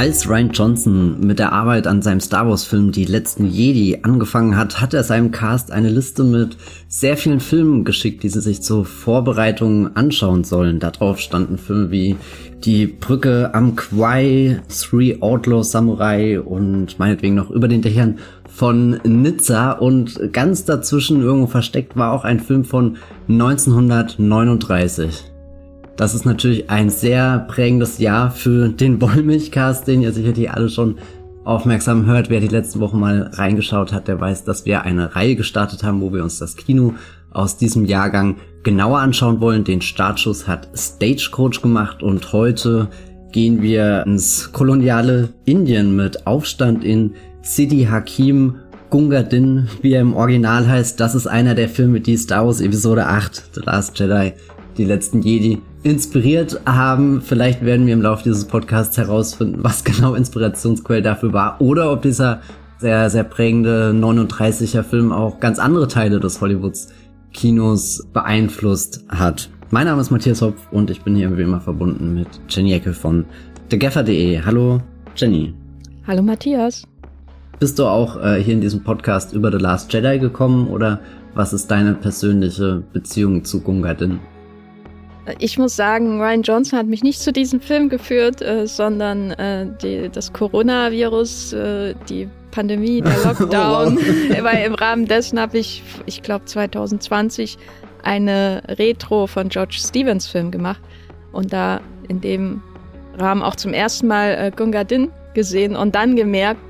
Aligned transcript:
Als 0.00 0.26
Ryan 0.26 0.50
Johnson 0.50 1.20
mit 1.20 1.38
der 1.38 1.52
Arbeit 1.52 1.86
an 1.86 2.00
seinem 2.00 2.20
Star 2.20 2.48
Wars-Film 2.48 2.90
Die 2.90 3.04
letzten 3.04 3.44
Jedi 3.44 3.98
angefangen 4.02 4.56
hat, 4.56 4.80
hat 4.80 4.94
er 4.94 5.04
seinem 5.04 5.30
Cast 5.30 5.70
eine 5.70 5.90
Liste 5.90 6.24
mit 6.24 6.56
sehr 6.88 7.18
vielen 7.18 7.40
Filmen 7.40 7.84
geschickt, 7.84 8.22
die 8.22 8.30
sie 8.30 8.40
sich 8.40 8.62
zur 8.62 8.86
Vorbereitung 8.86 9.94
anschauen 9.96 10.42
sollen. 10.42 10.80
Darauf 10.80 11.20
standen 11.20 11.58
Filme 11.58 11.90
wie 11.90 12.16
Die 12.64 12.86
Brücke 12.86 13.50
am 13.52 13.76
Quai, 13.76 14.62
Three 14.70 15.20
Outlaw 15.20 15.64
Samurai 15.64 16.40
und 16.40 16.98
meinetwegen 16.98 17.34
noch 17.34 17.50
über 17.50 17.68
den 17.68 17.82
Dächern 17.82 18.20
von 18.48 19.00
Nizza 19.04 19.72
und 19.72 20.32
ganz 20.32 20.64
dazwischen 20.64 21.20
irgendwo 21.20 21.48
versteckt 21.48 21.98
war 21.98 22.12
auch 22.12 22.24
ein 22.24 22.40
Film 22.40 22.64
von 22.64 22.96
1939. 23.28 25.29
Das 26.00 26.14
ist 26.14 26.24
natürlich 26.24 26.70
ein 26.70 26.88
sehr 26.88 27.40
prägendes 27.40 27.98
Jahr 27.98 28.30
für 28.30 28.70
den 28.70 29.02
Wollmilchcast, 29.02 29.86
den 29.86 30.00
ihr 30.00 30.12
sicherlich 30.12 30.50
alle 30.50 30.70
schon 30.70 30.96
aufmerksam 31.44 32.06
hört. 32.06 32.30
Wer 32.30 32.40
die 32.40 32.48
letzten 32.48 32.80
Wochen 32.80 32.98
mal 32.98 33.28
reingeschaut 33.34 33.92
hat, 33.92 34.08
der 34.08 34.18
weiß, 34.18 34.44
dass 34.44 34.64
wir 34.64 34.80
eine 34.80 35.14
Reihe 35.14 35.36
gestartet 35.36 35.82
haben, 35.82 36.00
wo 36.00 36.10
wir 36.10 36.22
uns 36.22 36.38
das 36.38 36.56
Kino 36.56 36.94
aus 37.32 37.58
diesem 37.58 37.84
Jahrgang 37.84 38.36
genauer 38.62 39.00
anschauen 39.00 39.42
wollen. 39.42 39.64
Den 39.64 39.82
Startschuss 39.82 40.48
hat 40.48 40.70
Stagecoach 40.74 41.60
gemacht 41.60 42.02
und 42.02 42.32
heute 42.32 42.88
gehen 43.30 43.60
wir 43.60 44.04
ins 44.06 44.52
koloniale 44.52 45.34
Indien 45.44 45.96
mit 45.96 46.26
Aufstand 46.26 46.82
in 46.82 47.12
Sidi 47.42 47.84
Hakim 47.84 48.54
Gunga 48.88 49.22
Din, 49.22 49.68
wie 49.82 49.92
er 49.92 50.00
im 50.00 50.16
Original 50.16 50.66
heißt. 50.66 50.98
Das 50.98 51.14
ist 51.14 51.26
einer 51.26 51.54
der 51.54 51.68
Filme, 51.68 52.00
die 52.00 52.16
Star 52.16 52.46
Wars 52.46 52.62
Episode 52.62 53.06
8, 53.06 53.50
The 53.52 53.60
Last 53.66 53.98
Jedi, 53.98 54.32
die 54.76 54.84
letzten 54.84 55.22
Jedi 55.22 55.60
inspiriert 55.82 56.60
haben. 56.66 57.22
Vielleicht 57.22 57.64
werden 57.64 57.86
wir 57.86 57.94
im 57.94 58.02
Laufe 58.02 58.24
dieses 58.24 58.44
Podcasts 58.44 58.96
herausfinden, 58.98 59.58
was 59.62 59.84
genau 59.84 60.14
Inspirationsquelle 60.14 61.02
dafür 61.02 61.32
war 61.32 61.60
oder 61.60 61.92
ob 61.92 62.02
dieser 62.02 62.40
sehr, 62.78 63.10
sehr 63.10 63.24
prägende 63.24 63.92
39er 63.94 64.82
Film 64.82 65.12
auch 65.12 65.38
ganz 65.40 65.58
andere 65.58 65.86
Teile 65.86 66.18
des 66.18 66.40
Hollywoods 66.40 66.88
Kinos 67.32 68.06
beeinflusst 68.12 69.04
hat. 69.08 69.50
Mein 69.70 69.86
Name 69.86 70.00
ist 70.00 70.10
Matthias 70.10 70.42
Hopf 70.42 70.60
und 70.72 70.90
ich 70.90 71.02
bin 71.02 71.14
hier 71.14 71.36
wie 71.36 71.42
immer 71.42 71.60
verbunden 71.60 72.14
mit 72.14 72.28
Jenny 72.48 72.72
Ecke 72.72 72.92
von 72.92 73.24
thegaffer.de. 73.68 74.40
Hallo 74.44 74.80
Jenny. 75.14 75.54
Hallo 76.06 76.22
Matthias. 76.22 76.84
Bist 77.60 77.78
du 77.78 77.84
auch 77.84 78.16
äh, 78.22 78.42
hier 78.42 78.54
in 78.54 78.62
diesem 78.62 78.82
Podcast 78.82 79.32
über 79.34 79.52
The 79.52 79.58
Last 79.58 79.92
Jedi 79.92 80.18
gekommen 80.18 80.66
oder 80.68 81.00
was 81.34 81.52
ist 81.52 81.70
deine 81.70 81.94
persönliche 81.94 82.82
Beziehung 82.92 83.44
zu 83.44 83.60
Gunga 83.60 83.94
Din? 83.94 84.18
Ich 85.38 85.58
muss 85.58 85.76
sagen, 85.76 86.20
Ryan 86.20 86.42
Johnson 86.42 86.78
hat 86.78 86.86
mich 86.86 87.02
nicht 87.02 87.20
zu 87.20 87.32
diesem 87.32 87.60
Film 87.60 87.88
geführt, 87.88 88.40
äh, 88.42 88.66
sondern 88.66 89.32
äh, 89.32 89.66
die, 89.82 90.08
das 90.08 90.32
Coronavirus, 90.32 91.52
äh, 91.52 91.94
die 92.08 92.28
Pandemie, 92.50 93.02
der 93.02 93.16
Lockdown. 93.24 93.98
oh, 93.98 94.00
wow. 94.00 94.42
Weil 94.42 94.66
im 94.66 94.74
Rahmen 94.74 95.06
dessen 95.06 95.38
habe 95.38 95.58
ich, 95.58 95.82
ich 96.06 96.22
glaube 96.22 96.46
2020, 96.46 97.58
eine 98.02 98.62
Retro 98.66 99.26
von 99.26 99.48
George 99.50 99.76
Stevens 99.78 100.26
Film 100.26 100.50
gemacht 100.50 100.80
und 101.32 101.52
da 101.52 101.80
in 102.08 102.20
dem 102.20 102.62
Rahmen 103.18 103.42
auch 103.42 103.56
zum 103.56 103.72
ersten 103.72 104.06
Mal 104.06 104.30
äh, 104.30 104.50
Gunga 104.54 104.84
Din 104.84 105.10
gesehen 105.34 105.76
und 105.76 105.94
dann 105.94 106.16
gemerkt, 106.16 106.60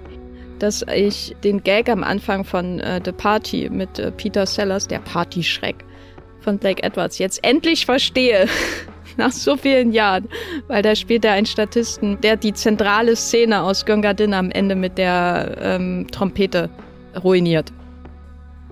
dass 0.58 0.84
ich 0.94 1.34
den 1.42 1.62
Gag 1.62 1.88
am 1.88 2.04
Anfang 2.04 2.44
von 2.44 2.80
äh, 2.80 3.00
The 3.02 3.12
Party 3.12 3.70
mit 3.70 3.98
äh, 3.98 4.10
Peter 4.12 4.44
Sellers, 4.44 4.86
der 4.86 4.98
Party-Schreck, 4.98 5.76
von 6.40 6.58
Blake 6.58 6.82
Edwards 6.82 7.18
jetzt 7.18 7.44
endlich 7.44 7.86
verstehe. 7.86 8.46
Nach 9.16 9.32
so 9.32 9.56
vielen 9.56 9.92
Jahren. 9.92 10.28
Weil 10.68 10.82
da 10.82 10.94
spielt 10.94 11.24
er 11.24 11.32
einen 11.32 11.46
Statisten, 11.46 12.20
der 12.20 12.36
die 12.36 12.52
zentrale 12.52 13.16
Szene 13.16 13.62
aus 13.62 13.84
Gunga 13.84 14.14
Din 14.14 14.32
am 14.32 14.50
Ende 14.50 14.74
mit 14.74 14.98
der 14.98 15.56
ähm, 15.60 16.06
Trompete 16.10 16.70
ruiniert. 17.22 17.72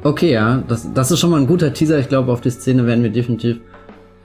Okay, 0.04 0.32
ja, 0.32 0.62
das, 0.68 0.88
das 0.94 1.10
ist 1.10 1.18
schon 1.18 1.30
mal 1.30 1.40
ein 1.40 1.46
guter 1.46 1.72
Teaser. 1.72 1.98
Ich 1.98 2.08
glaube, 2.08 2.32
auf 2.32 2.40
die 2.40 2.50
Szene 2.50 2.86
werden 2.86 3.02
wir 3.02 3.10
definitiv 3.10 3.58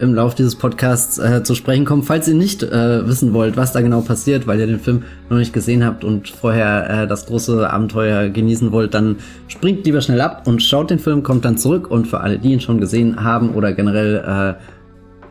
im 0.04 0.14
Laufe 0.14 0.36
dieses 0.36 0.56
Podcasts 0.56 1.18
äh, 1.18 1.44
zu 1.44 1.56
sprechen 1.56 1.86
kommen. 1.86 2.04
Falls 2.04 2.28
ihr 2.28 2.36
nicht 2.36 2.62
äh, 2.62 3.08
wissen 3.08 3.34
wollt, 3.34 3.58
was 3.58 3.72
da 3.72 3.82
genau 3.82 4.02
passiert, 4.02 4.46
weil 4.46 4.60
ihr 4.60 4.68
den 4.68 4.80
Film 4.80 5.04
noch 5.30 5.38
nicht 5.38 5.54
gesehen 5.54 5.84
habt 5.84 6.04
und 6.04 6.30
vorher 6.30 6.90
äh, 6.90 7.08
das 7.08 7.26
große 7.26 7.70
Abenteuer 7.70 8.30
genießen 8.30 8.72
wollt, 8.72 8.94
dann 8.94 9.18
springt 9.48 9.86
lieber 9.86 10.02
schnell 10.02 10.22
ab 10.22 10.44
und 10.46 10.62
schaut 10.62 10.90
den 10.90 11.00
Film, 11.00 11.24
kommt 11.24 11.46
dann 11.46 11.58
zurück. 11.58 11.90
Und 11.90 12.08
für 12.08 12.20
alle, 12.20 12.38
die 12.38 12.52
ihn 12.52 12.62
schon 12.62 12.80
gesehen 12.80 13.24
haben 13.24 13.56
oder 13.56 13.74
generell 13.74 14.58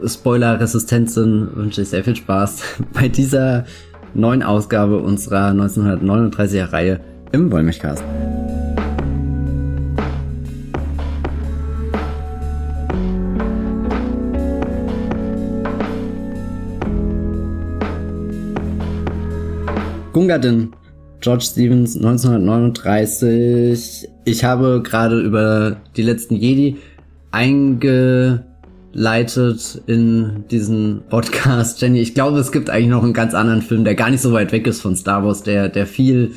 äh, 0.03 0.09
Spoiler-resistent 0.09 1.11
sind, 1.11 1.55
wünsche 1.55 1.83
ich 1.83 1.89
sehr 1.91 2.03
viel 2.03 2.17
Spaß 2.17 2.63
bei 2.93 3.09
dieser 3.09 3.65
neuen 4.15 4.43
Ausgabe 4.43 4.99
unserer 4.99 5.51
1939er 5.51 6.73
Reihe 6.73 7.01
im 7.33 7.51
Wollmilchcast. 7.51 8.03
Gungadin, 20.13 20.73
George 21.21 21.45
Stevens, 21.45 21.97
1939. 21.97 24.09
Ich 24.27 24.45
habe 24.45 24.83
gerade 24.85 25.19
über 25.21 25.79
die 25.97 26.03
letzten 26.03 26.37
Jedi 26.37 26.77
eingeleitet 27.31 28.45
in 29.87 30.45
diesen 30.51 31.01
Podcast, 31.09 31.81
Jenny. 31.81 32.01
Ich 32.01 32.15
glaube, 32.15 32.41
es 32.41 32.53
gibt 32.53 32.69
eigentlich 32.69 32.89
noch 32.89 33.03
einen 33.03 33.15
ganz 33.15 33.33
anderen 33.33 33.63
Film, 33.63 33.85
der 33.85 33.95
gar 33.95 34.11
nicht 34.11 34.21
so 34.21 34.35
weit 34.35 34.53
weg 34.53 34.67
ist 34.67 34.83
von 34.83 34.97
Star 34.97 35.25
Wars, 35.25 35.45
der, 35.45 35.71
der 35.71 35.87
viel 35.87 36.33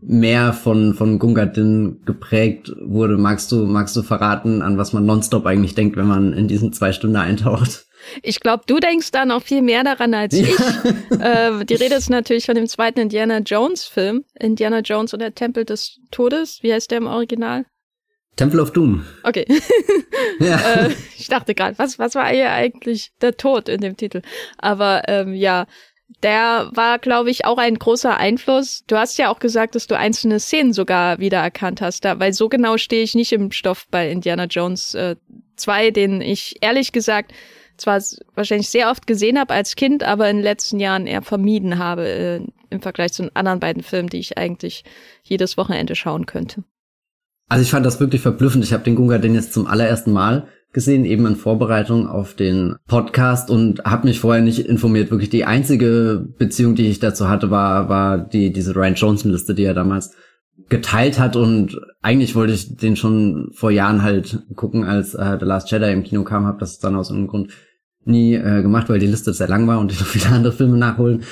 mehr 0.00 0.52
von, 0.52 0.94
von 0.94 1.18
Gunga 1.18 1.46
Din 1.46 1.96
geprägt 2.06 2.72
wurde. 2.80 3.16
Magst 3.16 3.50
du, 3.50 3.66
magst 3.66 3.96
du 3.96 4.02
verraten, 4.02 4.62
an 4.62 4.78
was 4.78 4.92
man 4.92 5.04
nonstop 5.04 5.46
eigentlich 5.46 5.74
denkt, 5.74 5.96
wenn 5.96 6.06
man 6.06 6.32
in 6.32 6.46
diesen 6.46 6.72
zwei 6.72 6.92
Stunden 6.92 7.16
eintaucht? 7.16 7.86
Ich 8.22 8.40
glaube, 8.40 8.64
du 8.66 8.78
denkst 8.78 9.10
da 9.10 9.24
noch 9.24 9.42
viel 9.42 9.62
mehr 9.62 9.84
daran 9.84 10.14
als 10.14 10.38
ja. 10.38 10.46
ich. 10.46 10.56
Äh, 11.20 11.64
die 11.64 11.74
Rede 11.74 11.94
ist 11.94 12.10
natürlich 12.10 12.46
von 12.46 12.54
dem 12.54 12.66
zweiten 12.66 13.00
Indiana 13.00 13.38
Jones 13.38 13.84
Film. 13.84 14.24
Indiana 14.38 14.80
Jones 14.80 15.12
und 15.12 15.20
der 15.20 15.34
Tempel 15.34 15.64
des 15.64 15.98
Todes. 16.10 16.62
Wie 16.62 16.72
heißt 16.72 16.90
der 16.90 16.98
im 16.98 17.06
Original? 17.06 17.64
Temple 18.36 18.60
of 18.60 18.72
Doom. 18.72 19.04
Okay. 19.22 19.46
ja. 20.40 20.56
äh, 20.74 20.90
ich 21.16 21.28
dachte 21.28 21.54
gerade, 21.54 21.78
was, 21.78 21.98
was 21.98 22.14
war 22.14 22.28
hier 22.28 22.50
eigentlich 22.52 23.12
der 23.20 23.36
Tod 23.36 23.68
in 23.68 23.80
dem 23.80 23.96
Titel? 23.96 24.20
Aber 24.58 25.02
ähm, 25.08 25.34
ja, 25.34 25.66
der 26.22 26.70
war, 26.72 26.98
glaube 26.98 27.30
ich, 27.30 27.44
auch 27.44 27.58
ein 27.58 27.78
großer 27.78 28.16
Einfluss. 28.16 28.84
Du 28.86 28.96
hast 28.96 29.18
ja 29.18 29.28
auch 29.30 29.38
gesagt, 29.38 29.74
dass 29.74 29.86
du 29.86 29.96
einzelne 29.96 30.38
Szenen 30.38 30.72
sogar 30.72 31.18
wiedererkannt 31.18 31.80
hast, 31.80 32.04
da, 32.04 32.20
weil 32.20 32.32
so 32.32 32.48
genau 32.48 32.76
stehe 32.76 33.02
ich 33.02 33.14
nicht 33.14 33.32
im 33.32 33.50
Stoff 33.50 33.86
bei 33.90 34.10
Indiana 34.10 34.44
Jones 34.44 34.94
äh, 34.94 35.16
2, 35.56 35.90
den 35.90 36.20
ich 36.20 36.56
ehrlich 36.60 36.92
gesagt 36.92 37.32
zwar 37.76 38.02
wahrscheinlich 38.34 38.68
sehr 38.68 38.90
oft 38.90 39.06
gesehen 39.06 39.38
habe 39.38 39.54
als 39.54 39.76
Kind, 39.76 40.02
aber 40.02 40.28
in 40.30 40.36
den 40.36 40.44
letzten 40.44 40.80
Jahren 40.80 41.06
eher 41.06 41.22
vermieden 41.22 41.78
habe 41.78 42.08
äh, 42.08 42.40
im 42.70 42.80
Vergleich 42.80 43.12
zu 43.12 43.22
den 43.22 43.36
anderen 43.36 43.60
beiden 43.60 43.82
Filmen, 43.82 44.08
die 44.08 44.18
ich 44.18 44.38
eigentlich 44.38 44.84
jedes 45.22 45.56
Wochenende 45.56 45.94
schauen 45.94 46.26
könnte. 46.26 46.64
Also 47.48 47.62
ich 47.62 47.70
fand 47.70 47.86
das 47.86 48.00
wirklich 48.00 48.22
verblüffend. 48.22 48.64
Ich 48.64 48.72
habe 48.72 48.84
den 48.84 48.96
Gunga 48.96 49.18
den 49.18 49.34
jetzt 49.34 49.52
zum 49.52 49.66
allerersten 49.66 50.12
Mal 50.12 50.48
gesehen, 50.72 51.04
eben 51.04 51.26
in 51.26 51.36
Vorbereitung 51.36 52.06
auf 52.08 52.34
den 52.34 52.76
Podcast 52.86 53.50
und 53.50 53.84
habe 53.84 54.08
mich 54.08 54.20
vorher 54.20 54.42
nicht 54.42 54.58
informiert. 54.58 55.10
Wirklich 55.10 55.30
die 55.30 55.44
einzige 55.44 56.26
Beziehung, 56.38 56.74
die 56.74 56.88
ich 56.88 56.98
dazu 56.98 57.28
hatte, 57.28 57.50
war 57.50 57.88
war 57.88 58.18
die 58.18 58.52
diese 58.52 58.74
Ryan 58.74 58.94
Johnson 58.94 59.30
Liste, 59.30 59.54
die 59.54 59.64
er 59.64 59.74
damals 59.74 60.14
geteilt 60.68 61.18
hat 61.18 61.36
und 61.36 61.78
eigentlich 62.02 62.34
wollte 62.34 62.52
ich 62.52 62.76
den 62.76 62.96
schon 62.96 63.50
vor 63.52 63.70
Jahren 63.70 64.02
halt 64.02 64.42
gucken, 64.56 64.84
als 64.84 65.14
äh, 65.14 65.36
The 65.38 65.44
Last 65.44 65.70
Jedi 65.70 65.92
im 65.92 66.02
Kino 66.02 66.24
kam, 66.24 66.46
habe 66.46 66.58
das 66.58 66.78
dann 66.78 66.96
aus 66.96 67.10
irgendeinem 67.10 67.30
Grund 67.30 67.52
nie 68.06 68.34
äh, 68.34 68.62
gemacht, 68.62 68.88
weil 68.88 68.98
die 68.98 69.06
Liste 69.06 69.32
sehr 69.32 69.48
lang 69.48 69.66
war 69.66 69.78
und 69.78 69.92
ich 69.92 70.00
noch 70.00 70.06
viele 70.06 70.34
andere 70.34 70.52
Filme 70.52 70.78
nachholen 70.78 71.22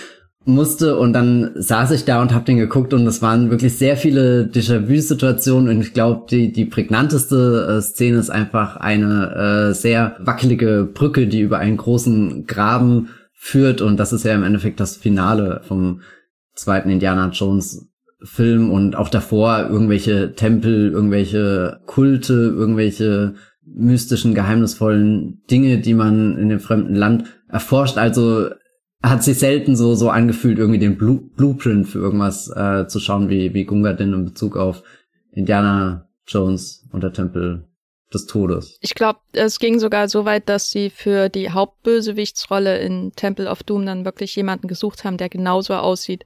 musste. 0.44 0.98
Und 0.98 1.12
dann 1.12 1.52
saß 1.54 1.92
ich 1.92 2.04
da 2.04 2.20
und 2.20 2.34
hab 2.34 2.44
den 2.44 2.58
geguckt 2.58 2.92
und 2.92 3.06
es 3.06 3.22
waren 3.22 3.50
wirklich 3.50 3.76
sehr 3.76 3.96
viele 3.96 4.44
Déjà-vu-Situationen 4.44 5.68
und 5.68 5.80
ich 5.80 5.94
glaube, 5.94 6.26
die, 6.30 6.52
die 6.52 6.66
prägnanteste 6.66 7.78
äh, 7.78 7.82
Szene 7.82 8.18
ist 8.18 8.30
einfach 8.30 8.76
eine 8.76 9.70
äh, 9.70 9.74
sehr 9.74 10.16
wackelige 10.20 10.88
Brücke, 10.92 11.26
die 11.26 11.40
über 11.40 11.58
einen 11.58 11.76
großen 11.76 12.46
Graben 12.46 13.08
führt 13.32 13.80
und 13.80 13.98
das 13.98 14.12
ist 14.12 14.24
ja 14.24 14.34
im 14.34 14.42
Endeffekt 14.42 14.80
das 14.80 14.96
Finale 14.96 15.62
vom 15.66 16.00
zweiten 16.54 16.90
Indiana 16.90 17.30
Jones 17.30 17.88
Film 18.22 18.70
und 18.70 18.96
auch 18.96 19.10
davor 19.10 19.68
irgendwelche 19.68 20.34
Tempel, 20.34 20.90
irgendwelche 20.92 21.80
Kulte, 21.84 22.32
irgendwelche 22.32 23.34
mystischen, 23.66 24.34
geheimnisvollen 24.34 25.43
Dinge, 25.50 25.78
die 25.78 25.94
man 25.94 26.38
in 26.38 26.49
dem 26.49 26.61
fremden 26.61 26.94
Land 26.94 27.25
erforscht. 27.49 27.99
Also 27.99 28.50
hat 29.02 29.22
sich 29.22 29.38
selten 29.38 29.76
so 29.76 29.94
so 29.94 30.11
angefühlt, 30.11 30.58
irgendwie 30.58 30.78
den 30.78 30.96
Blue 30.96 31.20
Blueprint 31.37 31.88
für 31.88 31.99
irgendwas 31.99 32.50
äh, 32.55 32.87
zu 32.87 33.00
schauen, 33.00 33.28
wie 33.28 33.55
wie 33.55 33.64
Gunga 33.64 33.93
denn 33.93 34.12
in 34.12 34.25
Bezug 34.25 34.56
auf 34.56 34.82
Indiana 35.32 36.08
Jones 36.26 36.88
und 36.93 37.02
der 37.02 37.12
Tempel 37.12 37.69
des 38.14 38.26
Todes. 38.26 38.78
Ich 38.81 38.94
glaube, 38.94 39.19
es 39.32 39.58
ging 39.58 39.78
sogar 39.78 40.08
so 40.08 40.25
weit, 40.25 40.49
dass 40.49 40.70
sie 40.70 40.90
für 40.90 41.28
die 41.28 41.50
Hauptbösewichtsrolle 41.50 42.78
in 42.78 43.12
Temple 43.17 43.50
of 43.50 43.62
Doom 43.62 43.84
dann 43.84 44.05
wirklich 44.05 44.34
jemanden 44.37 44.69
gesucht 44.69 45.05
haben, 45.05 45.17
der 45.17 45.28
genauso 45.28 45.75
aussieht 45.75 46.25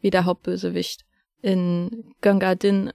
wie 0.00 0.10
der 0.10 0.26
Hauptbösewicht 0.26 1.04
in 1.40 2.14
Ganga 2.20 2.54
Din. 2.54 2.92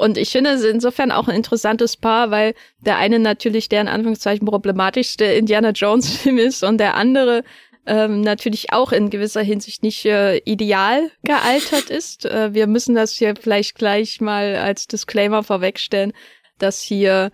Und 0.00 0.16
ich 0.16 0.30
finde 0.30 0.50
es 0.50 0.64
insofern 0.64 1.12
auch 1.12 1.28
ein 1.28 1.36
interessantes 1.36 1.98
Paar, 1.98 2.30
weil 2.30 2.54
der 2.78 2.96
eine 2.96 3.18
natürlich 3.18 3.68
der 3.68 3.82
in 3.82 3.88
Anführungszeichen 3.88 4.46
problematischste 4.46 5.26
Indiana 5.26 5.70
Jones 5.70 6.10
Film 6.16 6.38
ist 6.38 6.64
und 6.64 6.78
der 6.78 6.94
andere 6.94 7.44
ähm, 7.86 8.22
natürlich 8.22 8.72
auch 8.72 8.92
in 8.92 9.10
gewisser 9.10 9.42
Hinsicht 9.42 9.82
nicht 9.82 10.06
äh, 10.06 10.38
ideal 10.38 11.10
gealtert 11.22 11.90
ist. 11.90 12.24
Äh, 12.24 12.54
wir 12.54 12.66
müssen 12.66 12.94
das 12.94 13.12
hier 13.12 13.34
vielleicht 13.38 13.74
gleich 13.74 14.22
mal 14.22 14.56
als 14.56 14.86
Disclaimer 14.86 15.42
vorwegstellen, 15.42 16.12
dass 16.58 16.80
hier 16.80 17.30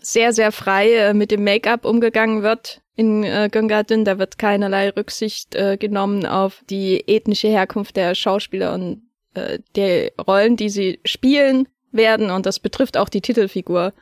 sehr, 0.00 0.32
sehr 0.32 0.50
frei 0.50 0.92
äh, 0.92 1.14
mit 1.14 1.30
dem 1.30 1.44
Make-up 1.44 1.84
umgegangen 1.84 2.42
wird 2.42 2.80
in 2.96 3.22
äh, 3.22 3.48
Gungadin. 3.52 4.04
Da 4.04 4.18
wird 4.18 4.38
keinerlei 4.38 4.90
Rücksicht 4.90 5.54
äh, 5.54 5.76
genommen 5.76 6.26
auf 6.26 6.64
die 6.68 7.04
ethnische 7.06 7.48
Herkunft 7.48 7.96
der 7.96 8.16
Schauspieler 8.16 8.74
und 8.74 9.02
äh, 9.34 9.60
der 9.76 10.12
Rollen, 10.26 10.56
die 10.56 10.68
sie 10.68 10.98
spielen 11.04 11.68
werden. 11.92 12.30
Und 12.30 12.46
das 12.46 12.58
betrifft 12.58 12.96
auch 12.96 13.08
die 13.08 13.20
Titelfigur 13.20 13.92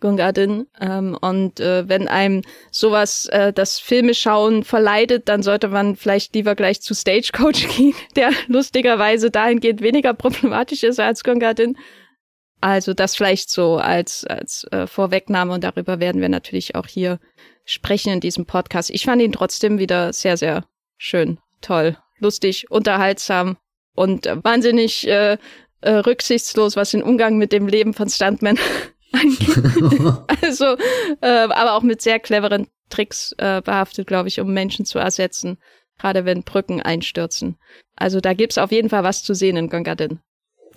Gungadin. 0.00 0.66
Ähm, 0.80 1.16
und 1.20 1.60
äh, 1.60 1.88
wenn 1.88 2.08
einem 2.08 2.42
sowas 2.70 3.26
äh, 3.26 3.52
das 3.52 3.78
Filme 3.78 4.14
schauen 4.14 4.64
verleidet, 4.64 5.28
dann 5.28 5.42
sollte 5.42 5.68
man 5.68 5.96
vielleicht 5.96 6.34
lieber 6.34 6.54
gleich 6.54 6.80
zu 6.80 6.94
Stagecoach 6.94 7.68
gehen, 7.76 7.94
der 8.16 8.30
lustigerweise 8.46 9.30
dahingehend 9.30 9.80
weniger 9.80 10.14
problematisch 10.14 10.82
ist 10.82 11.00
als 11.00 11.24
Gungadin. 11.24 11.76
Also 12.60 12.92
das 12.92 13.16
vielleicht 13.16 13.50
so 13.50 13.76
als, 13.76 14.24
als 14.24 14.64
äh, 14.72 14.86
Vorwegnahme 14.86 15.52
und 15.52 15.62
darüber 15.62 16.00
werden 16.00 16.20
wir 16.20 16.28
natürlich 16.28 16.74
auch 16.74 16.86
hier 16.86 17.20
sprechen 17.64 18.12
in 18.12 18.20
diesem 18.20 18.46
Podcast. 18.46 18.90
Ich 18.90 19.04
fand 19.04 19.22
ihn 19.22 19.32
trotzdem 19.32 19.78
wieder 19.78 20.12
sehr, 20.12 20.36
sehr 20.36 20.64
schön, 20.96 21.38
toll, 21.60 21.96
lustig, 22.18 22.70
unterhaltsam 22.70 23.58
und 23.94 24.26
wahnsinnig 24.26 25.06
äh, 25.06 25.38
äh, 25.80 25.92
rücksichtslos, 25.92 26.76
was 26.76 26.90
den 26.90 27.02
Umgang 27.02 27.38
mit 27.38 27.52
dem 27.52 27.66
Leben 27.66 27.94
von 27.94 28.08
Stuntmen 28.08 28.58
also, 30.42 30.76
äh, 31.20 31.48
aber 31.48 31.74
auch 31.74 31.82
mit 31.82 32.02
sehr 32.02 32.18
cleveren 32.20 32.68
Tricks 32.90 33.34
äh, 33.38 33.62
behaftet, 33.62 34.06
glaube 34.06 34.28
ich, 34.28 34.40
um 34.40 34.52
Menschen 34.52 34.84
zu 34.84 34.98
ersetzen, 34.98 35.58
gerade 35.98 36.24
wenn 36.24 36.42
Brücken 36.42 36.82
einstürzen. 36.82 37.58
Also 37.96 38.20
da 38.20 38.34
gibt's 38.34 38.58
auf 38.58 38.70
jeden 38.70 38.90
Fall 38.90 39.04
was 39.04 39.22
zu 39.22 39.34
sehen 39.34 39.56
in 39.56 39.68
Gongadin. 39.68 40.20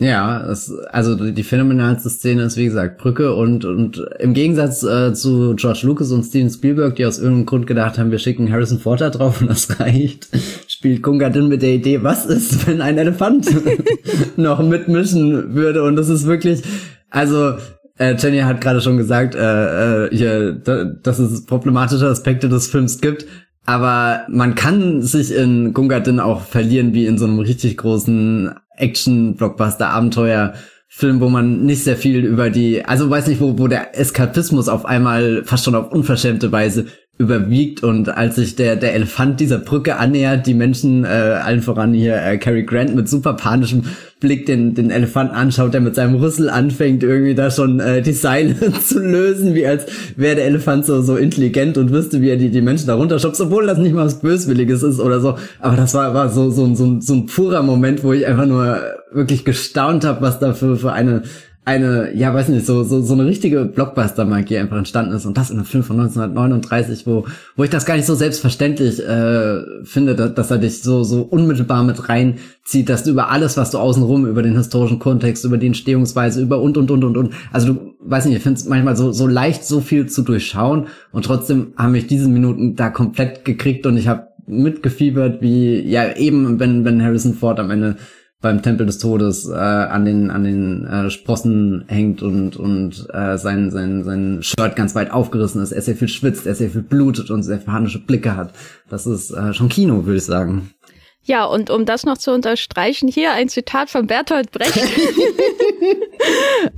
Ja, 0.01 0.49
es, 0.49 0.73
also 0.89 1.13
die 1.13 1.43
phänomenalste 1.43 2.09
Szene 2.09 2.41
ist 2.41 2.57
wie 2.57 2.65
gesagt 2.65 2.97
Brücke 2.97 3.35
und 3.35 3.65
und 3.65 4.03
im 4.17 4.33
Gegensatz 4.33 4.81
äh, 4.81 5.13
zu 5.13 5.53
George 5.55 5.81
Lucas 5.83 6.11
und 6.11 6.23
Steven 6.23 6.49
Spielberg, 6.49 6.95
die 6.95 7.05
aus 7.05 7.19
irgendeinem 7.19 7.45
Grund 7.45 7.67
gedacht 7.67 7.99
haben, 7.99 8.09
wir 8.09 8.17
schicken 8.17 8.51
Harrison 8.51 8.79
Ford 8.79 8.99
da 8.99 9.11
drauf 9.11 9.41
und 9.41 9.51
das 9.51 9.79
reicht, 9.79 10.27
spielt 10.67 11.03
Gungadin 11.03 11.49
mit 11.49 11.61
der 11.61 11.75
Idee, 11.75 12.01
was 12.01 12.25
ist, 12.25 12.65
wenn 12.65 12.81
ein 12.81 12.97
Elefant 12.97 13.47
noch 14.37 14.63
mitmischen 14.63 15.53
würde 15.53 15.83
und 15.83 15.95
das 15.97 16.09
ist 16.09 16.25
wirklich, 16.25 16.63
also 17.11 17.53
äh, 17.99 18.15
Jenny 18.17 18.39
hat 18.39 18.59
gerade 18.59 18.81
schon 18.81 18.97
gesagt, 18.97 19.35
äh, 19.35 20.05
äh, 20.07 20.09
hier, 20.15 20.53
da, 20.53 20.85
dass 20.85 21.19
es 21.19 21.45
problematische 21.45 22.07
Aspekte 22.07 22.49
des 22.49 22.65
Films 22.65 23.01
gibt. 23.01 23.27
Aber 23.71 24.25
man 24.27 24.55
kann 24.55 25.01
sich 25.01 25.33
in 25.33 25.73
Gungadin 25.73 26.19
auch 26.19 26.41
verlieren 26.41 26.93
wie 26.93 27.05
in 27.05 27.17
so 27.17 27.23
einem 27.23 27.39
richtig 27.39 27.77
großen 27.77 28.53
Action-Blockbuster-Abenteuer. 28.75 30.55
Film, 30.89 31.21
wo 31.21 31.29
man 31.29 31.63
nicht 31.63 31.85
sehr 31.85 31.95
viel 31.95 32.25
über 32.25 32.49
die, 32.49 32.83
also 32.83 33.09
weiß 33.09 33.27
nicht, 33.27 33.39
wo, 33.39 33.57
wo 33.57 33.69
der 33.69 33.97
Eskapismus 33.97 34.67
auf 34.67 34.83
einmal 34.83 35.43
fast 35.45 35.63
schon 35.63 35.75
auf 35.75 35.89
unverschämte 35.89 36.51
Weise 36.51 36.87
überwiegt 37.21 37.83
und 37.83 38.09
als 38.09 38.35
sich 38.35 38.55
der 38.55 38.75
der 38.75 38.95
Elefant 38.95 39.39
dieser 39.39 39.59
Brücke 39.59 39.97
annähert, 39.97 40.47
die 40.47 40.55
Menschen 40.55 41.05
äh, 41.05 41.07
allen 41.07 41.61
voran 41.61 41.93
hier 41.93 42.15
äh, 42.15 42.37
Cary 42.37 42.63
Grant 42.63 42.95
mit 42.95 43.07
super 43.07 43.33
panischem 43.33 43.83
Blick 44.19 44.47
den 44.47 44.73
den 44.73 44.89
Elefanten 44.89 45.35
anschaut, 45.35 45.73
der 45.73 45.81
mit 45.81 45.95
seinem 45.95 46.15
Rüssel 46.15 46.49
anfängt 46.49 47.03
irgendwie 47.03 47.35
da 47.35 47.51
schon 47.51 47.79
äh, 47.79 48.01
die 48.01 48.13
Seile 48.13 48.55
zu 48.85 48.99
lösen, 48.99 49.53
wie 49.53 49.67
als 49.67 49.85
wäre 50.15 50.35
der 50.35 50.45
Elefant 50.45 50.85
so 50.85 51.01
so 51.01 51.15
intelligent 51.15 51.77
und 51.77 51.91
wüsste, 51.91 52.21
wie 52.21 52.29
er 52.29 52.37
die 52.37 52.49
die 52.49 52.61
Menschen 52.61 52.87
da 52.87 52.95
runterschubst, 52.95 53.39
obwohl 53.39 53.67
das 53.67 53.77
nicht 53.77 53.93
mal 53.93 54.05
was 54.05 54.19
böswilliges 54.19 54.81
ist 54.81 54.99
oder 54.99 55.19
so, 55.19 55.37
aber 55.59 55.77
das 55.77 55.93
war 55.93 56.13
war 56.15 56.29
so 56.29 56.49
so 56.49 56.73
so, 56.73 56.99
so 56.99 57.13
ein 57.13 57.27
purer 57.27 57.61
Moment, 57.61 58.03
wo 58.03 58.13
ich 58.13 58.25
einfach 58.25 58.47
nur 58.47 58.79
wirklich 59.11 59.45
gestaunt 59.45 60.05
habe, 60.05 60.21
was 60.21 60.39
da 60.39 60.53
für, 60.53 60.75
für 60.77 60.93
eine 60.93 61.23
eine, 61.63 62.11
ja, 62.15 62.33
weiß 62.33 62.49
nicht, 62.49 62.65
so, 62.65 62.83
so, 62.83 63.01
so 63.01 63.13
eine 63.13 63.25
richtige 63.25 63.65
Blockbuster-Magie 63.65 64.57
einfach 64.57 64.77
entstanden 64.77 65.13
ist. 65.13 65.27
Und 65.27 65.37
das 65.37 65.51
in 65.51 65.57
einem 65.57 65.65
Film 65.65 65.83
von 65.83 65.99
1939, 65.99 67.05
wo, 67.05 67.25
wo 67.55 67.63
ich 67.63 67.69
das 67.69 67.85
gar 67.85 67.95
nicht 67.95 68.07
so 68.07 68.15
selbstverständlich 68.15 68.99
äh, 68.99 69.61
finde, 69.83 70.15
dass, 70.15 70.33
dass 70.33 70.51
er 70.51 70.57
dich 70.57 70.81
so, 70.81 71.03
so 71.03 71.21
unmittelbar 71.21 71.83
mit 71.83 72.09
reinzieht, 72.09 72.89
dass 72.89 73.03
du 73.03 73.11
über 73.11 73.29
alles, 73.29 73.57
was 73.57 73.69
du 73.69 73.77
außenrum, 73.77 74.25
über 74.25 74.41
den 74.41 74.57
historischen 74.57 74.97
Kontext, 74.97 75.45
über 75.45 75.59
die 75.59 75.67
Entstehungsweise, 75.67 76.41
über 76.41 76.59
und, 76.59 76.77
und, 76.77 76.89
und, 76.89 77.03
und, 77.03 77.15
und. 77.15 77.33
Also 77.51 77.73
du, 77.73 77.93
weiß 77.99 78.25
nicht, 78.25 78.37
ich 78.37 78.43
finde 78.43 78.59
es 78.59 78.65
manchmal 78.65 78.95
so, 78.95 79.11
so 79.11 79.27
leicht, 79.27 79.63
so 79.63 79.81
viel 79.81 80.07
zu 80.07 80.23
durchschauen. 80.23 80.87
Und 81.11 81.25
trotzdem 81.25 81.73
haben 81.77 81.91
mich 81.91 82.07
diese 82.07 82.27
Minuten 82.27 82.75
da 82.75 82.89
komplett 82.89 83.45
gekriegt 83.45 83.85
und 83.85 83.97
ich 83.97 84.07
habe 84.07 84.29
mitgefiebert, 84.47 85.43
wie, 85.43 85.79
ja, 85.79 86.15
eben, 86.15 86.59
wenn, 86.59 86.85
wenn 86.85 87.03
Harrison 87.03 87.35
Ford 87.35 87.59
am 87.59 87.69
Ende 87.69 87.97
beim 88.41 88.61
Tempel 88.61 88.87
des 88.87 88.97
Todes 88.97 89.47
äh, 89.47 89.53
an 89.53 90.03
den 90.03 90.31
an 90.31 90.43
den 90.43 90.85
äh, 90.85 91.09
Sprossen 91.09 91.85
hängt 91.87 92.23
und 92.23 92.57
und 92.57 93.07
äh, 93.13 93.37
sein 93.37 93.69
sein 93.69 94.03
sein 94.03 94.39
Shirt 94.41 94.75
ganz 94.75 94.95
weit 94.95 95.11
aufgerissen 95.11 95.61
ist, 95.61 95.71
er 95.71 95.81
sehr 95.81 95.95
viel 95.95 96.07
schwitzt, 96.07 96.47
er 96.47 96.55
sehr 96.55 96.71
viel 96.71 96.81
blutet 96.81 97.29
und 97.29 97.43
sehr 97.43 97.57
panische 97.57 97.99
Blicke 97.99 98.35
hat. 98.35 98.53
Das 98.89 99.05
ist 99.05 99.31
äh, 99.31 99.53
schon 99.53 99.69
Kino, 99.69 100.05
würde 100.05 100.17
ich 100.17 100.25
sagen. 100.25 100.71
Ja, 101.23 101.45
und 101.45 101.69
um 101.69 101.85
das 101.85 102.03
noch 102.03 102.17
zu 102.17 102.33
unterstreichen, 102.33 103.07
hier 103.07 103.33
ein 103.33 103.47
Zitat 103.47 103.91
von 103.91 104.07
Bertolt 104.07 104.51
Brecht, 104.51 104.75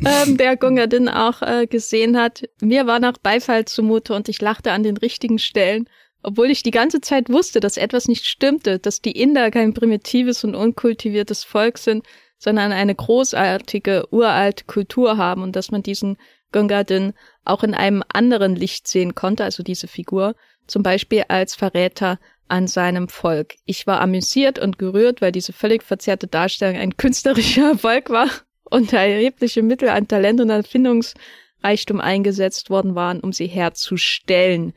ähm, 0.06 0.36
der 0.36 0.58
Gungadin 0.58 1.08
auch 1.08 1.42
äh, 1.42 1.66
gesehen 1.66 2.18
hat. 2.18 2.44
Mir 2.60 2.86
war 2.86 3.00
nach 3.00 3.18
Beifall 3.18 3.64
zumute 3.64 4.14
und 4.14 4.28
ich 4.28 4.42
lachte 4.42 4.74
an 4.74 4.84
den 4.84 4.98
richtigen 4.98 5.40
Stellen. 5.40 5.88
Obwohl 6.24 6.50
ich 6.50 6.64
die 6.64 6.72
ganze 6.72 7.02
Zeit 7.02 7.30
wusste, 7.30 7.60
dass 7.60 7.78
etwas 7.78 8.08
nicht 8.08 8.26
stimmte, 8.26 8.80
dass 8.80 9.02
die 9.02 9.12
Inder 9.12 9.52
kein 9.52 9.74
primitives 9.74 10.44
und 10.44 10.56
unkultiviertes 10.56 11.44
Volk 11.44 11.78
sind, 11.78 12.06
sondern 12.38 12.72
eine 12.72 12.96
großartige, 12.96 14.08
uralte 14.12 14.66
Kultur 14.66 15.18
haben 15.18 15.44
und 15.44 15.56
dass 15.56 15.72
man 15.72 15.84
diesen 15.84 16.18
Gungadin 16.52 17.14
auch 17.44 17.64
in 17.64 17.74
einem 17.74 18.04
anderen 18.12 18.56
Licht 18.56 18.88
sehen 18.88 19.16
konnte, 19.16 19.44
also 19.44 19.64
diese 19.64 19.88
Figur, 19.88 20.36
zum 20.68 20.84
Beispiel 20.84 21.26
als 21.28 21.56
Verräter 21.56 22.20
an 22.48 22.68
seinem 22.68 23.10
Volk. 23.10 23.56
Ich 23.66 23.88
war 23.88 24.00
amüsiert 24.00 24.60
und 24.60 24.78
gerührt, 24.78 25.22
weil 25.22 25.32
diese 25.32 25.54
völlig 25.54 25.84
verzerrte 25.84 26.28
Darstellung 26.28 26.78
ein 26.78 26.96
künstlerischer 26.96 27.70
Erfolg 27.72 28.10
war 28.10 28.30
und 28.70 28.94
erhebliche 28.94 29.62
Mittel 29.62 29.90
an 29.90 30.08
Talent 30.08 30.40
und 30.40 30.50
Erfindungsreichtum 30.50 32.00
eingesetzt 32.00 32.70
worden 32.70 32.96
waren, 32.96 33.20
um 33.20 33.34
sie 33.34 33.48
herzustellen. 33.48 34.74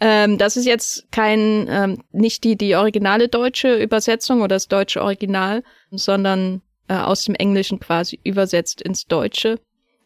Ähm, 0.00 0.38
das 0.38 0.56
ist 0.56 0.66
jetzt 0.66 1.10
kein, 1.10 1.66
ähm, 1.68 2.02
nicht 2.12 2.44
die, 2.44 2.56
die 2.56 2.76
originale 2.76 3.28
deutsche 3.28 3.76
Übersetzung 3.76 4.38
oder 4.38 4.56
das 4.56 4.68
deutsche 4.68 5.02
Original, 5.02 5.62
sondern 5.90 6.62
äh, 6.88 6.94
aus 6.94 7.24
dem 7.24 7.34
Englischen 7.34 7.80
quasi 7.80 8.20
übersetzt 8.22 8.80
ins 8.80 9.06
Deutsche. 9.06 9.58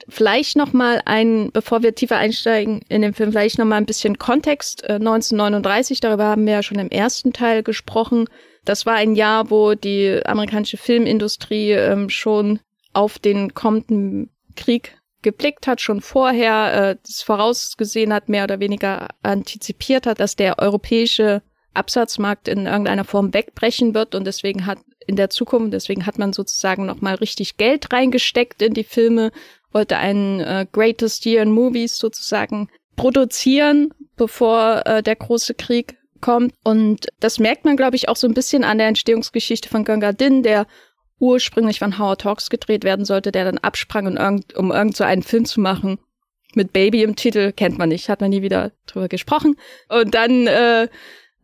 Vielleicht 0.08 0.56
noch 0.56 0.72
mal 0.72 1.00
ein, 1.04 1.50
bevor 1.52 1.82
wir 1.82 1.94
tiefer 1.94 2.16
einsteigen 2.16 2.80
in 2.88 3.02
den 3.02 3.14
Film, 3.14 3.30
vielleicht 3.30 3.58
noch 3.58 3.66
mal 3.66 3.76
ein 3.76 3.86
bisschen 3.86 4.18
Kontext. 4.18 4.82
Äh, 4.84 4.94
1939, 4.94 6.00
darüber 6.00 6.24
haben 6.24 6.46
wir 6.46 6.54
ja 6.54 6.62
schon 6.62 6.78
im 6.78 6.90
ersten 6.90 7.32
Teil 7.32 7.62
gesprochen. 7.62 8.26
Das 8.64 8.86
war 8.86 8.94
ein 8.94 9.14
Jahr, 9.14 9.50
wo 9.50 9.74
die 9.74 10.20
amerikanische 10.24 10.76
Filmindustrie 10.76 11.72
ähm, 11.72 12.08
schon 12.08 12.60
auf 12.92 13.18
den 13.18 13.54
kommenden 13.54 14.30
Krieg 14.56 14.96
geblickt 15.22 15.66
hat, 15.66 15.80
schon 15.80 16.00
vorher 16.00 16.90
äh, 16.90 16.96
das 17.06 17.22
vorausgesehen 17.22 18.12
hat, 18.12 18.28
mehr 18.28 18.44
oder 18.44 18.60
weniger 18.60 19.08
antizipiert 19.22 20.06
hat, 20.06 20.20
dass 20.20 20.36
der 20.36 20.58
europäische 20.58 21.42
Absatzmarkt 21.74 22.48
in 22.48 22.66
irgendeiner 22.66 23.04
Form 23.04 23.32
wegbrechen 23.32 23.94
wird 23.94 24.14
und 24.14 24.26
deswegen 24.26 24.66
hat 24.66 24.78
in 25.06 25.16
der 25.16 25.30
Zukunft, 25.30 25.72
deswegen 25.72 26.06
hat 26.06 26.18
man 26.18 26.32
sozusagen 26.32 26.86
nochmal 26.86 27.16
richtig 27.16 27.56
Geld 27.56 27.92
reingesteckt 27.92 28.62
in 28.62 28.74
die 28.74 28.84
Filme, 28.84 29.32
wollte 29.72 29.96
einen 29.96 30.40
äh, 30.40 30.66
Greatest 30.70 31.24
Year 31.24 31.42
in 31.42 31.50
Movies 31.50 31.96
sozusagen 31.96 32.68
produzieren, 32.96 33.92
bevor 34.16 34.82
äh, 34.86 35.02
der 35.02 35.16
große 35.16 35.54
Krieg 35.54 35.96
kommt. 36.20 36.54
Und 36.62 37.06
das 37.20 37.38
merkt 37.38 37.64
man, 37.64 37.76
glaube 37.76 37.96
ich, 37.96 38.08
auch 38.08 38.16
so 38.16 38.26
ein 38.26 38.34
bisschen 38.34 38.64
an 38.64 38.78
der 38.78 38.88
Entstehungsgeschichte 38.88 39.68
von 39.68 39.84
Ganga 39.84 40.12
Din, 40.12 40.42
der 40.42 40.66
ursprünglich 41.22 41.78
von 41.78 41.98
Howard 41.98 42.24
Hawks 42.24 42.50
gedreht 42.50 42.82
werden 42.82 43.04
sollte, 43.04 43.30
der 43.30 43.44
dann 43.44 43.58
absprang, 43.58 44.08
um 44.08 44.16
irgend, 44.16 44.54
um 44.56 44.72
irgend 44.72 44.96
so 44.96 45.04
einen 45.04 45.22
Film 45.22 45.44
zu 45.44 45.60
machen. 45.60 45.98
Mit 46.54 46.72
Baby 46.72 47.04
im 47.04 47.16
Titel, 47.16 47.52
kennt 47.52 47.78
man 47.78 47.90
nicht, 47.90 48.08
hat 48.08 48.20
man 48.20 48.30
nie 48.30 48.42
wieder 48.42 48.72
drüber 48.86 49.08
gesprochen. 49.08 49.56
Und 49.88 50.14
dann 50.14 50.48
äh, 50.48 50.88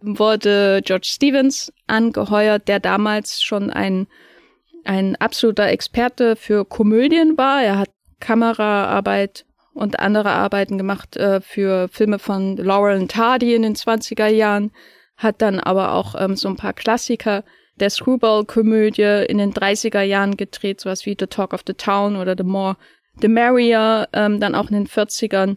wurde 0.01 0.83
George 0.85 1.07
Stevens 1.07 1.73
angeheuert, 1.87 2.67
der 2.67 2.81
damals 2.81 3.41
schon 3.41 3.71
ein, 3.71 4.09
ein 4.85 5.15
absoluter 5.17 5.69
Experte 5.69 6.35
für 6.35 6.65
Komödien 6.65 7.39
war. 7.39 7.63
Er 7.63 7.79
hat 7.79 7.91
Kameraarbeit 8.19 9.47
und 9.75 10.01
andere 10.01 10.31
Arbeiten 10.31 10.77
gemacht 10.77 11.17
äh, 11.17 11.41
für 11.41 11.89
Filme 11.89 12.19
von 12.19 12.57
Laurel 12.57 13.01
und 13.01 13.15
Hardy 13.15 13.55
in 13.55 13.63
den 13.63 13.77
20er 13.77 14.27
Jahren, 14.27 14.73
hat 15.17 15.41
dann 15.41 15.61
aber 15.61 15.93
auch 15.93 16.17
ähm, 16.19 16.35
so 16.35 16.49
ein 16.49 16.57
paar 16.57 16.73
Klassiker 16.73 17.45
der 17.81 17.91
Screwball-Komödie 17.91 19.27
in 19.29 19.39
den 19.39 19.53
30er 19.53 20.03
Jahren 20.03 20.37
gedreht, 20.37 20.81
sowas 20.81 21.07
wie 21.07 21.17
The 21.19 21.27
Talk 21.27 21.53
of 21.53 21.63
the 21.67 21.75
Town 21.75 22.17
oder 22.17 22.35
The 22.37 22.45
More, 22.45 22.77
The 23.21 23.29
Merrier, 23.29 24.09
ähm, 24.13 24.41
dann 24.41 24.55
auch 24.55 24.69
in 24.71 24.75
den 24.75 24.87
40ern 24.87 25.57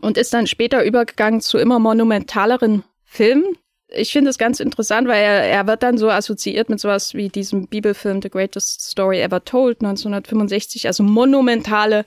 und 0.00 0.16
ist 0.16 0.32
dann 0.32 0.46
später 0.46 0.84
übergegangen 0.84 1.40
zu 1.40 1.58
immer 1.58 1.78
monumentaleren 1.78 2.84
Filmen. 3.04 3.56
Ich 3.88 4.12
finde 4.12 4.30
es 4.30 4.38
ganz 4.38 4.58
interessant, 4.60 5.06
weil 5.06 5.22
er, 5.22 5.44
er 5.44 5.66
wird 5.66 5.82
dann 5.82 5.98
so 5.98 6.08
assoziiert 6.08 6.70
mit 6.70 6.80
sowas 6.80 7.12
wie 7.14 7.28
diesem 7.28 7.66
Bibelfilm 7.66 8.22
The 8.22 8.30
Greatest 8.30 8.80
Story 8.90 9.20
Ever 9.20 9.44
Told 9.44 9.82
1965, 9.82 10.86
also 10.86 11.02
monumentale 11.02 12.06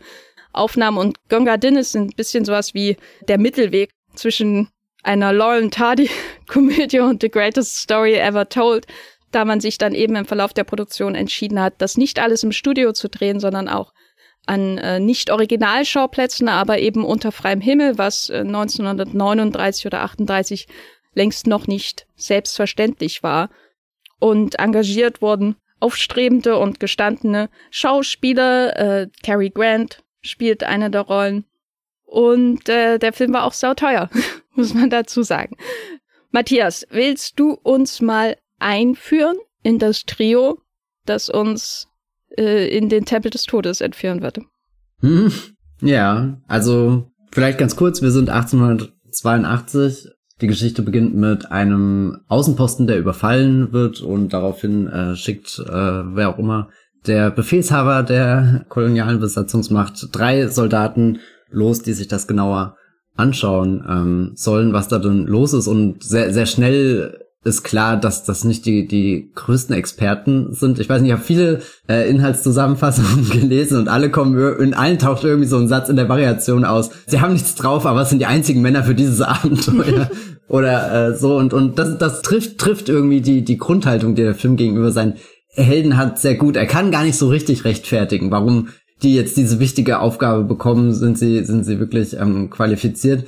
Aufnahmen 0.52 0.98
und 0.98 1.18
Gonga 1.30 1.58
Din 1.58 1.76
ist 1.76 1.96
ein 1.96 2.10
bisschen 2.10 2.46
sowas 2.46 2.74
wie 2.74 2.98
der 3.28 3.38
Mittelweg 3.38 3.92
zwischen 4.16 4.70
einer 5.04 5.32
Laurel 5.34 5.70
Hardy 5.78 6.10
Komödie 6.48 7.00
und 7.00 7.22
The 7.22 7.30
Greatest 7.30 7.78
Story 7.78 8.16
Ever 8.16 8.50
Told, 8.50 8.88
da 9.36 9.46
man 9.46 9.60
sich 9.60 9.78
dann 9.78 9.94
eben 9.94 10.16
im 10.16 10.26
Verlauf 10.26 10.54
der 10.54 10.64
Produktion 10.64 11.14
entschieden 11.14 11.60
hat, 11.60 11.76
das 11.80 11.98
nicht 11.98 12.20
alles 12.20 12.44
im 12.44 12.54
Studio 12.54 12.94
zu 12.94 13.10
drehen, 13.10 13.40
sondern 13.40 13.68
auch 13.68 13.94
an 14.46 14.78
äh, 14.78 15.00
nicht 15.00 15.30
Originalschauplätzen, 15.30 16.48
aber 16.48 16.80
eben 16.80 17.04
unter 17.04 17.32
freiem 17.32 17.62
Himmel, 17.62 17.98
was 17.98 18.30
äh, 18.30 18.40
1939 18.40 19.88
oder 19.88 20.02
38 20.02 20.68
längst 21.14 21.48
noch 21.48 21.68
nicht 21.68 22.08
selbstverständlich 22.16 23.24
war. 23.24 23.50
Und 24.20 24.60
engagiert 24.60 25.22
wurden 25.22 25.56
aufstrebende 25.80 26.58
und 26.58 26.80
gestandene 26.80 27.50
Schauspieler. 27.72 28.78
Äh, 28.78 29.08
Cary 29.24 29.50
Grant 29.50 30.04
spielt 30.22 30.64
eine 30.64 30.90
der 30.90 31.02
Rollen. 31.02 31.46
Und 32.06 32.70
äh, 32.70 33.00
der 33.00 33.14
Film 33.14 33.34
war 33.34 33.44
auch 33.44 33.54
sauteuer, 33.54 34.10
muss 34.54 34.74
man 34.74 34.90
dazu 34.90 35.24
sagen. 35.24 35.58
Matthias, 36.32 36.86
willst 36.90 37.40
du 37.40 37.52
uns 37.52 38.02
mal 38.02 38.38
einführen 38.66 39.38
in 39.62 39.78
das 39.78 40.06
Trio, 40.06 40.58
das 41.06 41.30
uns 41.30 41.88
äh, 42.36 42.68
in 42.76 42.90
den 42.90 43.06
Tempel 43.06 43.30
des 43.30 43.44
Todes 43.44 43.80
entführen 43.80 44.22
wird. 44.22 44.40
Hm, 45.02 45.32
ja, 45.82 46.42
also 46.48 47.12
vielleicht 47.32 47.60
ganz 47.60 47.76
kurz, 47.76 48.02
wir 48.02 48.12
sind 48.12 48.30
1882. 48.30 50.10
Die 50.42 50.48
Geschichte 50.48 50.82
beginnt 50.82 51.16
mit 51.16 51.52
einem 51.52 52.18
Außenposten, 52.28 52.88
der 52.88 53.00
überfallen 53.00 53.72
wird 53.72 54.02
und 54.02 54.34
daraufhin 54.34 54.88
äh, 54.88 55.16
schickt 55.16 55.60
äh, 55.60 55.72
wer 55.72 56.30
auch 56.30 56.40
immer 56.40 56.70
der 57.06 57.30
Befehlshaber 57.30 58.02
der 58.02 58.66
kolonialen 58.68 59.20
Besatzungsmacht 59.20 60.10
drei 60.12 60.48
Soldaten 60.48 61.20
los, 61.50 61.84
die 61.84 61.94
sich 61.94 62.08
das 62.08 62.28
genauer 62.28 62.76
anschauen 63.16 63.86
ähm, 63.88 64.32
sollen, 64.34 64.74
was 64.74 64.88
da 64.88 64.98
denn 64.98 65.26
los 65.26 65.54
ist 65.54 65.68
und 65.68 66.04
sehr 66.04 66.34
sehr 66.34 66.48
schnell 66.48 67.25
ist 67.46 67.64
klar, 67.64 67.96
dass 67.96 68.24
das 68.24 68.44
nicht 68.44 68.66
die, 68.66 68.88
die 68.88 69.32
größten 69.36 69.76
Experten 69.76 70.52
sind. 70.52 70.80
Ich 70.80 70.90
weiß 70.90 71.02
nicht, 71.02 71.10
ich 71.12 71.14
habe 71.14 71.24
viele 71.24 71.62
äh, 71.88 72.10
Inhaltszusammenfassungen 72.10 73.30
gelesen 73.30 73.78
und 73.78 73.88
alle 73.88 74.10
kommen, 74.10 74.36
in 74.60 74.74
allen 74.74 74.98
taucht 74.98 75.24
irgendwie 75.24 75.48
so 75.48 75.58
ein 75.58 75.68
Satz 75.68 75.88
in 75.88 75.96
der 75.96 76.10
Variation 76.10 76.66
aus. 76.66 76.90
Sie 77.06 77.22
haben 77.22 77.34
nichts 77.34 77.54
drauf, 77.54 77.86
aber 77.86 78.02
es 78.02 78.10
sind 78.10 78.20
die 78.20 78.26
einzigen 78.26 78.64
Männer 78.64 78.84
für 78.84 78.96
dieses 78.96 79.22
Abenteuer. 79.22 80.10
Oder 80.48 81.10
äh, 81.10 81.16
so 81.16 81.38
und 81.38 81.54
und 81.54 81.80
das 81.80 81.98
das 81.98 82.22
trifft 82.22 82.60
trifft 82.60 82.88
irgendwie 82.88 83.22
die 83.22 83.44
die 83.44 83.58
Grundhaltung, 83.58 84.14
die 84.14 84.22
der 84.22 84.36
Film 84.36 84.58
gegenüber 84.58 84.92
seinen 84.92 85.16
Helden 85.50 85.98
hat, 85.98 86.20
sehr 86.20 86.36
gut. 86.36 86.56
Er 86.56 86.68
kann 86.68 86.92
gar 86.92 87.04
nicht 87.04 87.18
so 87.18 87.30
richtig 87.30 87.66
rechtfertigen, 87.66 88.30
warum 88.30 88.70
die 89.02 89.16
jetzt 89.16 89.38
diese 89.38 89.60
wichtige 89.60 90.00
Aufgabe 90.00 90.44
bekommen, 90.44 90.94
sind 90.94 91.18
sie 91.18 91.44
sind 91.44 91.64
sie 91.64 91.80
wirklich 91.80 92.16
ähm, 92.18 92.52
qualifiziert 92.52 93.26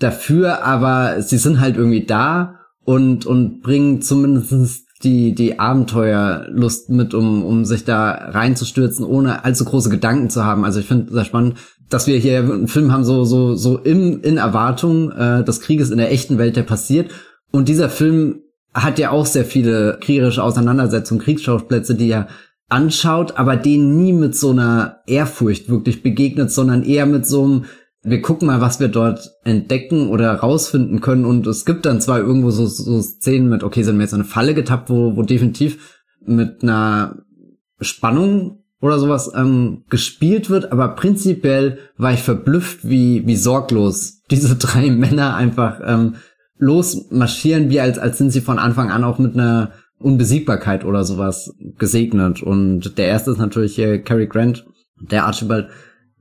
dafür, 0.00 0.64
aber 0.64 1.22
sie 1.22 1.38
sind 1.38 1.60
halt 1.60 1.76
irgendwie 1.76 2.04
da 2.04 2.57
und, 2.88 3.26
und 3.26 3.60
bringen 3.60 4.00
zumindest 4.00 4.86
die, 5.04 5.34
die 5.34 5.58
Abenteuerlust 5.58 6.88
mit, 6.88 7.12
um, 7.12 7.44
um 7.44 7.66
sich 7.66 7.84
da 7.84 8.12
reinzustürzen, 8.12 9.04
ohne 9.04 9.44
allzu 9.44 9.66
große 9.66 9.90
Gedanken 9.90 10.30
zu 10.30 10.46
haben. 10.46 10.64
Also 10.64 10.80
ich 10.80 10.86
finde 10.86 11.12
sehr 11.12 11.26
spannend, 11.26 11.58
dass 11.90 12.06
wir 12.06 12.16
hier 12.16 12.38
einen 12.38 12.66
Film 12.66 12.90
haben, 12.90 13.04
so, 13.04 13.24
so, 13.24 13.54
so 13.56 13.76
im, 13.76 14.22
in 14.22 14.38
Erwartung 14.38 15.12
äh, 15.12 15.44
des 15.44 15.60
Krieges 15.60 15.90
in 15.90 15.98
der 15.98 16.10
echten 16.10 16.38
Welt, 16.38 16.56
der 16.56 16.62
passiert. 16.62 17.10
Und 17.50 17.68
dieser 17.68 17.90
Film 17.90 18.40
hat 18.72 18.98
ja 18.98 19.10
auch 19.10 19.26
sehr 19.26 19.44
viele 19.44 19.98
kriegerische 20.00 20.42
Auseinandersetzungen, 20.42 21.22
Kriegsschauplätze, 21.22 21.94
die 21.94 22.08
er 22.08 22.28
anschaut, 22.70 23.36
aber 23.36 23.56
denen 23.56 23.98
nie 23.98 24.14
mit 24.14 24.34
so 24.34 24.52
einer 24.52 25.00
Ehrfurcht 25.06 25.68
wirklich 25.68 26.02
begegnet, 26.02 26.50
sondern 26.50 26.84
eher 26.84 27.04
mit 27.04 27.26
so 27.26 27.44
einem, 27.44 27.64
wir 28.10 28.22
gucken 28.22 28.46
mal, 28.46 28.60
was 28.60 28.80
wir 28.80 28.88
dort 28.88 29.30
entdecken 29.44 30.08
oder 30.08 30.32
rausfinden 30.34 31.00
können. 31.00 31.24
Und 31.24 31.46
es 31.46 31.64
gibt 31.64 31.86
dann 31.86 32.00
zwar 32.00 32.18
irgendwo 32.18 32.50
so, 32.50 32.66
so 32.66 33.00
Szenen 33.00 33.48
mit, 33.48 33.62
okay, 33.62 33.82
sind 33.82 33.96
wir 33.96 34.02
jetzt 34.02 34.12
in 34.12 34.20
eine 34.20 34.28
Falle 34.28 34.54
getappt, 34.54 34.90
wo, 34.90 35.16
wo 35.16 35.22
definitiv 35.22 35.96
mit 36.24 36.62
einer 36.62 37.22
Spannung 37.80 38.64
oder 38.80 38.98
sowas 38.98 39.32
ähm, 39.34 39.84
gespielt 39.90 40.50
wird, 40.50 40.72
aber 40.72 40.88
prinzipiell 40.88 41.78
war 41.96 42.12
ich 42.12 42.22
verblüfft, 42.22 42.88
wie, 42.88 43.26
wie 43.26 43.36
sorglos 43.36 44.22
diese 44.30 44.56
drei 44.56 44.90
Männer 44.90 45.34
einfach 45.34 45.80
ähm, 45.84 46.16
losmarschieren, 46.58 47.70
wie 47.70 47.80
als, 47.80 47.98
als 47.98 48.18
sind 48.18 48.30
sie 48.30 48.40
von 48.40 48.58
Anfang 48.58 48.90
an 48.90 49.04
auch 49.04 49.18
mit 49.18 49.34
einer 49.34 49.72
Unbesiegbarkeit 49.98 50.84
oder 50.84 51.04
sowas 51.04 51.54
gesegnet. 51.78 52.42
Und 52.42 52.98
der 52.98 53.08
erste 53.08 53.32
ist 53.32 53.38
natürlich 53.38 53.74
hier 53.74 54.02
Cary 54.02 54.26
Grant, 54.26 54.64
der 55.00 55.24
Archibald 55.24 55.68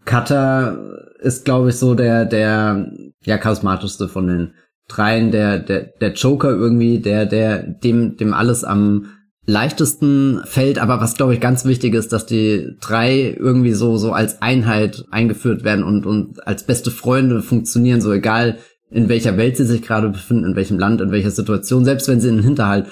Cutter 0.06 0.78
ist, 1.20 1.46
glaube 1.46 1.70
ich, 1.70 1.76
so 1.76 1.96
der, 1.96 2.26
der, 2.26 2.92
ja, 3.24 3.38
charismatischste 3.38 4.08
von 4.08 4.28
den 4.28 4.54
dreien, 4.88 5.32
der, 5.32 5.60
der, 5.60 5.84
der 6.00 6.14
Joker 6.14 6.50
irgendwie, 6.50 7.00
der, 7.00 7.26
der, 7.26 7.64
dem, 7.64 8.18
dem 8.18 8.34
alles 8.34 8.64
am 8.64 9.08
leichtesten 9.48 10.42
fällt, 10.44 10.78
aber 10.78 11.00
was 11.00 11.16
glaube 11.16 11.34
ich 11.34 11.40
ganz 11.40 11.64
wichtig 11.64 11.94
ist, 11.94 12.12
dass 12.12 12.26
die 12.26 12.76
drei 12.82 13.34
irgendwie 13.40 13.72
so 13.72 13.96
so 13.96 14.12
als 14.12 14.42
Einheit 14.42 15.06
eingeführt 15.10 15.64
werden 15.64 15.86
und 15.86 16.06
und 16.06 16.46
als 16.46 16.66
beste 16.66 16.92
Freunde 16.92 17.42
funktionieren, 17.42 18.02
so 18.02 18.12
egal 18.12 18.58
in 18.90 19.08
welcher 19.08 19.38
Welt 19.38 19.56
sie 19.56 19.66
sich 19.66 19.82
gerade 19.82 20.10
befinden, 20.10 20.44
in 20.44 20.56
welchem 20.58 20.78
Land, 20.78 21.00
in 21.00 21.12
welcher 21.12 21.32
Situation, 21.32 21.86
selbst 21.86 22.10
wenn 22.10 22.20
sie 22.20 22.28
in 22.28 22.38
den 22.38 22.44
Hinterhalt 22.44 22.88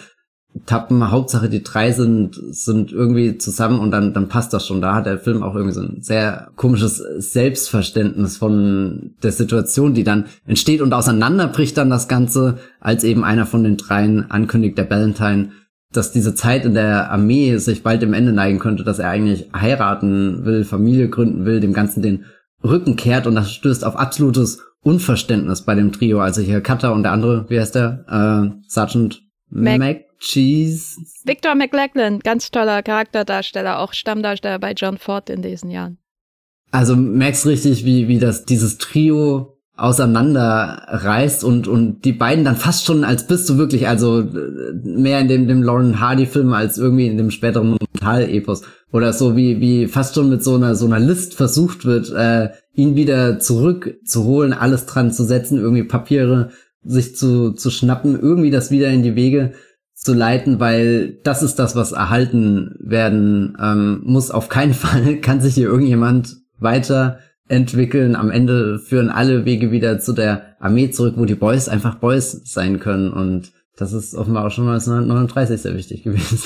Tappen, 0.66 1.12
Hauptsache 1.12 1.50
die 1.50 1.64
drei 1.64 1.92
sind, 1.92 2.40
sind 2.52 2.92
irgendwie 2.92 3.38
zusammen 3.38 3.80
und 3.80 3.92
dann, 3.92 4.14
dann 4.14 4.30
passt 4.30 4.54
das 4.54 4.66
schon. 4.66 4.82
Da 4.82 4.96
hat 4.96 5.06
der 5.06 5.20
Film 5.20 5.44
auch 5.44 5.54
irgendwie 5.54 5.74
so 5.74 5.82
ein 5.82 6.02
sehr 6.02 6.50
komisches 6.56 6.98
Selbstverständnis 7.18 8.38
von 8.38 9.12
der 9.22 9.34
Situation, 9.34 9.94
die 9.94 10.06
dann 10.06 10.26
entsteht 10.46 10.82
und 10.82 10.94
auseinanderbricht 10.94 11.78
dann 11.78 11.90
das 11.90 12.08
Ganze, 12.08 12.58
als 12.80 13.04
eben 13.04 13.24
einer 13.24 13.46
von 13.46 13.64
den 13.64 13.78
dreien 13.78 14.32
ankündigt, 14.32 14.78
der 14.78 14.90
Valentine, 14.90 15.50
dass 15.92 16.12
diese 16.12 16.36
Zeit 16.36 16.66
in 16.66 16.74
der 16.74 17.12
Armee 17.12 17.58
sich 17.58 17.84
bald 17.84 18.02
dem 18.02 18.14
Ende 18.14 18.32
neigen 18.32 18.60
könnte, 18.60 18.84
dass 18.84 19.00
er 19.00 19.10
eigentlich 19.10 19.50
heiraten 19.54 20.46
will, 20.46 20.64
Familie 20.64 21.10
gründen 21.10 21.46
will, 21.46 21.60
dem 21.60 21.74
Ganzen 21.74 22.02
den 22.02 22.26
Rücken 22.64 22.96
kehrt 22.96 23.28
und 23.28 23.36
das 23.36 23.52
stößt 23.52 23.84
auf 23.84 23.98
absolutes 23.98 24.62
Unverständnis 24.82 25.64
bei 25.64 25.76
dem 25.76 25.92
Trio. 25.92 26.20
Also 26.22 26.42
hier 26.42 26.62
Cutter 26.62 26.94
und 26.94 27.04
der 27.04 27.12
andere, 27.12 27.46
wie 27.50 27.60
heißt 27.60 27.76
der? 27.76 28.06
Äh, 28.08 28.58
Sergeant 28.68 29.25
Mac, 29.56 29.80
Mac 29.80 30.06
Cheese. 30.20 30.98
Victor 31.24 31.56
McLachlan, 31.56 32.20
ganz 32.20 32.52
toller 32.52 32.84
Charakterdarsteller, 32.84 33.80
auch 33.80 33.94
Stammdarsteller 33.94 34.60
bei 34.60 34.74
John 34.74 34.98
Ford 34.98 35.30
in 35.30 35.42
diesen 35.42 35.72
Jahren. 35.72 35.98
Also 36.72 36.96
merkst 36.96 37.46
richtig, 37.46 37.86
wie, 37.86 38.08
wie 38.08 38.20
das, 38.20 38.46
dieses 38.46 38.78
Trio 38.78 39.58
auseinanderreißt 39.78 41.44
und, 41.44 41.68
und 41.68 42.06
die 42.06 42.14
beiden 42.14 42.46
dann 42.46 42.56
fast 42.56 42.86
schon, 42.86 43.04
als 43.04 43.28
bist 43.28 43.50
du 43.50 43.58
wirklich, 43.58 43.88
also 43.88 44.26
mehr 44.84 45.20
in 45.20 45.28
dem, 45.28 45.48
dem 45.48 45.64
Lauren 45.64 46.00
Hardy-Film 46.00 46.54
als 46.54 46.78
irgendwie 46.78 47.08
in 47.08 47.18
dem 47.18 47.32
späteren 47.32 47.72
Monumental-Epos. 47.72 48.64
Oder 48.92 49.12
so 49.12 49.36
wie, 49.36 49.60
wie 49.60 49.88
fast 49.88 50.16
schon 50.16 50.30
mit 50.30 50.44
so 50.44 50.56
einer, 50.56 50.76
so 50.76 50.86
einer 50.86 51.00
List 51.00 51.34
versucht 51.34 51.86
wird, 51.86 52.12
äh, 52.12 52.50
ihn 52.74 52.96
wieder 52.96 53.40
zurückzuholen, 53.40 54.54
alles 54.54 54.86
dran 54.86 55.12
zu 55.12 55.24
setzen, 55.24 55.60
irgendwie 55.60 55.84
Papiere 55.84 56.52
sich 56.86 57.16
zu, 57.16 57.52
zu 57.52 57.70
schnappen, 57.70 58.20
irgendwie 58.20 58.52
das 58.52 58.72
wieder 58.72 58.90
in 58.90 59.04
die 59.04 59.16
Wege 59.16 59.54
zu 59.94 60.14
leiten, 60.14 60.60
weil 60.60 61.20
das 61.24 61.42
ist 61.42 61.56
das, 61.56 61.76
was 61.76 61.92
erhalten 61.92 62.76
werden 62.80 63.58
ähm, 63.62 64.02
muss. 64.04 64.30
Auf 64.32 64.50
keinen 64.50 64.74
Fall 64.76 65.18
kann 65.18 65.42
sich 65.42 65.56
hier 65.56 65.68
irgendjemand 65.68 66.38
weiterentwickeln. 66.60 68.16
Am 68.16 68.30
Ende 68.30 68.80
führen 68.80 69.10
alle 69.10 69.46
Wege 69.46 69.72
wieder 69.72 70.00
zu 70.00 70.14
der 70.14 70.56
Armee 70.60 70.92
zurück, 70.92 71.16
wo 71.18 71.26
die 71.26 71.36
Boys 71.36 71.68
einfach 71.68 71.96
Boys 71.96 72.42
sein 72.46 72.80
können. 72.80 73.12
Und 73.12 73.52
das 73.78 73.94
ist 73.94 74.16
offenbar 74.16 74.46
auch 74.46 74.52
schon 74.52 74.68
1939 74.68 75.62
sehr 75.62 75.76
wichtig 75.76 76.04
gewesen. 76.04 76.40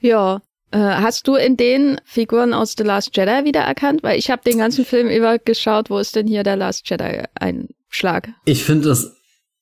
Ja, 0.00 0.42
äh, 0.70 0.78
hast 0.78 1.28
du 1.28 1.34
in 1.36 1.56
den 1.56 2.00
Figuren 2.04 2.52
aus 2.52 2.74
The 2.76 2.84
Last 2.84 3.16
Jedi 3.16 3.44
wiedererkannt? 3.44 4.02
Weil 4.02 4.18
ich 4.18 4.30
habe 4.30 4.42
den 4.44 4.58
ganzen 4.58 4.84
Film 4.84 5.08
über 5.08 5.38
geschaut, 5.38 5.88
wo 5.88 5.98
ist 5.98 6.14
denn 6.16 6.26
hier 6.26 6.42
der 6.42 6.56
Last 6.56 6.90
Jedi 6.90 7.22
Einschlag? 7.34 8.28
Ich 8.44 8.64
finde 8.64 8.88
das 8.88 9.13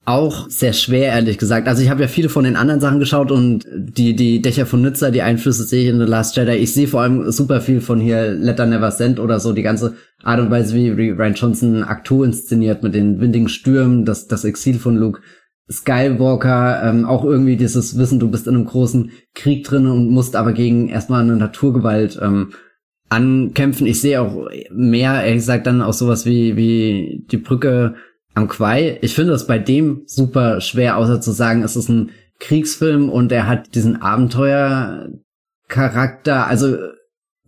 auch 0.04 0.50
sehr 0.50 0.72
schwer, 0.72 1.12
ehrlich 1.12 1.38
gesagt. 1.38 1.68
Also 1.68 1.82
ich 1.82 1.88
habe 1.88 2.02
ja 2.02 2.08
viele 2.08 2.28
von 2.28 2.42
den 2.42 2.56
anderen 2.56 2.80
Sachen 2.80 2.98
geschaut 2.98 3.30
und 3.30 3.64
die, 3.72 4.16
die 4.16 4.42
Dächer 4.42 4.66
von 4.66 4.82
Nizza, 4.82 5.12
die 5.12 5.22
Einflüsse 5.22 5.62
sehe 5.62 5.84
ich 5.84 5.88
in 5.88 6.00
The 6.00 6.06
Last 6.06 6.36
Jedi. 6.36 6.56
Ich 6.56 6.74
sehe 6.74 6.88
vor 6.88 7.02
allem 7.02 7.30
super 7.30 7.60
viel 7.60 7.80
von 7.80 8.00
hier 8.00 8.32
Letter 8.32 8.66
Never 8.66 8.90
Send 8.90 9.20
oder 9.20 9.38
so, 9.38 9.52
die 9.52 9.62
ganze 9.62 9.94
Art 10.24 10.40
und 10.40 10.50
Weise, 10.50 10.74
wie 10.74 10.90
Ryan 11.10 11.34
Johnson 11.34 11.84
Aktor 11.84 12.24
inszeniert 12.24 12.82
mit 12.82 12.94
den 12.94 13.20
windigen 13.20 13.48
Stürmen, 13.48 14.04
das, 14.04 14.26
das 14.26 14.44
Exil 14.44 14.74
von 14.74 14.96
Luke 14.96 15.20
Skywalker, 15.70 16.82
ähm, 16.84 17.04
auch 17.04 17.24
irgendwie 17.24 17.56
dieses 17.56 17.96
Wissen, 17.96 18.18
du 18.18 18.28
bist 18.28 18.48
in 18.48 18.56
einem 18.56 18.66
großen 18.66 19.10
Krieg 19.34 19.64
drin 19.64 19.86
und 19.86 20.10
musst 20.10 20.34
aber 20.34 20.52
gegen 20.52 20.88
erstmal 20.88 21.22
eine 21.22 21.36
Naturgewalt 21.36 22.18
ähm, 22.20 22.52
ankämpfen. 23.08 23.86
Ich 23.86 24.00
sehe 24.00 24.20
auch 24.20 24.48
mehr, 24.72 25.22
ehrlich 25.22 25.42
gesagt, 25.42 25.68
dann 25.68 25.80
auch 25.80 25.92
sowas 25.92 26.26
wie, 26.26 26.56
wie 26.56 27.24
die 27.30 27.36
Brücke 27.36 27.94
am 28.34 28.48
Quai. 28.48 28.98
Ich 29.02 29.14
finde 29.14 29.32
das 29.32 29.46
bei 29.46 29.58
dem 29.58 30.02
super 30.06 30.60
schwer, 30.60 30.96
außer 30.96 31.20
zu 31.20 31.32
sagen, 31.32 31.62
es 31.62 31.76
ist 31.76 31.88
ein 31.88 32.10
Kriegsfilm 32.38 33.08
und 33.08 33.32
er 33.32 33.46
hat 33.46 33.74
diesen 33.74 34.02
Abenteuercharakter. 34.02 36.46
Also 36.46 36.76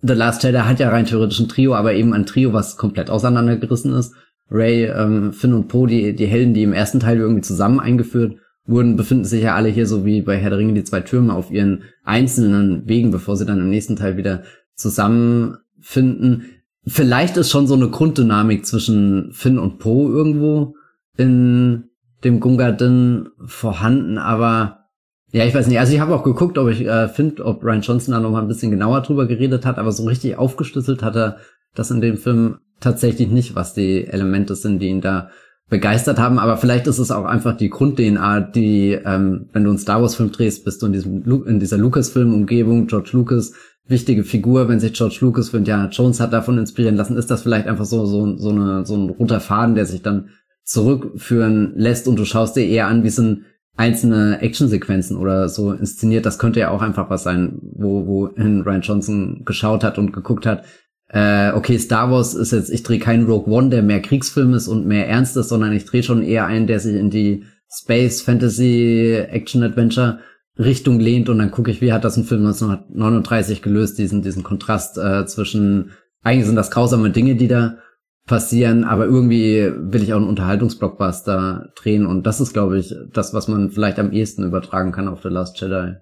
The 0.02 0.14
Last 0.14 0.42
Jedi 0.42 0.58
hat 0.58 0.80
ja 0.80 0.90
rein 0.90 1.06
theoretisch 1.06 1.40
ein 1.40 1.48
Trio, 1.48 1.74
aber 1.74 1.94
eben 1.94 2.12
ein 2.12 2.26
Trio, 2.26 2.52
was 2.52 2.76
komplett 2.76 3.10
auseinandergerissen 3.10 3.94
ist. 3.94 4.14
Ray, 4.50 4.84
ähm, 4.84 5.32
Finn 5.32 5.54
und 5.54 5.68
Poe, 5.68 5.86
die, 5.86 6.14
die 6.14 6.26
Helden, 6.26 6.52
die 6.54 6.62
im 6.62 6.74
ersten 6.74 7.00
Teil 7.00 7.18
irgendwie 7.18 7.40
zusammen 7.40 7.80
eingeführt 7.80 8.36
wurden, 8.66 8.96
befinden 8.96 9.24
sich 9.24 9.42
ja 9.42 9.54
alle 9.54 9.68
hier 9.68 9.86
so 9.86 10.04
wie 10.04 10.22
bei 10.22 10.36
Herr 10.36 10.50
der 10.50 10.58
Ringe 10.58 10.74
die 10.74 10.84
zwei 10.84 11.00
Türme 11.00 11.34
auf 11.34 11.50
ihren 11.50 11.84
einzelnen 12.04 12.88
Wegen, 12.88 13.10
bevor 13.10 13.36
sie 13.36 13.46
dann 13.46 13.60
im 13.60 13.70
nächsten 13.70 13.96
Teil 13.96 14.16
wieder 14.16 14.42
zusammenfinden. 14.74 16.44
Vielleicht 16.86 17.36
ist 17.36 17.50
schon 17.50 17.66
so 17.66 17.74
eine 17.74 17.88
Grunddynamik 17.88 18.66
zwischen 18.66 19.32
Finn 19.32 19.58
und 19.58 19.78
Poe 19.78 20.10
irgendwo 20.10 20.74
in 21.16 21.84
dem 22.24 22.40
Gunga 22.40 22.72
Din 22.72 23.28
vorhanden, 23.44 24.18
aber 24.18 24.84
ja, 25.32 25.44
ich 25.44 25.54
weiß 25.54 25.66
nicht. 25.66 25.80
Also 25.80 25.92
ich 25.92 26.00
habe 26.00 26.14
auch 26.14 26.22
geguckt, 26.22 26.58
ob 26.58 26.68
ich 26.68 26.86
äh, 26.86 27.08
finde, 27.08 27.44
ob 27.44 27.64
Ryan 27.64 27.80
Johnson 27.80 28.12
da 28.12 28.20
noch 28.20 28.30
mal 28.30 28.42
ein 28.42 28.48
bisschen 28.48 28.70
genauer 28.70 29.00
drüber 29.00 29.26
geredet 29.26 29.66
hat, 29.66 29.78
aber 29.78 29.90
so 29.90 30.04
richtig 30.04 30.36
aufgeschlüsselt 30.36 31.02
hat 31.02 31.16
er 31.16 31.38
das 31.74 31.90
in 31.90 32.00
dem 32.00 32.16
Film 32.16 32.58
tatsächlich 32.80 33.28
nicht, 33.28 33.56
was 33.56 33.74
die 33.74 34.06
Elemente 34.06 34.54
sind, 34.54 34.78
die 34.78 34.88
ihn 34.88 35.00
da 35.00 35.30
begeistert 35.68 36.18
haben. 36.18 36.38
Aber 36.38 36.56
vielleicht 36.56 36.86
ist 36.86 36.98
es 36.98 37.10
auch 37.10 37.24
einfach 37.24 37.56
die 37.56 37.70
Grund-DNA, 37.70 38.40
die, 38.42 38.92
ähm, 38.92 39.48
wenn 39.52 39.64
du 39.64 39.70
einen 39.70 39.78
Star 39.78 40.00
Wars-Film 40.00 40.30
drehst, 40.30 40.64
bist 40.64 40.82
du 40.82 40.86
in 40.86 40.92
diesem 40.92 41.24
in 41.46 41.58
dieser 41.58 41.78
Lucas-Film-Umgebung, 41.78 42.86
George 42.86 43.10
Lucas, 43.12 43.54
wichtige 43.86 44.24
Figur, 44.24 44.68
wenn 44.68 44.80
sich 44.80 44.94
George 44.94 45.18
Lucas 45.20 45.50
für 45.50 45.58
Indiana 45.58 45.88
Jones 45.90 46.20
hat 46.20 46.32
davon 46.32 46.58
inspirieren 46.58 46.96
lassen, 46.96 47.16
ist 47.16 47.30
das 47.30 47.42
vielleicht 47.42 47.66
einfach 47.66 47.84
so, 47.84 48.06
so, 48.06 48.36
so, 48.36 48.50
eine, 48.50 48.86
so 48.86 48.96
ein 48.96 49.10
roter 49.10 49.40
Faden, 49.40 49.74
der 49.74 49.86
sich 49.86 50.02
dann 50.02 50.30
zurückführen 50.64 51.72
lässt 51.76 52.08
und 52.08 52.16
du 52.16 52.24
schaust 52.24 52.56
dir 52.56 52.66
eher 52.66 52.86
an, 52.86 53.04
wie 53.04 53.10
sind 53.10 53.44
einzelne 53.76 54.40
Actionsequenzen 54.40 55.16
oder 55.16 55.48
so 55.48 55.72
inszeniert. 55.72 56.24
Das 56.24 56.38
könnte 56.38 56.60
ja 56.60 56.70
auch 56.70 56.80
einfach 56.80 57.10
was 57.10 57.24
sein, 57.24 57.58
wo, 57.60 58.06
wo 58.06 58.24
Ryan 58.36 58.80
Johnson 58.80 59.42
geschaut 59.44 59.84
hat 59.84 59.98
und 59.98 60.12
geguckt 60.12 60.46
hat, 60.46 60.64
äh, 61.08 61.52
okay, 61.52 61.78
Star 61.78 62.10
Wars 62.10 62.34
ist 62.34 62.52
jetzt, 62.52 62.70
ich 62.70 62.82
drehe 62.82 62.98
keinen 62.98 63.26
Rogue 63.26 63.52
One, 63.52 63.68
der 63.68 63.82
mehr 63.82 64.00
Kriegsfilm 64.00 64.54
ist 64.54 64.68
und 64.68 64.86
mehr 64.86 65.08
ernst 65.08 65.36
ist, 65.36 65.48
sondern 65.48 65.72
ich 65.72 65.84
drehe 65.84 66.02
schon 66.02 66.22
eher 66.22 66.46
einen, 66.46 66.66
der 66.66 66.80
sich 66.80 66.96
in 66.96 67.10
die 67.10 67.44
Space, 67.70 68.22
Fantasy, 68.22 69.14
Action, 69.28 69.62
Adventure 69.62 70.20
Richtung 70.58 71.00
lehnt 71.00 71.28
und 71.28 71.38
dann 71.38 71.50
gucke 71.50 71.70
ich, 71.70 71.80
wie 71.80 71.92
hat 71.92 72.04
das 72.04 72.16
ein 72.16 72.25
Film 72.25 72.46
1939 72.46 73.62
gelöst, 73.62 73.99
diesen, 73.99 74.23
diesen 74.23 74.42
Kontrast 74.42 74.99
äh, 74.99 75.26
zwischen, 75.26 75.92
eigentlich 76.23 76.46
sind 76.46 76.56
das 76.56 76.70
grausame 76.70 77.11
Dinge, 77.11 77.34
die 77.34 77.49
da 77.49 77.78
passieren, 78.26 78.84
aber 78.84 79.04
irgendwie 79.04 79.70
will 79.76 80.02
ich 80.02 80.12
auch 80.12 80.18
einen 80.18 80.28
Unterhaltungsblockbuster 80.28 81.73
drehen 81.76 82.06
und 82.06 82.25
das 82.25 82.40
ist, 82.40 82.52
glaube 82.52 82.78
ich, 82.78 82.94
das, 83.12 83.34
was 83.34 83.49
man 83.49 83.70
vielleicht 83.70 83.99
am 83.99 84.12
ehesten 84.12 84.44
übertragen 84.44 84.92
kann 84.92 85.08
auf 85.08 85.23
The 85.23 85.28
Last 85.28 85.61
Jedi. 85.61 85.96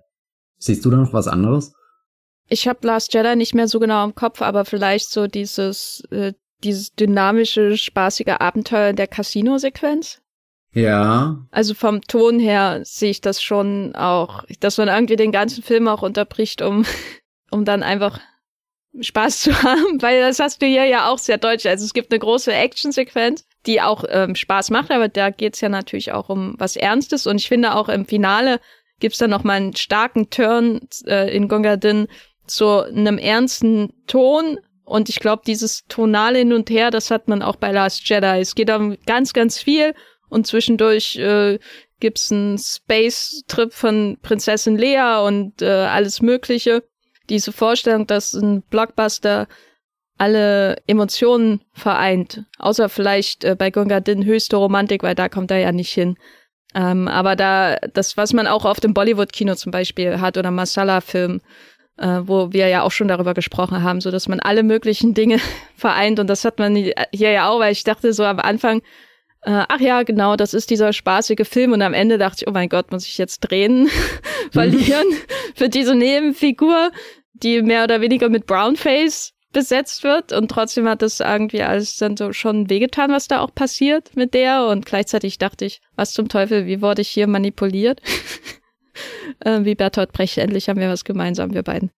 Siehst 0.59 0.85
du 0.85 0.90
da 0.90 0.99
noch 0.99 1.12
was 1.12 1.26
anderes? 1.26 1.73
Ich 2.49 2.68
habe 2.68 2.87
Last 2.87 3.14
Jedi 3.14 3.35
nicht 3.35 3.54
mehr 3.54 3.66
so 3.66 3.80
genau 3.80 4.04
im 4.04 4.14
Kopf, 4.14 4.42
aber 4.42 4.64
vielleicht 4.64 5.11
so 5.11 5.26
dieses, 5.26 6.04
äh, 6.11 6.35
dieses 6.62 6.92
dynamische, 6.94 7.76
spaßige 7.76 8.37
Abenteuer 8.38 8.92
der 8.92 9.09
Casino-Sequenz. 9.09 10.21
Ja. 10.74 11.38
Also 11.50 11.74
vom 11.74 12.00
Ton 12.02 12.38
her 12.38 12.80
sehe 12.85 13.11
ich 13.11 13.20
das 13.20 13.42
schon 13.42 13.94
auch, 13.94 14.44
dass 14.61 14.78
man 14.78 14.88
irgendwie 14.88 15.16
den 15.16 15.32
ganzen 15.32 15.62
Film 15.62 15.87
auch 15.87 16.02
unterbricht, 16.02 16.62
um, 16.62 16.85
um 17.50 17.64
dann 17.64 17.82
einfach 17.82 18.20
Spaß 18.98 19.40
zu 19.40 19.52
haben, 19.62 20.00
weil 20.00 20.20
das 20.20 20.38
hast 20.38 20.62
du 20.62 20.66
hier 20.66 20.85
ja 20.87 21.11
auch 21.11 21.18
sehr 21.18 21.38
deutsch. 21.38 21.66
Also 21.66 21.85
es 21.85 21.92
gibt 21.92 22.12
eine 22.12 22.20
große 22.20 22.52
Action-Sequenz, 22.52 23.44
die 23.66 23.80
auch 23.80 24.04
ähm, 24.08 24.35
Spaß 24.35 24.70
macht, 24.70 24.90
aber 24.90 25.08
da 25.08 25.30
geht's 25.30 25.61
ja 25.61 25.68
natürlich 25.68 26.12
auch 26.12 26.28
um 26.28 26.54
was 26.58 26.76
Ernstes 26.76 27.26
und 27.26 27.37
ich 27.37 27.48
finde 27.48 27.74
auch 27.74 27.88
im 27.88 28.06
Finale 28.06 28.61
gibt's 28.98 29.18
dann 29.18 29.30
noch 29.30 29.44
mal 29.44 29.54
einen 29.54 29.74
starken 29.76 30.30
Turn 30.30 30.80
äh, 31.06 31.35
in 31.35 31.48
Gongadin 31.48 32.06
zu 32.46 32.82
einem 32.82 33.18
ernsten 33.18 33.92
Ton 34.06 34.58
und 34.85 35.08
ich 35.08 35.20
glaube, 35.20 35.42
dieses 35.46 35.85
tonale 35.88 36.38
Hin 36.38 36.52
und 36.52 36.70
Her, 36.70 36.90
das 36.90 37.11
hat 37.11 37.28
man 37.28 37.42
auch 37.42 37.56
bei 37.56 37.72
Last 37.72 38.08
Jedi. 38.08 38.40
Es 38.40 38.54
geht 38.54 38.70
um 38.70 38.96
ganz, 39.06 39.32
ganz 39.32 39.58
viel 39.58 39.94
und 40.33 40.47
zwischendurch 40.47 41.16
äh, 41.16 41.59
gibt's 42.01 42.33
einen 42.33 42.59
Space-Trip 42.59 43.73
von 43.73 44.16
Prinzessin 44.23 44.79
Lea 44.79 45.21
und 45.25 45.61
äh, 45.61 45.66
alles 45.66 46.23
Mögliche. 46.23 46.83
Diese 47.29 47.53
Vorstellung, 47.53 48.07
dass 48.07 48.33
ein 48.33 48.62
Blockbuster 48.62 49.47
alle 50.16 50.79
Emotionen 50.87 51.61
vereint, 51.73 52.45
außer 52.59 52.88
vielleicht 52.88 53.45
äh, 53.45 53.57
bei 53.57 53.71
Gunga 53.71 54.01
Din 54.01 54.25
höchste 54.25 54.57
Romantik, 54.57 55.03
weil 55.03 55.14
da 55.14 55.29
kommt 55.29 55.51
er 55.51 55.59
ja 55.59 55.71
nicht 55.71 55.92
hin. 55.92 56.16
Ähm, 56.75 57.09
aber 57.09 57.37
da, 57.37 57.77
das, 57.92 58.16
was 58.16 58.33
man 58.33 58.47
auch 58.47 58.64
auf 58.64 58.81
dem 58.81 58.95
Bollywood-Kino 58.95 59.55
zum 59.55 59.71
Beispiel 59.71 60.18
hat 60.21 60.38
oder 60.38 60.51
Masala-Film, 60.51 61.42
äh, 61.99 62.21
wo 62.23 62.53
wir 62.53 62.68
ja 62.68 62.83
auch 62.83 62.90
schon 62.90 63.09
darüber 63.09 63.35
gesprochen 63.35 63.83
haben, 63.83 64.01
so 64.01 64.11
dass 64.11 64.29
man 64.29 64.40
alle 64.40 64.62
möglichen 64.62 65.12
Dinge 65.12 65.38
vereint. 65.77 66.18
Und 66.18 66.29
das 66.29 66.45
hat 66.47 66.59
man 66.59 66.75
hier 66.75 66.95
ja 67.12 67.51
auch, 67.51 67.61
weil 67.61 67.73
ich 67.73 67.85
dachte 67.85 68.14
so 68.14 68.25
am 68.25 68.38
Anfang, 68.38 68.81
äh, 69.42 69.64
ach 69.68 69.81
ja, 69.81 70.02
genau, 70.05 70.37
das 70.37 70.55
ist 70.55 70.70
dieser 70.70 70.92
spaßige 70.92 71.46
Film 71.46 71.72
und 71.72 71.83
am 71.83 71.94
Ende 71.94 72.16
dachte 72.16 72.42
ich, 72.42 72.48
oh 72.48 72.52
mein 72.52 72.68
Gott, 72.68 72.92
muss 72.92 73.07
ich 73.07 73.18
jetzt 73.18 73.40
drehen, 73.40 73.88
verlieren 74.52 75.07
für 75.55 75.68
diese 75.68 75.94
Nebenfigur, 75.94 76.90
die 77.33 77.62
mehr 77.62 77.85
oder 77.85 78.00
weniger 78.00 78.28
mit 78.28 78.46
Brownface 78.46 79.33
besetzt 79.52 80.05
wird 80.05 80.33
und 80.33 80.50
trotzdem 80.50 80.88
hat 80.88 81.02
das 81.02 81.20
irgendwie 81.20 81.62
alles 81.62 81.96
dann 81.96 82.16
so 82.16 82.33
schon 82.33 82.70
wehgetan, 82.70 83.11
was 83.11 83.28
da 83.28 83.40
auch 83.40 83.55
passiert 83.55 84.16
mit 84.16 84.33
der 84.33 84.66
und 84.66 84.87
gleichzeitig 84.87 85.38
dachte 85.38 85.64
ich, 85.64 85.81
was 85.96 86.12
zum 86.12 86.28
Teufel, 86.28 86.66
wie 86.66 86.81
wurde 86.81 87.02
ich 87.02 87.09
hier 87.09 87.26
manipuliert? 87.26 88.00
äh, 89.40 89.64
wie 89.64 89.74
Bertolt 89.74 90.12
Brecht, 90.12 90.38
endlich 90.38 90.68
haben 90.68 90.81
wir 90.81 90.88
was 90.88 91.05
gemeinsam, 91.05 91.52
wir 91.52 91.62
beiden. 91.62 91.90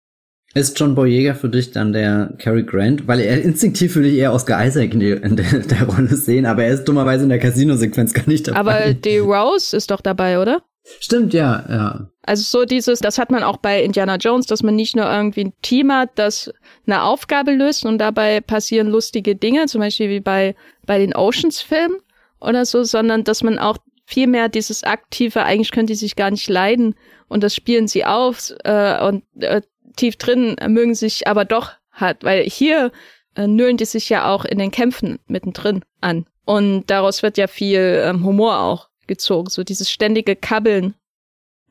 Ist 0.54 0.78
John 0.78 0.94
Boyega 0.94 1.34
für 1.34 1.48
dich 1.48 1.72
dann 1.72 1.92
der 1.92 2.32
Cary 2.38 2.62
Grant? 2.62 3.08
Weil 3.08 3.20
er 3.20 3.42
instinktiv 3.42 3.96
würde 3.96 4.08
ich 4.08 4.18
eher 4.18 4.32
Oscar 4.32 4.64
Isaac 4.64 4.94
in, 4.94 5.00
die, 5.00 5.10
in 5.10 5.34
der, 5.34 5.58
der, 5.58 5.82
Rolle 5.84 6.14
sehen, 6.16 6.46
aber 6.46 6.62
er 6.62 6.74
ist 6.74 6.84
dummerweise 6.84 7.24
in 7.24 7.28
der 7.28 7.40
Casino-Sequenz 7.40 8.14
gar 8.14 8.28
nicht 8.28 8.46
dabei. 8.46 8.58
Aber 8.60 8.94
die 8.94 9.18
Rose 9.18 9.76
ist 9.76 9.90
doch 9.90 10.00
dabei, 10.00 10.38
oder? 10.38 10.62
Stimmt, 11.00 11.34
ja, 11.34 11.64
ja. 11.68 12.08
Also 12.22 12.42
so 12.42 12.64
dieses, 12.64 13.00
das 13.00 13.18
hat 13.18 13.30
man 13.30 13.42
auch 13.42 13.56
bei 13.56 13.82
Indiana 13.82 14.16
Jones, 14.16 14.46
dass 14.46 14.62
man 14.62 14.76
nicht 14.76 14.94
nur 14.94 15.06
irgendwie 15.06 15.46
ein 15.46 15.52
Team 15.62 15.92
hat, 15.92 16.10
das 16.14 16.52
eine 16.86 17.02
Aufgabe 17.02 17.52
löst 17.52 17.84
und 17.84 17.98
dabei 17.98 18.40
passieren 18.40 18.88
lustige 18.88 19.34
Dinge, 19.34 19.66
zum 19.66 19.80
Beispiel 19.80 20.08
wie 20.08 20.20
bei, 20.20 20.54
bei 20.86 20.98
den 20.98 21.14
Oceans-Filmen 21.16 21.98
oder 22.40 22.64
so, 22.64 22.84
sondern 22.84 23.24
dass 23.24 23.42
man 23.42 23.58
auch 23.58 23.78
viel 24.06 24.26
mehr 24.26 24.48
dieses 24.48 24.84
aktive, 24.84 25.42
eigentlich 25.44 25.72
können 25.72 25.86
die 25.86 25.94
sich 25.94 26.14
gar 26.14 26.30
nicht 26.30 26.48
leiden 26.48 26.94
und 27.28 27.42
das 27.42 27.54
spielen 27.54 27.88
sie 27.88 28.04
auf 28.04 28.52
äh, 28.64 29.04
und 29.04 29.24
äh, 29.40 29.62
tief 29.96 30.16
drin 30.16 30.56
mögen 30.68 30.94
sich 30.94 31.26
aber 31.26 31.44
doch 31.44 31.72
hat, 31.90 32.24
weil 32.24 32.44
hier 32.44 32.90
äh, 33.36 33.46
nölen 33.46 33.76
die 33.76 33.84
sich 33.84 34.08
ja 34.08 34.28
auch 34.28 34.44
in 34.44 34.58
den 34.58 34.70
Kämpfen 34.70 35.18
mittendrin 35.26 35.82
an. 36.00 36.26
Und 36.44 36.84
daraus 36.88 37.22
wird 37.22 37.38
ja 37.38 37.46
viel 37.46 38.02
ähm, 38.04 38.24
Humor 38.24 38.60
auch 38.60 38.88
gezogen, 39.06 39.50
so 39.50 39.64
dieses 39.64 39.90
ständige 39.90 40.36
Kabbeln. 40.36 40.94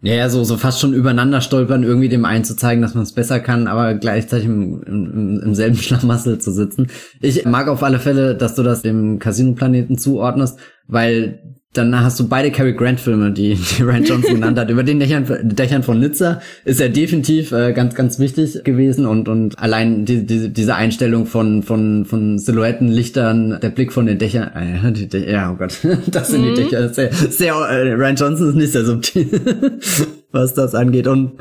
Ja, 0.02 0.28
so, 0.30 0.44
so 0.44 0.58
fast 0.58 0.82
schon 0.82 0.94
übereinander 0.94 1.40
stolpern, 1.40 1.84
irgendwie 1.84 2.10
dem 2.10 2.26
einen 2.26 2.44
zu 2.44 2.58
zeigen, 2.58 2.82
dass 2.82 2.94
man 2.94 3.04
es 3.04 3.14
besser 3.14 3.40
kann, 3.40 3.68
aber 3.68 3.94
gleichzeitig 3.94 4.48
im, 4.48 4.84
im, 4.84 5.42
im 5.42 5.56
selben 5.56 5.78
Schlamassel 5.82 6.40
zu 6.40 6.52
sitzen. 6.52 6.88
Ich 7.22 7.46
mag 7.46 7.70
auf 7.70 7.84
alle 7.84 8.00
Fälle, 8.00 8.36
dass 8.36 8.56
du 8.56 8.64
das 8.64 8.82
dem 8.82 9.20
Casino-Planeten 9.20 9.98
zuordnest, 9.98 10.60
weil 10.88 11.58
dann 11.74 12.00
hast 12.00 12.20
du 12.20 12.28
beide 12.28 12.52
Cary 12.52 12.74
Grant 12.74 13.00
Filme, 13.00 13.32
die, 13.32 13.56
die 13.56 13.84
Ryan 13.84 14.04
Johnson 14.04 14.36
genannt 14.36 14.60
hat. 14.60 14.70
Über 14.70 14.84
den 14.84 15.00
Dächern, 15.00 15.26
Dächern 15.44 15.84
von 15.84 16.00
Nizza 16.00 16.40
ist 16.66 16.80
er 16.80 16.90
definitiv 16.90 17.52
äh, 17.52 17.74
ganz, 17.74 17.96
ganz 17.96 18.20
wichtig 18.20 18.64
gewesen 18.64 19.06
und, 19.06 19.28
und 19.28 19.58
allein 19.60 20.06
die, 20.06 20.26
die, 20.26 20.50
diese 20.50 20.76
Einstellung 20.76 21.26
von, 21.26 21.64
von, 21.64 22.06
von 22.06 22.38
Silhouetten, 22.38 22.88
Lichtern, 22.88 23.60
der 23.62 23.70
Blick 23.70 23.92
von 23.92 24.06
den 24.06 24.20
Dächern, 24.20 24.52
äh, 24.54 24.92
die 24.92 25.08
Dächer, 25.08 25.32
ja, 25.32 25.52
oh 25.52 25.56
Gott, 25.56 25.78
das 26.08 26.30
sind 26.30 26.42
mhm. 26.42 26.56
die 26.56 26.64
Dächer, 26.64 26.90
sehr, 26.94 27.12
sehr, 27.12 27.54
äh, 27.54 27.94
Ryan 27.94 28.16
Johnson 28.16 28.50
ist 28.50 28.56
nicht 28.56 28.72
sehr 28.72 28.86
subtil, 28.86 29.28
was 30.32 30.54
das 30.54 30.76
angeht 30.76 31.08
und 31.08 31.40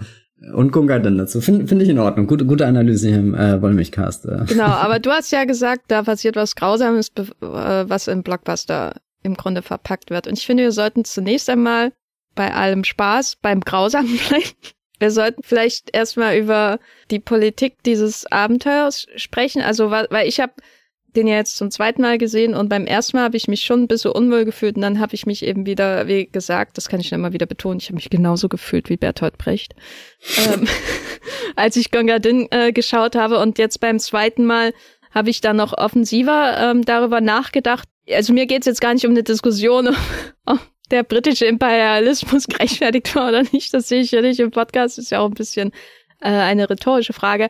und 0.55 0.73
Gunga 0.73 0.99
dann 0.99 1.19
dazu. 1.19 1.41
Finde 1.41 1.69
find 1.69 1.83
ich 1.83 1.89
in 1.89 2.01
Ordnung. 2.01 2.27
Gute, 2.27 2.45
gute 2.45 2.67
Analyse 2.67 3.09
hier 3.09 3.19
im 3.19 3.33
äh, 3.33 3.63
Wollmilchcast. 3.63 4.27
Äh. 4.27 4.45
Genau, 4.49 4.65
aber 4.65 4.99
du 4.99 5.11
hast 5.11 5.31
ja 5.31 5.45
gesagt, 5.45 5.83
da 5.87 6.03
passiert 6.03 6.35
was 6.35 6.57
Grausames, 6.57 7.13
äh, 7.17 7.25
was 7.41 8.09
im 8.09 8.25
Blockbuster 8.25 8.95
im 9.23 9.35
Grunde 9.35 9.63
verpackt 9.63 10.11
wird. 10.11 10.27
Und 10.27 10.39
ich 10.39 10.47
finde, 10.47 10.65
wir 10.65 10.73
sollten 10.73 11.05
zunächst 11.05 11.49
einmal 11.49 11.93
bei 12.35 12.53
allem 12.55 12.85
Spaß, 12.85 13.37
beim 13.37 13.61
Grausamen 13.61 14.19
bleiben. 14.29 14.51
Wir 14.99 15.11
sollten 15.11 15.43
vielleicht 15.43 15.95
erstmal 15.95 16.37
über 16.37 16.79
die 17.11 17.19
Politik 17.19 17.83
dieses 17.85 18.31
Abenteuers 18.31 19.07
sprechen. 19.17 19.61
Also, 19.61 19.91
weil 19.91 20.29
ich 20.29 20.39
habe 20.39 20.53
den 21.17 21.27
ja 21.27 21.37
jetzt 21.37 21.57
zum 21.57 21.71
zweiten 21.71 22.03
Mal 22.03 22.19
gesehen 22.19 22.55
und 22.55 22.69
beim 22.69 22.87
ersten 22.87 23.17
Mal 23.17 23.25
habe 23.25 23.37
ich 23.37 23.49
mich 23.49 23.65
schon 23.65 23.83
ein 23.83 23.89
bisschen 23.89 24.13
unwohl 24.13 24.45
gefühlt 24.45 24.77
und 24.77 24.83
dann 24.83 24.99
habe 24.99 25.15
ich 25.15 25.27
mich 25.27 25.45
eben 25.45 25.67
wieder, 25.67 26.07
wie 26.09 26.27
gesagt, 26.27 26.79
das 26.79 26.89
kann 26.89 27.01
ich 27.01 27.13
immer 27.13 27.33
wieder 27.33 27.47
betonen, 27.47 27.79
ich 27.79 27.87
habe 27.87 27.97
mich 27.97 28.11
genauso 28.11 28.49
gefühlt 28.49 28.89
wie 28.89 28.97
Bertolt 28.97 29.37
Brecht, 29.39 29.75
ähm, 30.47 30.67
als 31.57 31.77
ich 31.77 31.91
Gongadin 31.91 32.49
äh, 32.51 32.73
geschaut 32.73 33.15
habe 33.15 33.39
und 33.41 33.59
jetzt 33.59 33.81
beim 33.81 33.99
zweiten 33.99 34.47
Mal 34.47 34.73
habe 35.11 35.29
ich 35.29 35.43
dann 35.43 35.57
noch 35.57 35.77
offensiver 35.77 36.57
ähm, 36.59 36.85
darüber 36.85 37.21
nachgedacht. 37.21 37.89
Also 38.11 38.33
mir 38.33 38.47
geht's 38.47 38.67
jetzt 38.67 38.81
gar 38.81 38.95
nicht 38.95 39.07
um 39.07 39.13
eine 39.13 39.23
Diskussion, 39.23 39.95
ob 40.47 40.61
der 40.91 41.03
britische 41.03 41.47
Imperialismus 41.47 42.47
gerechtfertigt 42.49 43.15
war 43.15 43.29
oder 43.29 43.43
nicht. 43.53 43.73
Das 43.73 43.89
sehe 43.89 44.01
ich 44.01 44.11
ja 44.11 44.21
nicht 44.21 44.41
im 44.41 44.51
Podcast, 44.51 44.99
ist 44.99 45.11
ja 45.11 45.21
auch 45.21 45.29
ein 45.29 45.35
bisschen 45.35 45.73
äh, 46.21 46.29
eine 46.29 46.69
rhetorische 46.69 47.13
Frage 47.13 47.49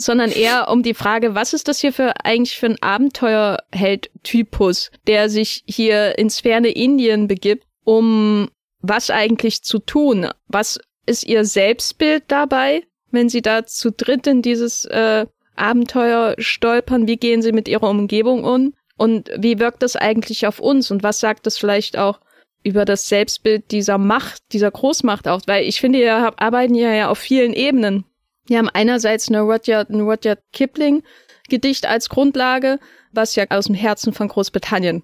sondern 0.00 0.30
eher 0.30 0.68
um 0.68 0.82
die 0.82 0.94
Frage, 0.94 1.34
was 1.34 1.52
ist 1.52 1.68
das 1.68 1.80
hier 1.80 1.92
für 1.92 2.24
eigentlich 2.24 2.56
für 2.56 2.66
ein 2.66 2.80
Abenteuerheld-Typus, 2.80 4.92
der 5.06 5.28
sich 5.28 5.64
hier 5.66 6.16
ins 6.18 6.40
ferne 6.40 6.68
Indien 6.68 7.26
begibt, 7.26 7.66
um 7.84 8.48
was 8.80 9.10
eigentlich 9.10 9.64
zu 9.64 9.80
tun? 9.80 10.28
Was 10.46 10.78
ist 11.06 11.24
ihr 11.24 11.44
Selbstbild 11.44 12.24
dabei, 12.28 12.84
wenn 13.10 13.28
sie 13.28 13.42
da 13.42 13.66
zu 13.66 13.90
dritt 13.90 14.28
in 14.28 14.42
dieses 14.42 14.84
äh, 14.84 15.26
Abenteuer 15.56 16.36
stolpern? 16.38 17.08
Wie 17.08 17.16
gehen 17.16 17.42
sie 17.42 17.52
mit 17.52 17.66
ihrer 17.66 17.90
Umgebung 17.90 18.44
um? 18.44 18.74
Und 18.98 19.30
wie 19.38 19.58
wirkt 19.58 19.82
das 19.82 19.96
eigentlich 19.96 20.46
auf 20.46 20.58
uns? 20.60 20.90
Und 20.90 21.02
was 21.02 21.20
sagt 21.20 21.46
das 21.46 21.56
vielleicht 21.56 21.96
auch 21.96 22.20
über 22.62 22.84
das 22.84 23.08
Selbstbild 23.08 23.70
dieser 23.70 23.96
Macht, 23.96 24.42
dieser 24.52 24.70
Großmacht 24.70 25.26
aus? 25.26 25.42
Weil 25.46 25.64
ich 25.64 25.80
finde, 25.80 26.00
wir 26.00 26.38
arbeiten 26.38 26.74
ja 26.74 27.08
auf 27.08 27.18
vielen 27.18 27.54
Ebenen 27.54 28.04
wir 28.48 28.58
haben 28.58 28.70
einerseits 28.70 29.28
eine 29.28 29.42
Rudyard, 29.42 29.90
ein 29.90 30.00
Rudyard 30.00 30.40
Kipling 30.52 31.02
Gedicht 31.48 31.86
als 31.86 32.08
Grundlage, 32.08 32.78
was 33.12 33.36
ja 33.36 33.44
aus 33.50 33.66
dem 33.66 33.74
Herzen 33.74 34.12
von 34.12 34.28
Großbritannien 34.28 35.02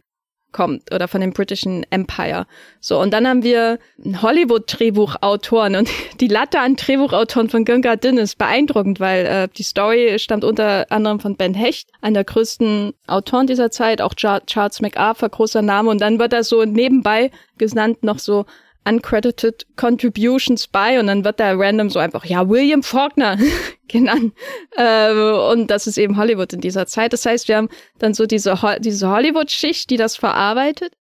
kommt 0.54 0.94
oder 0.94 1.08
von 1.08 1.20
dem 1.20 1.34
Britischen 1.34 1.84
Empire. 1.90 2.46
So, 2.80 2.98
und 2.98 3.12
dann 3.12 3.28
haben 3.28 3.42
wir 3.42 3.78
Hollywood-Drehbuchautoren 4.22 5.76
und 5.76 5.90
die 6.20 6.28
Latte 6.28 6.60
an 6.60 6.76
Drehbuchautoren 6.76 7.50
von 7.50 7.66
Gunga 7.66 7.96
Din 7.96 8.16
ist 8.16 8.38
beeindruckend, 8.38 9.00
weil 9.00 9.26
äh, 9.26 9.48
die 9.54 9.62
Story 9.62 10.18
stammt 10.18 10.44
unter 10.44 10.90
anderem 10.90 11.20
von 11.20 11.36
Ben 11.36 11.52
Hecht, 11.52 11.90
einer 12.00 12.14
der 12.14 12.24
größten 12.24 12.94
Autoren 13.06 13.46
dieser 13.46 13.70
Zeit, 13.70 14.00
auch 14.00 14.14
Charles 14.14 14.80
MacArthur, 14.80 15.28
großer 15.28 15.60
Name, 15.60 15.90
und 15.90 16.00
dann 16.00 16.18
wird 16.18 16.32
da 16.32 16.42
so 16.42 16.64
nebenbei 16.64 17.30
genannt 17.58 18.02
noch 18.02 18.18
so 18.18 18.46
uncredited 18.86 19.66
contributions 19.76 20.66
by 20.66 20.98
und 20.98 21.06
dann 21.06 21.24
wird 21.24 21.40
da 21.40 21.52
random 21.54 21.90
so 21.90 21.98
einfach, 21.98 22.24
ja, 22.24 22.48
William 22.48 22.82
Faulkner 22.82 23.38
genannt. 23.88 24.34
Äh, 24.76 25.12
und 25.12 25.68
das 25.68 25.86
ist 25.86 25.96
eben 25.96 26.16
Hollywood 26.16 26.52
in 26.52 26.60
dieser 26.60 26.86
Zeit. 26.86 27.12
Das 27.12 27.24
heißt, 27.24 27.48
wir 27.48 27.56
haben 27.56 27.68
dann 27.98 28.14
so 28.14 28.26
diese, 28.26 28.58
diese 28.80 29.08
Hollywood-Schicht, 29.08 29.90
die 29.90 29.96
das 29.96 30.16
verarbeitet. 30.16 30.92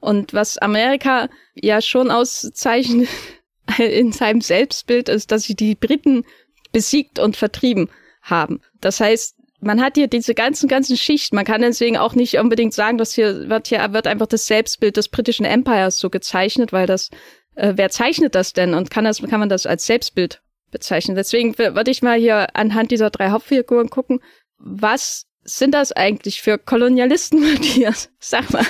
Und 0.00 0.34
was 0.34 0.58
Amerika 0.58 1.28
ja 1.54 1.80
schon 1.80 2.10
auszeichnet 2.10 3.08
in 3.78 4.12
seinem 4.12 4.40
Selbstbild 4.40 5.08
ist, 5.08 5.30
dass 5.30 5.44
sie 5.44 5.54
die 5.54 5.74
Briten 5.74 6.24
besiegt 6.72 7.18
und 7.18 7.36
vertrieben 7.36 7.88
haben. 8.22 8.60
Das 8.80 9.00
heißt, 9.00 9.36
man 9.62 9.80
hat 9.80 9.94
hier 9.96 10.08
diese 10.08 10.34
ganzen, 10.34 10.68
ganzen 10.68 10.96
Schichten. 10.96 11.36
Man 11.36 11.44
kann 11.44 11.62
deswegen 11.62 11.96
auch 11.96 12.14
nicht 12.14 12.36
unbedingt 12.38 12.74
sagen, 12.74 12.98
dass 12.98 13.14
hier 13.14 13.48
wird 13.48 13.68
hier 13.68 13.92
wird 13.92 14.06
einfach 14.06 14.26
das 14.26 14.46
Selbstbild 14.46 14.96
des 14.96 15.08
britischen 15.08 15.46
Empires 15.46 15.98
so 15.98 16.10
gezeichnet, 16.10 16.72
weil 16.72 16.86
das, 16.86 17.10
äh, 17.54 17.74
wer 17.76 17.88
zeichnet 17.90 18.34
das 18.34 18.52
denn 18.52 18.74
und 18.74 18.90
kann 18.90 19.04
das, 19.04 19.22
kann 19.22 19.40
man 19.40 19.48
das 19.48 19.66
als 19.66 19.86
Selbstbild 19.86 20.42
bezeichnen? 20.70 21.16
Deswegen 21.16 21.56
würde 21.58 21.90
ich 21.90 22.02
mal 22.02 22.18
hier 22.18 22.56
anhand 22.56 22.90
dieser 22.90 23.10
drei 23.10 23.30
Hauptfiguren 23.30 23.88
gucken, 23.88 24.20
was 24.58 25.26
sind 25.44 25.72
das 25.72 25.92
eigentlich 25.92 26.42
für 26.42 26.58
Kolonialisten, 26.58 27.40
Matthias? 27.52 28.10
Sag 28.18 28.50
mal. 28.50 28.66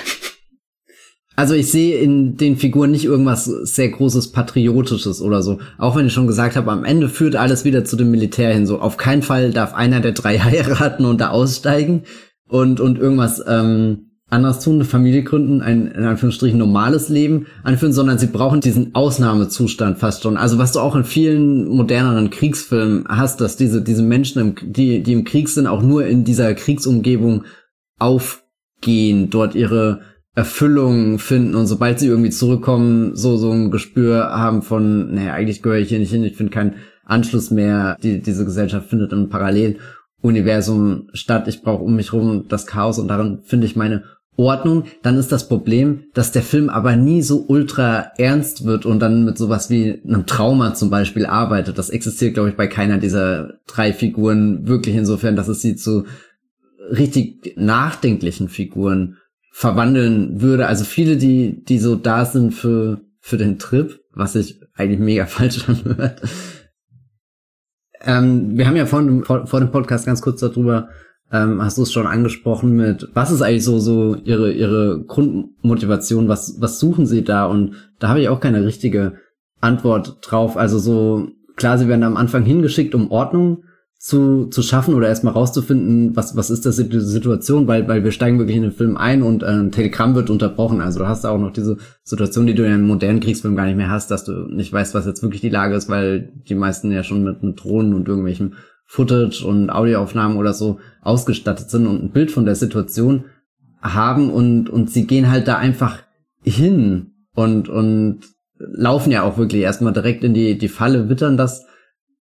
Also 1.35 1.55
ich 1.55 1.71
sehe 1.71 1.97
in 1.97 2.37
den 2.37 2.57
Figuren 2.57 2.91
nicht 2.91 3.05
irgendwas 3.05 3.45
sehr 3.45 3.89
großes 3.89 4.31
Patriotisches 4.31 5.21
oder 5.21 5.41
so. 5.41 5.59
Auch 5.79 5.95
wenn 5.95 6.05
ich 6.05 6.13
schon 6.13 6.27
gesagt 6.27 6.55
habe, 6.55 6.71
am 6.71 6.85
Ende 6.85 7.09
führt 7.09 7.35
alles 7.35 7.65
wieder 7.65 7.85
zu 7.85 7.95
dem 7.95 8.11
Militär 8.11 8.53
hin. 8.53 8.67
So 8.67 8.79
auf 8.79 8.97
keinen 8.97 9.23
Fall 9.23 9.51
darf 9.51 9.73
einer 9.73 9.99
der 9.99 10.11
drei 10.11 10.39
heiraten 10.43 11.05
und 11.05 11.19
da 11.21 11.29
aussteigen 11.29 12.03
und 12.47 12.79
und 12.79 12.99
irgendwas 12.99 13.43
ähm, 13.47 14.09
anderes 14.29 14.59
tun, 14.59 14.75
eine 14.75 14.85
Familie 14.85 15.23
gründen, 15.23 15.61
ein 15.61 15.87
in 15.87 16.03
Anführungsstrichen 16.03 16.57
normales 16.57 17.09
Leben 17.09 17.47
anführen, 17.63 17.93
sondern 17.93 18.17
sie 18.17 18.27
brauchen 18.27 18.61
diesen 18.61 18.93
Ausnahmezustand 18.95 19.99
fast 19.99 20.23
schon. 20.23 20.37
Also 20.37 20.57
was 20.57 20.71
du 20.71 20.79
auch 20.79 20.95
in 20.95 21.03
vielen 21.03 21.67
moderneren 21.67 22.29
Kriegsfilmen 22.29 23.05
hast, 23.07 23.41
dass 23.41 23.57
diese 23.57 23.81
diese 23.81 24.03
Menschen, 24.03 24.39
im, 24.39 24.55
die 24.73 25.01
die 25.01 25.13
im 25.13 25.23
Krieg 25.23 25.49
sind, 25.49 25.67
auch 25.67 25.81
nur 25.81 26.05
in 26.05 26.23
dieser 26.23 26.53
Kriegsumgebung 26.53 27.45
aufgehen, 27.97 29.29
dort 29.29 29.55
ihre 29.55 30.01
Erfüllung 30.35 31.19
finden 31.19 31.53
und 31.55 31.67
sobald 31.67 31.99
sie 31.99 32.07
irgendwie 32.07 32.31
zurückkommen, 32.31 33.15
so 33.15 33.37
so 33.37 33.51
ein 33.51 33.69
Gespür 33.69 34.29
haben 34.31 34.63
von, 34.63 35.13
naja, 35.13 35.33
eigentlich 35.33 35.61
gehöre 35.61 35.77
ich 35.77 35.89
hier 35.89 35.99
nicht 35.99 36.11
hin, 36.11 36.23
ich 36.23 36.35
finde 36.35 36.51
keinen 36.51 36.75
Anschluss 37.05 37.51
mehr, 37.51 37.97
die, 38.01 38.21
diese 38.21 38.43
Gesellschaft 38.43 38.89
findet 38.89 39.13
im 39.13 39.29
Paralleluniversum 39.29 41.09
statt, 41.13 41.47
ich 41.47 41.61
brauche 41.61 41.83
um 41.83 41.95
mich 41.95 42.13
rum 42.13 42.45
das 42.49 42.65
Chaos 42.65 42.97
und 42.97 43.09
darin 43.09 43.41
finde 43.43 43.67
ich 43.67 43.75
meine 43.75 44.03
Ordnung, 44.35 44.85
dann 45.03 45.17
ist 45.17 45.31
das 45.31 45.47
Problem, 45.47 46.05
dass 46.15 46.31
der 46.31 46.41
Film 46.41 46.69
aber 46.69 46.95
nie 46.95 47.21
so 47.21 47.45
ultra 47.47 48.11
ernst 48.17 48.65
wird 48.65 48.87
und 48.87 48.99
dann 48.99 49.25
mit 49.25 49.37
sowas 49.37 49.69
wie 49.69 50.01
einem 50.03 50.25
Trauma 50.25 50.73
zum 50.73 50.89
Beispiel 50.89 51.27
arbeitet. 51.27 51.77
Das 51.77 51.91
existiert, 51.91 52.33
glaube 52.33 52.49
ich, 52.49 52.55
bei 52.55 52.65
keiner 52.65 52.97
dieser 52.97 53.59
drei 53.67 53.93
Figuren 53.93 54.67
wirklich 54.67 54.95
insofern, 54.95 55.35
dass 55.35 55.47
es 55.47 55.61
sie 55.61 55.75
zu 55.75 56.05
richtig 56.89 57.53
nachdenklichen 57.55 58.49
Figuren 58.49 59.17
verwandeln 59.53 60.41
würde. 60.41 60.65
Also 60.65 60.83
viele, 60.83 61.15
die, 61.15 61.63
die 61.63 61.77
so 61.77 61.95
da 61.95 62.25
sind 62.25 62.53
für, 62.53 63.01
für 63.19 63.37
den 63.37 63.59
Trip, 63.59 63.99
was 64.11 64.33
sich 64.33 64.59
eigentlich 64.73 64.99
mega 64.99 65.25
falsch 65.27 65.69
anhört. 65.69 66.21
Ähm, 68.01 68.57
wir 68.57 68.67
haben 68.67 68.75
ja 68.75 68.87
vor, 68.87 69.03
vor, 69.23 69.45
vor 69.45 69.59
dem 69.59 69.71
Podcast 69.71 70.07
ganz 70.07 70.21
kurz 70.21 70.41
darüber, 70.41 70.89
ähm, 71.31 71.61
hast 71.61 71.77
du 71.77 71.83
es 71.83 71.93
schon 71.93 72.07
angesprochen 72.07 72.75
mit, 72.75 73.07
was 73.13 73.31
ist 73.31 73.43
eigentlich 73.43 73.63
so, 73.63 73.79
so 73.79 74.15
ihre, 74.15 74.51
ihre 74.51 75.03
Grundmotivation, 75.05 76.27
was, 76.27 76.57
was 76.59 76.79
suchen 76.79 77.05
sie 77.05 77.23
da? 77.23 77.45
Und 77.45 77.75
da 77.99 78.09
habe 78.09 78.21
ich 78.21 78.29
auch 78.29 78.39
keine 78.39 78.65
richtige 78.65 79.19
Antwort 79.61 80.17
drauf. 80.21 80.57
Also 80.57 80.79
so, 80.79 81.27
klar, 81.55 81.77
sie 81.77 81.87
werden 81.87 82.03
am 82.03 82.17
Anfang 82.17 82.43
hingeschickt, 82.43 82.95
um 82.95 83.11
Ordnung 83.11 83.63
zu, 84.03 84.47
zu 84.47 84.61
schaffen 84.61 84.95
oder 84.95 85.07
erstmal 85.07 85.31
rauszufinden, 85.31 86.13
was, 86.13 86.35
was 86.35 86.49
ist 86.49 86.65
das 86.65 86.75
die 86.75 86.99
Situation, 86.99 87.69
weil, 87.69 87.87
weil 87.87 88.03
wir 88.03 88.11
steigen 88.11 88.37
wirklich 88.37 88.57
in 88.57 88.63
den 88.63 88.73
Film 88.73 88.97
ein 88.97 89.23
und 89.23 89.45
ein 89.45 89.71
Telegramm 89.71 90.13
wird 90.13 90.29
unterbrochen. 90.29 90.81
Also 90.81 90.99
du 90.99 91.07
hast 91.07 91.23
auch 91.23 91.37
noch 91.37 91.53
diese 91.53 91.77
Situation, 92.03 92.45
die 92.45 92.53
du 92.53 92.65
in 92.65 92.73
einem 92.73 92.85
modernen 92.85 93.21
Kriegsfilm 93.21 93.55
gar 93.55 93.65
nicht 93.65 93.77
mehr 93.77 93.89
hast, 93.89 94.11
dass 94.11 94.25
du 94.25 94.33
nicht 94.49 94.73
weißt, 94.73 94.93
was 94.93 95.05
jetzt 95.05 95.23
wirklich 95.23 95.39
die 95.39 95.47
Lage 95.47 95.75
ist, 95.75 95.87
weil 95.87 96.33
die 96.49 96.53
meisten 96.53 96.91
ja 96.91 97.01
schon 97.01 97.23
mit, 97.23 97.43
mit 97.43 97.63
Drohnen 97.63 97.93
und 97.93 98.09
irgendwelchen 98.09 98.55
Footage 98.87 99.41
und 99.45 99.69
Audioaufnahmen 99.69 100.35
oder 100.35 100.53
so 100.53 100.79
ausgestattet 101.01 101.69
sind 101.69 101.87
und 101.87 102.03
ein 102.03 102.11
Bild 102.11 102.29
von 102.29 102.43
der 102.43 102.55
Situation 102.55 103.23
haben 103.81 104.29
und, 104.29 104.69
und 104.69 104.89
sie 104.89 105.07
gehen 105.07 105.31
halt 105.31 105.47
da 105.47 105.55
einfach 105.55 105.99
hin 106.43 107.13
und, 107.35 107.69
und 107.69 108.19
laufen 108.57 109.11
ja 109.11 109.23
auch 109.23 109.37
wirklich 109.37 109.61
erstmal 109.61 109.93
direkt 109.93 110.25
in 110.25 110.33
die, 110.33 110.57
die 110.57 110.67
Falle, 110.67 111.07
wittern 111.07 111.37
das 111.37 111.65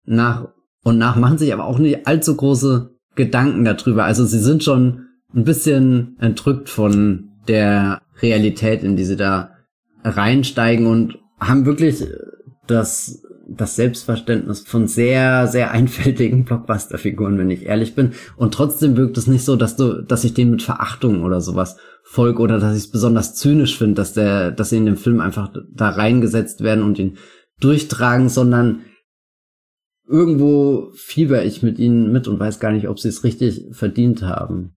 nach 0.06 0.48
und 0.84 0.98
nach 0.98 1.16
machen 1.16 1.38
sich 1.38 1.54
aber 1.54 1.66
auch 1.66 1.80
nicht 1.80 2.08
allzu 2.08 2.36
große 2.36 2.96
Gedanken 3.16 3.66
darüber. 3.66 4.06
Also 4.06 4.26
sie 4.26 4.40
sind 4.40 4.64
schon 4.64 5.08
ein 5.34 5.44
bisschen 5.44 6.18
entrückt 6.20 6.70
von 6.70 7.30
der 7.48 8.02
Realität, 8.22 8.84
in 8.84 8.96
die 8.96 9.06
sie 9.06 9.16
da 9.16 9.52
reinsteigen 10.04 10.88
und 10.88 11.18
haben 11.40 11.66
wirklich 11.66 12.06
das, 12.68 13.24
das 13.48 13.76
Selbstverständnis 13.76 14.62
von 14.62 14.88
sehr, 14.88 15.48
sehr 15.48 15.72
einfältigen 15.72 16.46
Blockbuster-Figuren, 16.46 17.38
wenn 17.38 17.50
ich 17.50 17.66
ehrlich 17.66 17.96
bin. 17.96 18.12
Und 18.38 18.54
trotzdem 18.54 18.98
wirkt 18.98 19.18
es 19.18 19.28
nicht 19.28 19.46
so, 19.46 19.56
dass 19.56 19.76
du, 19.76 20.02
dass 20.04 20.24
ich 20.24 20.34
denen 20.34 20.52
mit 20.52 20.64
Verachtung 20.64 21.24
oder 21.24 21.42
sowas 21.42 21.78
folge 22.04 22.42
oder 22.42 22.60
dass 22.60 22.76
ich 22.76 22.84
es 22.84 22.92
besonders 22.92 23.36
zynisch 23.36 23.78
finde, 23.78 23.96
dass 23.96 24.14
der, 24.14 24.52
dass 24.52 24.70
sie 24.70 24.78
in 24.78 24.86
dem 24.86 24.98
Film 24.98 25.20
einfach 25.20 25.52
da 25.74 25.90
reingesetzt 25.90 26.62
werden 26.62 26.84
und 26.84 26.98
ihn 27.00 27.18
durchtragen, 27.60 28.30
sondern 28.30 28.82
irgendwo 30.12 30.92
fieber 30.94 31.44
ich 31.44 31.64
mit 31.64 31.80
ihnen 31.80 32.12
mit 32.12 32.28
und 32.28 32.40
weiß 32.40 32.60
gar 32.60 32.72
nicht, 32.72 32.88
ob 32.88 33.00
sie 33.00 33.10
es 33.10 33.24
richtig 33.24 33.64
verdient 33.72 34.22
haben. 34.22 34.76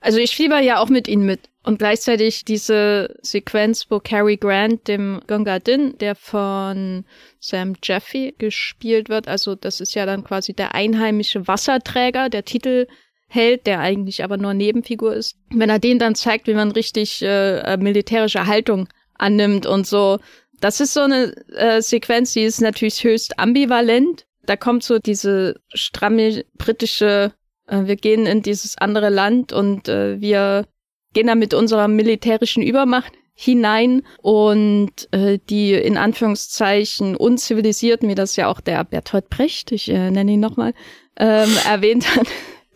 Also 0.00 0.18
ich 0.18 0.36
fieber 0.36 0.60
ja 0.60 0.78
auch 0.78 0.88
mit 0.88 1.08
ihnen 1.08 1.26
mit. 1.26 1.50
Und 1.64 1.78
gleichzeitig 1.78 2.44
diese 2.44 3.16
Sequenz, 3.20 3.86
wo 3.90 3.98
Cary 3.98 4.36
Grant, 4.36 4.86
dem 4.86 5.20
Gunga 5.26 5.58
Din, 5.58 5.98
der 5.98 6.14
von 6.14 7.04
Sam 7.40 7.74
Jeffy 7.82 8.34
gespielt 8.38 9.08
wird, 9.08 9.26
also 9.26 9.54
das 9.54 9.80
ist 9.80 9.94
ja 9.94 10.06
dann 10.06 10.24
quasi 10.24 10.54
der 10.54 10.74
einheimische 10.74 11.48
Wasserträger, 11.48 12.28
der 12.28 12.44
Titelheld, 12.44 13.66
der 13.66 13.80
eigentlich 13.80 14.22
aber 14.22 14.36
nur 14.36 14.54
Nebenfigur 14.54 15.14
ist. 15.14 15.36
Wenn 15.50 15.68
er 15.68 15.80
den 15.80 15.98
dann 15.98 16.14
zeigt, 16.14 16.46
wie 16.46 16.54
man 16.54 16.70
richtig 16.70 17.20
äh, 17.22 17.76
militärische 17.76 18.46
Haltung 18.46 18.88
annimmt 19.14 19.66
und 19.66 19.86
so, 19.86 20.20
das 20.60 20.80
ist 20.80 20.94
so 20.94 21.00
eine 21.00 21.34
äh, 21.54 21.82
Sequenz, 21.82 22.32
die 22.32 22.44
ist 22.44 22.60
natürlich 22.60 23.02
höchst 23.02 23.38
ambivalent 23.38 24.27
da 24.48 24.56
kommt 24.56 24.82
so 24.82 24.98
diese 24.98 25.60
stramme 25.74 26.44
britische 26.56 27.32
Äh, 27.68 27.86
wir 27.86 27.96
gehen 27.96 28.26
in 28.26 28.42
dieses 28.42 28.76
andere 28.78 29.10
Land 29.10 29.52
und 29.52 29.88
äh, 29.88 30.20
wir 30.20 30.66
gehen 31.12 31.28
da 31.28 31.34
mit 31.34 31.54
unserer 31.54 31.88
militärischen 31.88 32.62
Übermacht 32.62 33.12
hinein 33.34 34.02
und 34.20 35.08
äh, 35.12 35.38
die 35.48 35.74
in 35.74 35.96
Anführungszeichen 35.96 37.14
unzivilisierten, 37.14 38.08
wie 38.08 38.16
das 38.16 38.34
ja 38.34 38.48
auch 38.48 38.60
der 38.60 38.82
Bertolt 38.82 39.28
Brecht, 39.28 39.70
ich 39.70 39.88
äh, 39.90 40.10
nenne 40.10 40.32
ihn 40.32 40.40
nochmal, 40.40 40.74
ähm, 41.16 41.50
erwähnt 41.68 42.16
hat, 42.16 42.26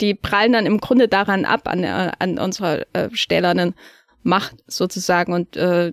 die 0.00 0.14
prallen 0.14 0.52
dann 0.52 0.66
im 0.66 0.78
Grunde 0.78 1.08
daran 1.08 1.44
ab, 1.44 1.66
an, 1.66 1.82
äh, 1.82 2.12
an 2.18 2.38
unserer 2.38 2.87
äh, 2.92 3.08
stählernen 3.12 3.74
Macht 4.22 4.54
sozusagen 4.68 5.32
und 5.32 5.56
äh, 5.56 5.92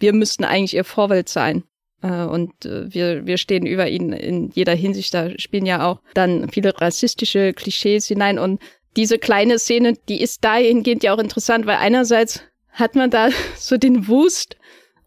wir 0.00 0.12
müssten 0.12 0.44
eigentlich 0.44 0.74
ihr 0.74 0.84
Vorbild 0.84 1.28
sein. 1.28 1.62
Äh, 2.02 2.24
und 2.24 2.64
äh, 2.64 2.92
wir, 2.92 3.26
wir 3.26 3.38
stehen 3.38 3.66
über 3.66 3.88
ihn 3.88 4.12
in 4.12 4.50
jeder 4.50 4.74
Hinsicht. 4.74 5.14
Da 5.14 5.38
spielen 5.38 5.66
ja 5.66 5.86
auch 5.86 6.00
dann 6.14 6.48
viele 6.50 6.78
rassistische 6.80 7.52
Klischees 7.52 8.06
hinein. 8.06 8.38
Und 8.38 8.60
diese 8.96 9.18
kleine 9.18 9.58
Szene, 9.58 9.94
die 10.08 10.20
ist 10.20 10.44
dahingehend 10.44 11.02
ja 11.02 11.14
auch 11.14 11.18
interessant, 11.18 11.66
weil 11.66 11.76
einerseits 11.76 12.42
hat 12.72 12.94
man 12.94 13.10
da 13.10 13.30
so 13.56 13.76
den 13.76 14.08
Wust 14.08 14.56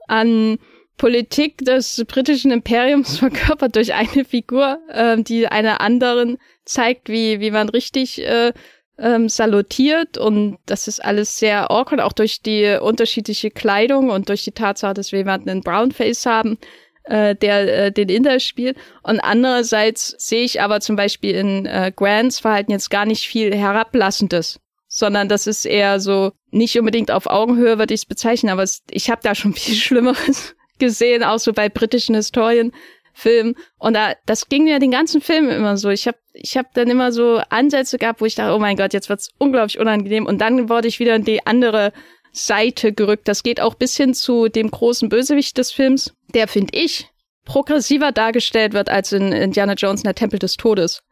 an 0.07 0.57
Politik 0.97 1.57
des 1.59 2.03
britischen 2.07 2.51
Imperiums 2.51 3.17
verkörpert 3.19 3.75
durch 3.75 3.93
eine 3.93 4.25
Figur, 4.25 4.79
äh, 4.89 5.21
die 5.21 5.47
einer 5.47 5.81
anderen 5.81 6.37
zeigt, 6.65 7.09
wie, 7.09 7.39
wie 7.39 7.51
man 7.51 7.69
richtig 7.69 8.21
äh, 8.21 8.53
ähm, 8.97 9.27
salutiert 9.27 10.17
und 10.17 10.59
das 10.65 10.87
ist 10.87 11.03
alles 11.03 11.39
sehr 11.39 11.71
awkward, 11.71 11.99
auch 11.99 12.13
durch 12.13 12.41
die 12.41 12.77
unterschiedliche 12.79 13.49
Kleidung 13.49 14.11
und 14.11 14.29
durch 14.29 14.43
die 14.43 14.51
Tatsache, 14.51 14.93
dass 14.93 15.11
wir 15.11 15.19
jemanden 15.19 15.49
in 15.49 15.61
Brownface 15.61 16.25
haben, 16.25 16.57
äh, 17.03 17.35
der 17.35 17.85
äh, 17.85 17.91
den 17.91 18.09
Inder 18.09 18.39
spielt. 18.39 18.77
Und 19.01 19.19
andererseits 19.19 20.15
sehe 20.17 20.43
ich 20.43 20.61
aber 20.61 20.79
zum 20.79 20.95
Beispiel 20.95 21.35
in 21.35 21.65
äh, 21.65 21.91
Grants 21.95 22.39
Verhalten 22.39 22.71
jetzt 22.71 22.89
gar 22.89 23.05
nicht 23.05 23.27
viel 23.27 23.53
Herablassendes, 23.55 24.59
sondern 24.87 25.27
das 25.29 25.47
ist 25.47 25.65
eher 25.65 25.99
so, 25.99 26.31
nicht 26.51 26.77
unbedingt 26.77 27.11
auf 27.11 27.27
Augenhöhe 27.27 27.79
würde 27.79 27.93
ich 27.93 28.01
es 28.01 28.05
bezeichnen, 28.05 28.51
aber 28.51 28.63
es, 28.63 28.83
ich 28.89 29.09
habe 29.09 29.21
da 29.23 29.35
schon 29.35 29.53
viel 29.53 29.75
Schlimmeres 29.75 30.55
gesehen, 30.79 31.23
auch 31.23 31.39
so 31.39 31.53
bei 31.53 31.69
britischen 31.69 32.15
Historienfilmen. 32.15 33.55
Und 33.77 33.93
da, 33.93 34.13
das 34.25 34.49
ging 34.49 34.65
mir 34.65 34.79
den 34.79 34.91
ganzen 34.91 35.21
Film 35.21 35.49
immer 35.49 35.77
so. 35.77 35.89
Ich 35.89 36.07
habe 36.07 36.17
ich 36.33 36.57
hab 36.57 36.73
dann 36.73 36.89
immer 36.89 37.11
so 37.11 37.41
Ansätze 37.49 37.97
gehabt, 37.97 38.21
wo 38.21 38.25
ich 38.25 38.35
dachte, 38.35 38.55
oh 38.55 38.59
mein 38.59 38.75
Gott, 38.75 38.93
jetzt 38.93 39.09
wird's 39.09 39.29
unglaublich 39.37 39.79
unangenehm. 39.79 40.25
Und 40.25 40.39
dann 40.39 40.69
wurde 40.69 40.87
ich 40.87 40.99
wieder 40.99 41.15
in 41.15 41.23
die 41.23 41.45
andere 41.45 41.93
Seite 42.33 42.91
gerückt. 42.91 43.27
Das 43.27 43.43
geht 43.43 43.61
auch 43.61 43.75
bis 43.75 43.95
hin 43.95 44.13
zu 44.13 44.49
dem 44.49 44.69
großen 44.69 45.07
Bösewicht 45.07 45.57
des 45.57 45.71
Films, 45.71 46.13
der, 46.33 46.47
finde 46.47 46.77
ich, 46.77 47.07
progressiver 47.45 48.11
dargestellt 48.11 48.73
wird 48.73 48.89
als 48.89 49.11
in 49.11 49.31
Indiana 49.31 49.73
Jones 49.73 50.01
in 50.01 50.05
der 50.05 50.15
Tempel 50.15 50.39
des 50.39 50.57
Todes. 50.57 51.03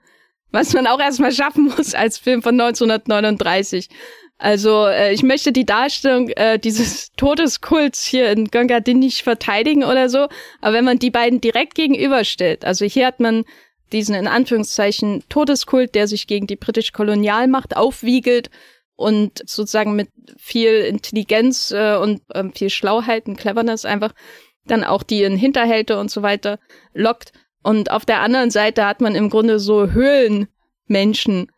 Was 0.51 0.73
man 0.73 0.87
auch 0.87 0.99
erstmal 0.99 1.31
schaffen 1.31 1.65
muss 1.77 1.93
als 1.93 2.17
Film 2.17 2.41
von 2.41 2.59
1939. 2.59 3.87
Also 4.37 4.87
äh, 4.87 5.13
ich 5.13 5.21
möchte 5.21 5.51
die 5.51 5.65
Darstellung 5.65 6.29
äh, 6.29 6.57
dieses 6.57 7.11
Todeskults 7.13 8.05
hier 8.05 8.31
in 8.31 8.47
Gungadin 8.47 8.97
nicht 8.97 9.21
verteidigen 9.21 9.83
oder 9.83 10.09
so, 10.09 10.27
aber 10.61 10.73
wenn 10.73 10.85
man 10.85 10.97
die 10.97 11.11
beiden 11.11 11.39
direkt 11.41 11.75
gegenüberstellt, 11.75 12.65
also 12.65 12.83
hier 12.85 13.05
hat 13.05 13.19
man 13.19 13.45
diesen 13.91 14.15
in 14.15 14.27
Anführungszeichen 14.27 15.23
Todeskult, 15.29 15.93
der 15.93 16.07
sich 16.07 16.25
gegen 16.25 16.47
die 16.47 16.55
britische 16.55 16.91
Kolonialmacht 16.91 17.77
aufwiegelt 17.77 18.49
und 19.01 19.41
sozusagen 19.49 19.95
mit 19.95 20.09
viel 20.37 20.81
Intelligenz 20.81 21.71
äh, 21.71 21.95
und 21.95 22.21
äh, 22.29 22.43
viel 22.53 22.69
Schlauheit 22.69 23.27
und 23.27 23.37
Cleverness 23.37 23.85
einfach 23.85 24.13
dann 24.65 24.83
auch 24.83 25.03
die 25.03 25.23
in 25.23 25.35
Hinterhälte 25.35 25.99
und 25.99 26.11
so 26.11 26.21
weiter 26.21 26.59
lockt. 26.93 27.33
Und 27.63 27.91
auf 27.91 28.05
der 28.05 28.21
anderen 28.21 28.51
Seite 28.51 28.85
hat 28.85 29.01
man 29.01 29.15
im 29.15 29.29
Grunde 29.29 29.59
so 29.59 29.91
Höhlenmenschen, 29.91 31.51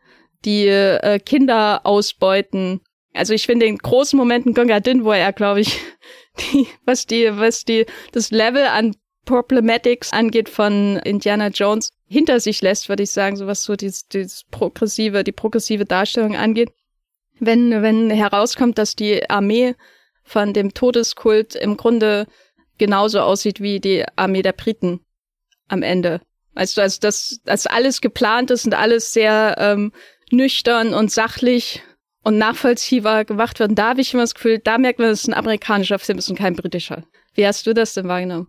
die 0.44 0.66
äh, 0.66 1.18
Kinder 1.18 1.82
ausbeuten. 1.84 2.80
Also 3.12 3.34
ich 3.34 3.46
finde 3.46 3.66
den 3.66 3.78
großen 3.78 4.18
Moment 4.18 4.46
in 4.46 4.54
Gunga 4.54 4.80
Din, 4.80 5.04
wo 5.04 5.12
er, 5.12 5.32
glaube 5.32 5.60
ich, 5.60 5.78
die, 6.52 6.66
was 6.84 7.06
die, 7.06 7.30
was 7.36 7.64
die, 7.64 7.86
das 8.12 8.30
Level 8.30 8.64
an 8.64 8.96
Problematics 9.24 10.12
angeht 10.12 10.48
von 10.48 10.98
Indiana 10.98 11.48
Jones 11.48 11.90
hinter 12.06 12.40
sich 12.40 12.60
lässt, 12.60 12.88
würde 12.88 13.04
ich 13.04 13.10
sagen, 13.10 13.36
so 13.36 13.46
was 13.46 13.62
so 13.62 13.76
dieses, 13.76 14.06
dieses 14.08 14.44
progressive, 14.50 15.24
die 15.24 15.32
progressive 15.32 15.86
Darstellung 15.86 16.36
angeht 16.36 16.70
wenn, 17.40 17.82
wenn 17.82 18.10
herauskommt, 18.10 18.78
dass 18.78 18.96
die 18.96 19.28
Armee 19.28 19.74
von 20.22 20.52
dem 20.52 20.72
Todeskult 20.74 21.54
im 21.54 21.76
Grunde 21.76 22.26
genauso 22.78 23.20
aussieht 23.20 23.60
wie 23.60 23.80
die 23.80 24.04
Armee 24.16 24.42
der 24.42 24.52
Briten 24.52 25.00
am 25.68 25.82
Ende. 25.82 26.20
Also, 26.54 26.80
dass 26.80 27.40
das 27.44 27.66
alles 27.66 28.00
geplant 28.00 28.50
ist 28.50 28.64
und 28.64 28.74
alles 28.74 29.12
sehr 29.12 29.56
ähm, 29.58 29.92
nüchtern 30.30 30.94
und 30.94 31.10
sachlich 31.10 31.82
und 32.22 32.38
nachvollziehbar 32.38 33.24
gemacht 33.24 33.58
wird. 33.58 33.70
Und 33.70 33.78
da 33.78 33.90
habe 33.90 34.00
ich 34.00 34.14
immer 34.14 34.22
das 34.22 34.34
Gefühl, 34.34 34.58
da 34.58 34.78
merkt 34.78 34.98
man, 34.98 35.08
es 35.08 35.26
ein 35.26 35.34
amerikanischer 35.34 35.98
Film 35.98 36.18
ist 36.18 36.30
und 36.30 36.38
kein 36.38 36.54
britischer. 36.54 37.04
Wie 37.34 37.46
hast 37.46 37.66
du 37.66 37.74
das 37.74 37.94
denn 37.94 38.08
wahrgenommen? 38.08 38.48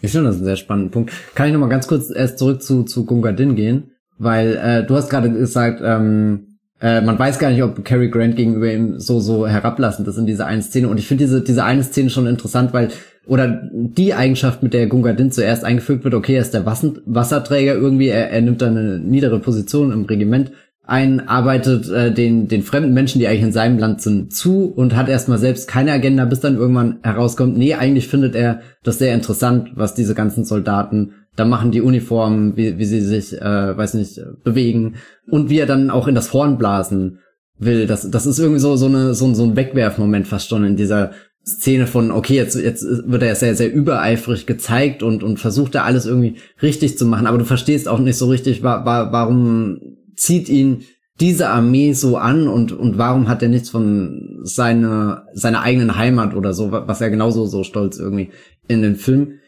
Ich 0.00 0.12
finde 0.12 0.28
das 0.28 0.38
ein 0.38 0.44
sehr 0.44 0.56
spannender 0.56 0.90
Punkt. 0.90 1.12
Kann 1.34 1.46
ich 1.46 1.52
noch 1.52 1.60
mal 1.60 1.68
ganz 1.68 1.86
kurz 1.86 2.10
erst 2.10 2.38
zurück 2.38 2.62
zu, 2.62 2.84
zu 2.84 3.04
Gunga 3.04 3.32
Din 3.32 3.56
gehen? 3.56 3.92
Weil 4.18 4.56
äh, 4.56 4.86
du 4.86 4.94
hast 4.94 5.08
gerade 5.08 5.30
gesagt, 5.30 5.80
ähm, 5.82 6.51
äh, 6.82 7.00
man 7.00 7.18
weiß 7.18 7.38
gar 7.38 7.50
nicht, 7.50 7.62
ob 7.62 7.84
Cary 7.84 8.10
Grant 8.10 8.36
gegenüber 8.36 8.72
ihm 8.72 8.98
so, 8.98 9.20
so 9.20 9.46
herablassend 9.46 10.08
ist 10.08 10.18
in 10.18 10.26
dieser 10.26 10.46
einen 10.46 10.62
Szene. 10.62 10.88
Und 10.88 10.98
ich 10.98 11.06
finde 11.06 11.24
diese, 11.24 11.40
diese 11.40 11.64
eine 11.64 11.84
Szene 11.84 12.10
schon 12.10 12.26
interessant, 12.26 12.72
weil, 12.72 12.88
oder 13.24 13.62
die 13.72 14.14
Eigenschaft, 14.14 14.64
mit 14.64 14.74
der 14.74 14.88
Gunga 14.88 15.12
Din 15.12 15.30
zuerst 15.30 15.64
eingefügt 15.64 16.02
wird, 16.02 16.14
okay, 16.14 16.34
er 16.34 16.42
ist 16.42 16.54
der 16.54 16.66
Wasserträger 16.66 17.74
irgendwie, 17.74 18.08
er, 18.08 18.30
er 18.30 18.40
nimmt 18.40 18.60
dann 18.60 18.76
eine 18.76 18.98
niedere 18.98 19.38
Position 19.38 19.92
im 19.92 20.04
Regiment 20.04 20.50
ein, 20.84 21.28
arbeitet 21.28 21.88
äh, 21.88 22.12
den, 22.12 22.48
den 22.48 22.62
fremden 22.62 22.92
Menschen, 22.92 23.20
die 23.20 23.28
eigentlich 23.28 23.42
in 23.42 23.52
seinem 23.52 23.78
Land 23.78 24.02
sind, 24.02 24.34
zu 24.34 24.66
und 24.66 24.96
hat 24.96 25.08
erstmal 25.08 25.38
selbst 25.38 25.68
keine 25.68 25.92
Agenda, 25.92 26.24
bis 26.24 26.40
dann 26.40 26.56
irgendwann 26.56 26.98
herauskommt, 27.02 27.56
nee, 27.56 27.74
eigentlich 27.74 28.08
findet 28.08 28.34
er 28.34 28.60
das 28.82 28.98
sehr 28.98 29.14
interessant, 29.14 29.70
was 29.76 29.94
diese 29.94 30.14
ganzen 30.14 30.44
Soldaten 30.44 31.12
da 31.36 31.44
machen 31.44 31.70
die 31.70 31.80
Uniformen, 31.80 32.56
wie, 32.56 32.78
wie 32.78 32.84
sie 32.84 33.00
sich, 33.00 33.32
äh, 33.40 33.76
weiß 33.76 33.94
nicht, 33.94 34.20
bewegen 34.44 34.96
und 35.30 35.48
wie 35.48 35.58
er 35.58 35.66
dann 35.66 35.90
auch 35.90 36.08
in 36.08 36.14
das 36.14 36.32
Horn 36.32 36.58
blasen 36.58 37.18
will. 37.58 37.86
Das, 37.86 38.10
das 38.10 38.26
ist 38.26 38.38
irgendwie 38.38 38.60
so, 38.60 38.76
so, 38.76 38.86
eine, 38.86 39.14
so, 39.14 39.32
so 39.32 39.44
ein 39.44 39.56
Wegwerfmoment 39.56 40.28
fast 40.28 40.48
schon 40.48 40.64
in 40.64 40.76
dieser 40.76 41.12
Szene 41.44 41.86
von, 41.86 42.10
okay, 42.10 42.34
jetzt, 42.34 42.54
jetzt 42.54 42.84
wird 42.84 43.22
er 43.22 43.34
sehr, 43.34 43.54
sehr 43.54 43.72
übereifrig 43.72 44.46
gezeigt 44.46 45.02
und, 45.02 45.24
und 45.24 45.40
versucht 45.40 45.74
da 45.74 45.82
alles 45.82 46.06
irgendwie 46.06 46.36
richtig 46.60 46.98
zu 46.98 47.06
machen, 47.06 47.26
aber 47.26 47.38
du 47.38 47.44
verstehst 47.44 47.88
auch 47.88 47.98
nicht 47.98 48.16
so 48.16 48.26
richtig, 48.26 48.62
wa 48.62 48.84
wa 48.84 49.10
warum 49.10 49.80
zieht 50.14 50.48
ihn 50.48 50.82
diese 51.20 51.48
Armee 51.48 51.94
so 51.94 52.16
an 52.16 52.46
und, 52.46 52.72
und 52.72 52.96
warum 52.96 53.28
hat 53.28 53.42
er 53.42 53.48
nichts 53.48 53.70
von 53.70 54.40
seiner, 54.42 55.26
seiner 55.34 55.62
eigenen 55.62 55.96
Heimat 55.96 56.34
oder 56.34 56.52
so, 56.52 56.70
was 56.72 57.00
er 57.00 57.10
genauso 57.10 57.46
so 57.46 57.64
stolz 57.64 57.98
irgendwie 57.98 58.30
in 58.68 58.82
den 58.82 58.96
Film 58.96 59.38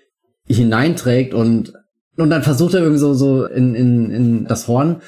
hineinträgt 0.46 1.34
und 1.34 1.72
und 2.16 2.30
dann 2.30 2.42
versucht 2.42 2.74
er 2.74 2.80
irgendwie 2.80 3.00
so 3.00 3.14
so 3.14 3.44
in 3.44 3.74
in 3.74 4.10
in 4.10 4.44
das 4.44 4.68
Horn 4.68 5.00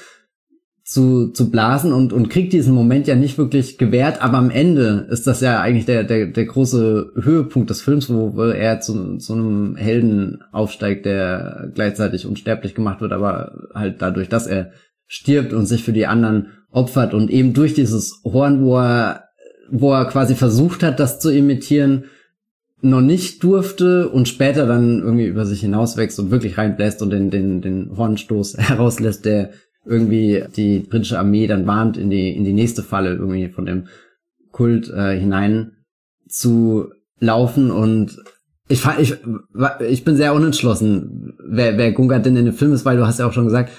zu 0.85 1.33
zu 1.33 1.51
blasen 1.51 1.93
und 1.93 2.13
und 2.13 2.29
kriegt 2.31 2.53
diesen 2.53 2.75
Moment 2.75 3.07
ja 3.07 3.17
nicht 3.17 3.39
wirklich 3.39 3.77
gewährt, 3.77 4.23
aber 4.23 4.39
am 4.39 4.51
Ende 4.51 5.07
ist 5.11 5.27
das 5.27 5.41
ja 5.41 5.61
eigentlich 5.61 5.85
der 5.85 6.05
der 6.05 6.27
der 6.27 6.45
große 6.45 7.13
Höhepunkt 7.21 7.71
des 7.71 7.83
Films, 7.83 8.09
wo, 8.09 8.43
er 8.45 8.81
zu 8.81 9.19
zu 9.19 9.33
einem 9.35 9.77
Helden 9.77 10.43
aufsteigt, 10.53 11.05
der 11.05 11.71
gleichzeitig 11.75 12.27
unsterblich 12.27 12.75
gemacht 12.75 13.01
wird, 13.01 13.13
aber 13.13 13.69
halt 13.75 14.01
dadurch, 14.01 14.29
dass 14.29 14.47
er 14.47 14.71
stirbt 15.09 15.53
und 15.53 15.67
sich 15.67 15.83
für 15.83 15.93
die 15.93 16.07
anderen 16.07 16.53
opfert 16.71 17.15
und 17.15 17.31
eben 17.31 17.53
durch 17.53 17.75
dieses 17.75 18.21
Horn, 18.25 18.63
wo 18.63 18.79
er 18.79 19.25
wo 19.71 19.93
er 19.93 20.05
quasi 20.07 20.37
versucht 20.37 20.85
hat, 20.85 21.01
das 21.01 21.19
zu 21.19 21.31
imitieren, 21.31 22.05
noch 22.91 23.01
nicht 23.01 23.43
durfte 23.43 24.09
und 24.09 24.29
später 24.29 24.67
dann 24.67 25.01
irgendwie 25.01 25.27
über 25.27 25.47
sich 25.47 25.61
hinauswächst 25.61 26.19
und 26.19 26.31
wirklich 26.31 26.59
reinbläst 26.59 27.03
und 27.03 27.11
den, 27.11 27.31
den, 27.31 27.61
den 27.61 27.97
Hornstoß 27.97 28.57
herauslässt, 28.59 29.25
der 29.25 29.51
irgendwie 29.85 30.45
die 30.57 30.81
britische 30.81 31.19
Armee 31.19 31.47
dann 31.47 31.67
warnt, 31.67 31.97
in 31.97 32.11
die, 32.11 32.35
in 32.35 32.45
die 32.45 32.53
nächste 32.53 32.83
Falle 32.83 33.15
irgendwie 33.15 33.49
von 33.49 33.67
dem 33.67 33.87
Kult 34.51 34.91
äh, 34.91 35.19
hinein 35.19 35.73
zu 36.29 36.91
laufen. 37.21 37.71
Und 37.71 38.17
ich, 38.69 38.83
ich, 38.99 39.17
ich 39.89 40.05
bin 40.05 40.17
sehr 40.17 40.35
unentschlossen, 40.35 41.35
wer, 41.47 41.79
wer 41.79 41.93
Gunga 41.93 42.19
denn 42.19 42.37
in 42.37 42.47
dem 42.47 42.55
Film 42.55 42.73
ist, 42.73 42.85
weil 42.85 42.97
du 42.97 43.07
hast 43.07 43.21
ja 43.21 43.27
auch 43.27 43.33
schon 43.33 43.45
gesagt, 43.45 43.71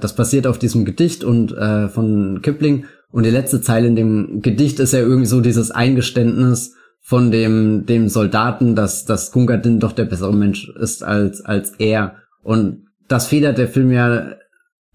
das 0.00 0.14
passiert 0.14 0.46
auf 0.46 0.58
diesem 0.58 0.84
Gedicht 0.84 1.24
und 1.24 1.56
äh, 1.56 1.88
von 1.88 2.42
Kipling. 2.42 2.84
Und 3.10 3.24
die 3.24 3.30
letzte 3.30 3.60
Zeile 3.60 3.88
in 3.88 3.96
dem 3.96 4.42
Gedicht 4.42 4.78
ist 4.78 4.92
ja 4.92 5.00
irgendwie 5.00 5.26
so 5.26 5.40
dieses 5.40 5.70
Eingeständnis, 5.70 6.74
von 7.06 7.30
dem, 7.30 7.86
dem 7.86 8.08
Soldaten, 8.08 8.74
dass, 8.74 9.04
dass 9.04 9.30
Gungadin 9.30 9.78
doch 9.78 9.92
der 9.92 10.06
bessere 10.06 10.34
Mensch 10.34 10.68
ist 10.70 11.04
als, 11.04 11.40
als 11.40 11.70
er. 11.78 12.16
Und 12.42 12.86
das 13.06 13.28
federt 13.28 13.58
der 13.58 13.68
Film 13.68 13.92
ja 13.92 14.32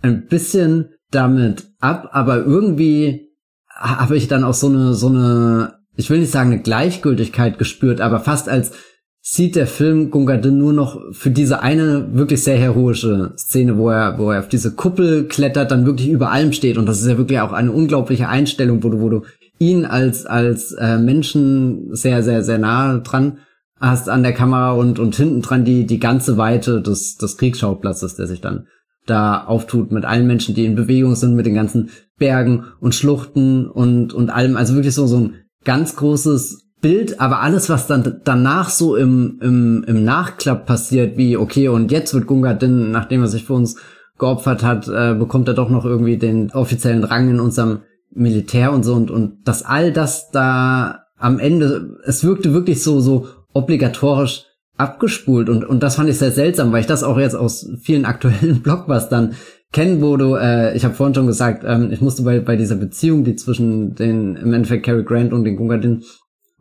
ein 0.01 0.25
bisschen 0.25 0.89
damit 1.11 1.69
ab, 1.79 2.09
aber 2.11 2.43
irgendwie 2.43 3.29
habe 3.69 4.17
ich 4.17 4.27
dann 4.27 4.43
auch 4.43 4.53
so 4.53 4.67
eine, 4.67 4.93
so 4.93 5.07
eine, 5.07 5.75
ich 5.95 6.09
will 6.09 6.19
nicht 6.19 6.33
sagen 6.33 6.51
eine 6.51 6.61
Gleichgültigkeit 6.61 7.57
gespürt, 7.57 8.01
aber 8.01 8.19
fast 8.19 8.49
als 8.49 8.73
sieht 9.21 9.55
der 9.55 9.67
Film 9.67 10.11
Gunga 10.11 10.35
Din 10.35 10.57
nur 10.57 10.73
noch 10.73 10.99
für 11.13 11.29
diese 11.29 11.61
eine 11.61 12.13
wirklich 12.13 12.43
sehr 12.43 12.57
heroische 12.57 13.31
Szene, 13.37 13.77
wo 13.77 13.89
er, 13.89 14.17
wo 14.17 14.31
er 14.31 14.39
auf 14.39 14.49
diese 14.49 14.75
Kuppel 14.75 15.29
klettert, 15.29 15.71
dann 15.71 15.85
wirklich 15.85 16.09
über 16.09 16.31
allem 16.31 16.51
steht. 16.51 16.77
Und 16.77 16.87
das 16.87 16.99
ist 16.99 17.07
ja 17.07 17.17
wirklich 17.17 17.39
auch 17.39 17.53
eine 17.53 17.71
unglaubliche 17.71 18.27
Einstellung, 18.27 18.83
wo 18.83 18.89
du, 18.89 18.99
wo 18.99 19.09
du 19.09 19.21
ihn 19.61 19.85
als, 19.85 20.25
als 20.25 20.71
äh, 20.73 20.97
Menschen 20.97 21.95
sehr, 21.95 22.23
sehr, 22.23 22.43
sehr 22.43 22.57
nahe 22.57 23.01
dran 23.01 23.37
hast 23.79 24.09
an 24.09 24.23
der 24.23 24.33
Kamera 24.33 24.71
und, 24.71 24.97
und 24.97 25.15
hinten 25.15 25.41
dran 25.41 25.65
die, 25.65 25.85
die 25.85 25.99
ganze 25.99 26.37
Weite 26.37 26.81
des, 26.81 27.17
des 27.17 27.37
Kriegsschauplatzes, 27.37 28.15
der 28.15 28.25
sich 28.25 28.41
dann 28.41 28.67
da 29.05 29.43
auftut 29.45 29.91
mit 29.91 30.03
allen 30.03 30.27
Menschen, 30.27 30.55
die 30.55 30.65
in 30.65 30.75
Bewegung 30.75 31.15
sind, 31.15 31.35
mit 31.35 31.45
den 31.45 31.53
ganzen 31.53 31.89
Bergen 32.17 32.65
und 32.79 32.95
Schluchten 32.95 33.67
und, 33.67 34.13
und 34.13 34.31
allem. 34.31 34.57
Also 34.57 34.73
wirklich 34.73 34.95
so, 34.95 35.05
so 35.05 35.17
ein 35.17 35.35
ganz 35.63 35.95
großes 35.95 36.69
Bild, 36.81 37.21
aber 37.21 37.41
alles, 37.41 37.69
was 37.69 37.85
dann 37.85 38.21
danach 38.23 38.69
so 38.69 38.95
im, 38.95 39.39
im, 39.41 39.83
im 39.87 40.03
Nachklapp 40.03 40.65
passiert, 40.65 41.17
wie, 41.17 41.37
okay, 41.37 41.67
und 41.67 41.91
jetzt 41.91 42.15
wird 42.15 42.25
Gunga 42.25 42.55
Din, 42.55 42.89
nachdem 42.89 43.21
er 43.21 43.27
sich 43.27 43.45
für 43.45 43.53
uns 43.53 43.77
geopfert 44.17 44.63
hat, 44.63 44.87
äh, 44.87 45.13
bekommt 45.13 45.47
er 45.47 45.53
doch 45.53 45.69
noch 45.69 45.85
irgendwie 45.85 46.17
den 46.17 46.51
offiziellen 46.51 47.03
Rang 47.03 47.29
in 47.29 47.39
unserem 47.39 47.81
Militär 48.13 48.71
und 48.71 48.83
so 48.83 48.95
und, 48.95 49.11
und 49.11 49.47
dass 49.47 49.63
all 49.63 49.91
das 49.91 50.31
da 50.31 51.05
am 51.17 51.39
Ende, 51.39 51.97
es 52.05 52.23
wirkte 52.23 52.53
wirklich 52.53 52.83
so, 52.83 52.99
so 52.99 53.27
obligatorisch 53.53 54.45
abgespult 54.77 55.49
und, 55.49 55.63
und 55.63 55.83
das 55.83 55.95
fand 55.95 56.09
ich 56.09 56.17
sehr 56.17 56.31
seltsam, 56.31 56.71
weil 56.71 56.81
ich 56.81 56.87
das 56.87 57.03
auch 57.03 57.19
jetzt 57.19 57.35
aus 57.35 57.69
vielen 57.81 58.05
aktuellen 58.05 58.61
Blockbustern 58.63 59.35
kennen, 59.71 60.01
wo 60.01 60.17
du, 60.17 60.35
äh, 60.35 60.75
ich 60.75 60.83
habe 60.83 60.95
vorhin 60.95 61.15
schon 61.15 61.27
gesagt, 61.27 61.63
ähm, 61.65 61.91
ich 61.91 62.01
musste 62.01 62.23
bei, 62.23 62.39
bei 62.39 62.55
dieser 62.55 62.75
Beziehung, 62.75 63.23
die 63.23 63.35
zwischen 63.35 63.95
den, 63.95 64.35
im 64.35 64.53
Endeffekt 64.53 64.85
Cary 64.85 65.03
Grant 65.03 65.33
und 65.33 65.43
den 65.43 65.55
Gungadin 65.55 66.03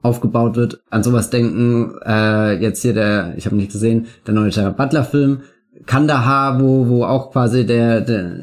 aufgebaut 0.03 0.57
wird, 0.57 0.83
an 0.91 1.03
sowas 1.03 1.31
denken, 1.31 1.95
äh, 2.05 2.61
jetzt 2.61 2.83
hier 2.83 2.95
der, 2.95 3.35
ich 3.37 3.47
habe 3.47 3.57
nicht 3.57 3.73
gesehen, 3.73 4.07
der 4.27 4.35
neue 4.35 4.51
Gerard 4.51 4.77
Butler 4.77 5.05
Film, 5.05 5.41
Kandahar, 5.87 6.61
wo, 6.61 6.89
wo 6.89 7.05
auch 7.05 7.33
quasi 7.33 7.67
der, 7.67 8.01
der, 8.01 8.37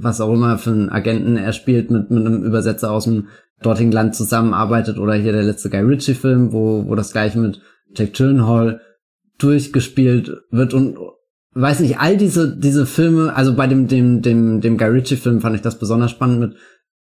was 0.00 0.20
auch 0.20 0.32
immer 0.32 0.58
für 0.58 0.70
einen 0.70 0.90
Agenten 0.90 1.36
er 1.36 1.52
spielt, 1.52 1.90
mit, 1.90 2.10
mit 2.10 2.26
einem 2.26 2.42
Übersetzer 2.44 2.90
aus 2.90 3.04
dem 3.04 3.28
dortigen 3.62 3.92
Land 3.92 4.14
zusammenarbeitet, 4.14 4.98
oder 4.98 5.14
hier 5.14 5.32
der 5.32 5.42
letzte 5.42 5.70
Guy 5.70 5.80
Ritchie 5.80 6.14
Film, 6.14 6.52
wo, 6.52 6.86
wo 6.86 6.94
das 6.94 7.12
gleiche 7.12 7.38
mit 7.38 7.60
Jack 7.94 8.14
Gyllenhaal 8.14 8.80
durchgespielt 9.38 10.32
wird 10.50 10.74
und 10.74 10.96
weiß 11.52 11.80
nicht, 11.80 11.98
all 11.98 12.16
diese, 12.16 12.56
diese 12.56 12.86
Filme, 12.86 13.34
also 13.34 13.54
bei 13.54 13.66
dem, 13.66 13.88
dem, 13.88 14.22
dem, 14.22 14.60
dem 14.60 14.78
Guy 14.78 14.88
Ritchie 14.88 15.16
Film 15.16 15.40
fand 15.40 15.56
ich 15.56 15.62
das 15.62 15.78
besonders 15.78 16.10
spannend 16.10 16.40
mit 16.40 16.56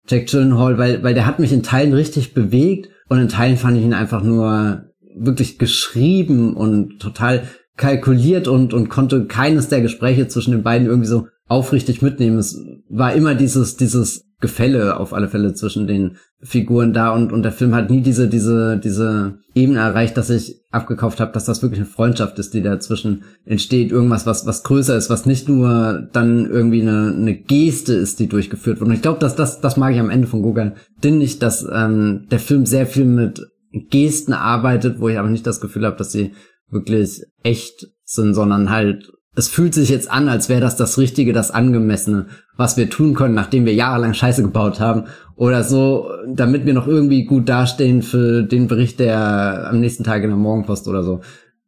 Jack 0.08 0.28
Gyllenhaal, 0.28 0.78
weil, 0.78 1.04
weil 1.04 1.14
der 1.14 1.26
hat 1.26 1.40
mich 1.40 1.54
in 1.54 1.64
Teilen 1.64 1.94
richtig 1.94 2.34
bewegt 2.34 2.90
und 3.10 3.20
in 3.20 3.30
Teilen 3.30 3.58
fand 3.58 3.78
ich 3.78 3.84
ihn 3.84 3.94
einfach 3.94 4.24
nur 4.24 4.90
wirklich 5.16 5.58
geschrieben 5.60 6.56
und 6.56 7.00
total 7.00 7.44
kalkuliert 7.78 8.48
und, 8.48 8.74
und 8.74 8.90
konnte 8.90 9.26
keines 9.26 9.70
der 9.70 9.82
Gespräche 9.82 10.28
zwischen 10.28 10.52
den 10.52 10.64
beiden 10.64 10.88
irgendwie 10.88 11.08
so 11.08 11.28
aufrichtig 11.48 12.02
mitnehmen. 12.02 12.38
Es 12.38 12.58
war 12.90 13.14
immer 13.14 13.36
dieses, 13.36 13.76
dieses 13.78 14.26
Gefälle 14.44 14.98
auf 14.98 15.14
alle 15.14 15.30
Fälle 15.30 15.54
zwischen 15.54 15.88
den 15.88 16.18
Figuren 16.42 16.92
da 16.92 17.12
und, 17.12 17.32
und 17.32 17.44
der 17.44 17.54
Film 17.54 17.74
hat 17.74 17.90
nie 17.90 18.02
diese, 18.02 18.28
diese, 18.28 18.78
diese 18.78 19.38
Ebene 19.56 19.80
erreicht, 19.80 20.18
dass 20.18 20.30
ich 20.30 20.60
abgekauft 20.70 21.22
habe, 21.22 21.32
dass 21.32 21.46
das 21.46 21.62
wirklich 21.62 21.80
eine 21.80 21.90
Freundschaft 21.90 22.38
ist, 22.40 22.54
die 22.54 22.62
dazwischen 22.62 23.24
entsteht. 23.46 23.92
Irgendwas, 23.92 24.26
was, 24.26 24.46
was 24.46 24.64
größer 24.64 24.98
ist, 24.98 25.10
was 25.10 25.26
nicht 25.26 25.48
nur 25.48 26.10
dann 26.12 26.46
irgendwie 26.46 26.82
eine, 26.82 27.14
eine 27.16 27.36
Geste 27.36 27.94
ist, 27.94 28.20
die 28.20 28.28
durchgeführt 28.28 28.82
wird. 28.82 28.90
Und 28.90 28.94
ich 28.94 29.02
glaube, 29.02 29.20
dass 29.20 29.38
das, 29.38 29.62
das 29.62 29.78
mag 29.78 29.94
ich 29.94 30.00
am 30.02 30.10
Ende 30.10 30.28
von 30.28 30.42
Google 30.42 30.74
Din 31.02 31.20
nicht, 31.20 31.42
dass 31.42 31.66
ähm, 31.72 32.28
der 32.30 32.40
Film 32.40 32.66
sehr 32.66 32.86
viel 32.86 33.06
mit 33.06 33.48
Gesten 33.72 34.34
arbeitet, 34.34 35.00
wo 35.00 35.08
ich 35.08 35.18
aber 35.18 35.30
nicht 35.30 35.48
das 35.48 35.62
Gefühl 35.62 35.86
habe, 35.86 35.96
dass 35.96 36.12
sie 36.12 36.34
wirklich 36.70 37.22
echt 37.44 37.88
sind, 38.04 38.34
sondern 38.34 38.70
halt 38.70 39.13
es 39.36 39.48
fühlt 39.48 39.74
sich 39.74 39.90
jetzt 39.90 40.12
an, 40.12 40.30
als 40.30 40.48
wäre 40.48 40.62
das 40.62 40.76
das 40.76 40.98
Richtige, 40.98 41.34
das 41.34 41.52
Angemessene, 41.52 42.28
was 42.56 42.78
wir 42.78 42.90
tun 42.90 43.16
können, 43.16 43.34
nachdem 43.34 43.66
wir 43.66 43.74
jahrelang 43.74 44.14
Scheiße 44.14 44.44
gebaut 44.44 44.80
haben. 44.80 45.06
Oder 45.36 45.64
so, 45.64 46.10
damit 46.28 46.66
wir 46.66 46.74
noch 46.74 46.88
irgendwie 46.88 47.26
gut 47.26 47.50
dastehen 47.50 48.04
für 48.04 48.44
den 48.44 48.68
Bericht, 48.68 49.00
der 49.00 49.70
am 49.70 49.80
nächsten 49.80 50.04
Tag 50.04 50.24
in 50.24 50.30
der 50.30 50.38
Morgenpost 50.38 50.88
oder 50.88 51.04
so 51.04 51.22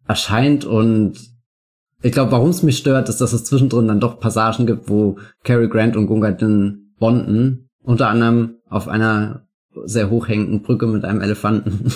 erscheint. 0.08 0.64
Und 0.64 1.14
ich 2.04 2.12
glaube, 2.12 2.32
warum 2.32 2.50
es 2.50 2.62
mich 2.62 2.78
stört, 2.78 3.10
ist, 3.10 3.20
dass 3.20 3.34
es 3.34 3.46
zwischendrin 3.46 3.88
dann 3.88 4.00
doch 4.00 4.20
Passagen 4.20 4.68
gibt, 4.68 4.88
wo 4.88 5.18
Cary 5.44 5.68
Grant 5.68 5.98
und 5.98 6.06
Gunga 6.06 6.32
Din 6.32 6.94
bonden. 7.00 7.70
Unter 7.82 8.10
anderem 8.10 8.58
auf 8.70 8.88
einer 8.88 9.48
sehr 9.86 10.12
hochhängenden 10.12 10.62
Brücke 10.62 10.86
mit 10.86 11.04
einem 11.04 11.22
Elefanten. 11.22 11.92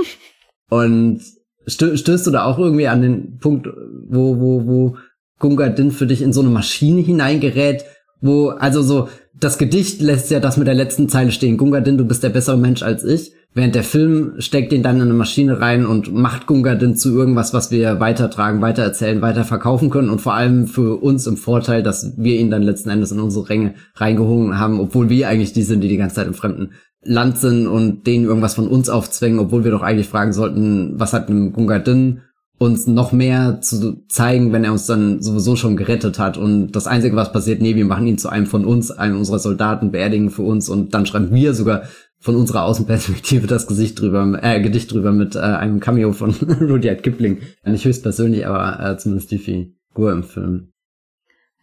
und 0.70 1.22
stößt 1.66 2.26
du 2.26 2.30
da 2.30 2.44
auch 2.44 2.58
irgendwie 2.58 2.88
an 2.88 3.02
den 3.02 3.38
Punkt, 3.38 3.68
wo, 4.08 4.38
wo, 4.40 4.66
wo 4.66 4.96
Gunga 5.38 5.68
Din 5.68 5.90
für 5.90 6.06
dich 6.06 6.22
in 6.22 6.32
so 6.32 6.40
eine 6.40 6.50
Maschine 6.50 7.00
hineingerät, 7.00 7.84
wo, 8.20 8.48
also 8.48 8.82
so, 8.82 9.08
das 9.38 9.58
Gedicht 9.58 10.00
lässt 10.00 10.30
ja 10.30 10.40
das 10.40 10.56
mit 10.56 10.66
der 10.66 10.74
letzten 10.74 11.08
Zeile 11.08 11.32
stehen. 11.32 11.56
Gunga 11.56 11.80
Din, 11.80 11.98
du 11.98 12.04
bist 12.04 12.22
der 12.22 12.28
bessere 12.28 12.56
Mensch 12.56 12.82
als 12.82 13.04
ich. 13.04 13.32
Während 13.56 13.76
der 13.76 13.84
Film 13.84 14.34
steckt 14.38 14.72
ihn 14.72 14.82
dann 14.82 14.96
in 14.96 15.02
eine 15.02 15.14
Maschine 15.14 15.60
rein 15.60 15.86
und 15.86 16.12
macht 16.12 16.46
Gunga 16.46 16.74
Din 16.74 16.96
zu 16.96 17.16
irgendwas, 17.16 17.54
was 17.54 17.70
wir 17.70 18.00
weitertragen, 18.00 18.60
weitererzählen, 18.60 19.22
weiter 19.22 19.44
verkaufen 19.44 19.90
können 19.90 20.10
und 20.10 20.20
vor 20.20 20.34
allem 20.34 20.66
für 20.66 21.00
uns 21.00 21.26
im 21.28 21.36
Vorteil, 21.36 21.84
dass 21.84 22.14
wir 22.16 22.36
ihn 22.36 22.50
dann 22.50 22.62
letzten 22.62 22.90
Endes 22.90 23.12
in 23.12 23.20
unsere 23.20 23.48
Ränge 23.48 23.74
reingehungen 23.94 24.58
haben, 24.58 24.80
obwohl 24.80 25.08
wir 25.08 25.28
eigentlich 25.28 25.52
die 25.52 25.62
sind, 25.62 25.82
die 25.82 25.88
die 25.88 25.96
ganze 25.96 26.16
Zeit 26.16 26.26
im 26.26 26.34
Fremden 26.34 26.70
Land 27.04 27.38
sind 27.38 27.66
und 27.66 28.06
denen 28.06 28.24
irgendwas 28.24 28.54
von 28.54 28.68
uns 28.68 28.88
aufzwängen, 28.88 29.38
obwohl 29.38 29.64
wir 29.64 29.70
doch 29.70 29.82
eigentlich 29.82 30.08
fragen 30.08 30.32
sollten, 30.32 30.94
was 30.98 31.12
hat 31.12 31.28
einem 31.28 31.52
Gungadin 31.52 32.22
uns 32.58 32.86
noch 32.86 33.12
mehr 33.12 33.60
zu 33.60 34.04
zeigen, 34.08 34.52
wenn 34.52 34.64
er 34.64 34.72
uns 34.72 34.86
dann 34.86 35.20
sowieso 35.20 35.56
schon 35.56 35.76
gerettet 35.76 36.18
hat. 36.18 36.38
Und 36.38 36.72
das 36.72 36.86
Einzige, 36.86 37.16
was 37.16 37.32
passiert, 37.32 37.60
nee, 37.60 37.74
wir 37.74 37.84
machen 37.84 38.06
ihn 38.06 38.18
zu 38.18 38.28
einem 38.28 38.46
von 38.46 38.64
uns, 38.64 38.90
einem 38.90 39.18
unserer 39.18 39.38
Soldaten, 39.38 39.90
beerdigen 39.90 40.30
für 40.30 40.42
uns 40.42 40.68
und 40.68 40.94
dann 40.94 41.06
schreiben 41.06 41.34
wir 41.34 41.54
sogar 41.54 41.82
von 42.20 42.36
unserer 42.36 42.64
Außenperspektive 42.64 43.46
das 43.46 43.66
Gesicht 43.66 44.00
drüber, 44.00 44.38
äh, 44.42 44.62
Gedicht 44.62 44.92
drüber 44.92 45.12
mit 45.12 45.36
äh, 45.36 45.40
einem 45.40 45.80
Cameo 45.80 46.12
von 46.12 46.30
Rudyard 46.60 47.02
Kipling. 47.02 47.40
Nicht 47.66 47.84
höchstpersönlich, 47.84 48.46
aber 48.46 48.80
äh, 48.82 48.96
zumindest 48.96 49.30
die 49.30 49.38
Figur 49.38 50.12
im 50.12 50.22
Film. 50.22 50.73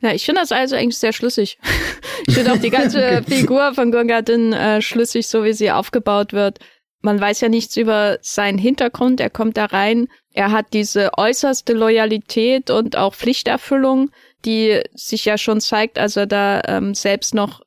Ja, 0.01 0.13
ich 0.13 0.25
finde 0.25 0.41
das 0.41 0.51
also 0.51 0.75
eigentlich 0.75 0.97
sehr 0.97 1.13
schlüssig. 1.13 1.59
ich 2.27 2.33
finde 2.33 2.53
auch 2.53 2.57
die 2.57 2.69
ganze 2.69 3.23
Figur 3.27 3.73
von 3.73 3.91
Gungadin 3.91 4.53
äh, 4.53 4.81
schlüssig, 4.81 5.27
so 5.27 5.43
wie 5.43 5.53
sie 5.53 5.71
aufgebaut 5.71 6.33
wird. 6.33 6.59
Man 7.01 7.19
weiß 7.19 7.41
ja 7.41 7.49
nichts 7.49 7.77
über 7.77 8.17
seinen 8.21 8.57
Hintergrund. 8.57 9.19
Er 9.19 9.29
kommt 9.29 9.57
da 9.57 9.65
rein. 9.65 10.07
Er 10.33 10.51
hat 10.51 10.73
diese 10.73 11.11
äußerste 11.17 11.73
Loyalität 11.73 12.69
und 12.69 12.95
auch 12.95 13.15
Pflichterfüllung, 13.15 14.11
die 14.45 14.81
sich 14.93 15.25
ja 15.25 15.37
schon 15.37 15.61
zeigt, 15.61 15.97
als 15.97 16.15
er 16.15 16.27
da 16.27 16.61
ähm, 16.67 16.93
selbst 16.93 17.33
noch 17.33 17.61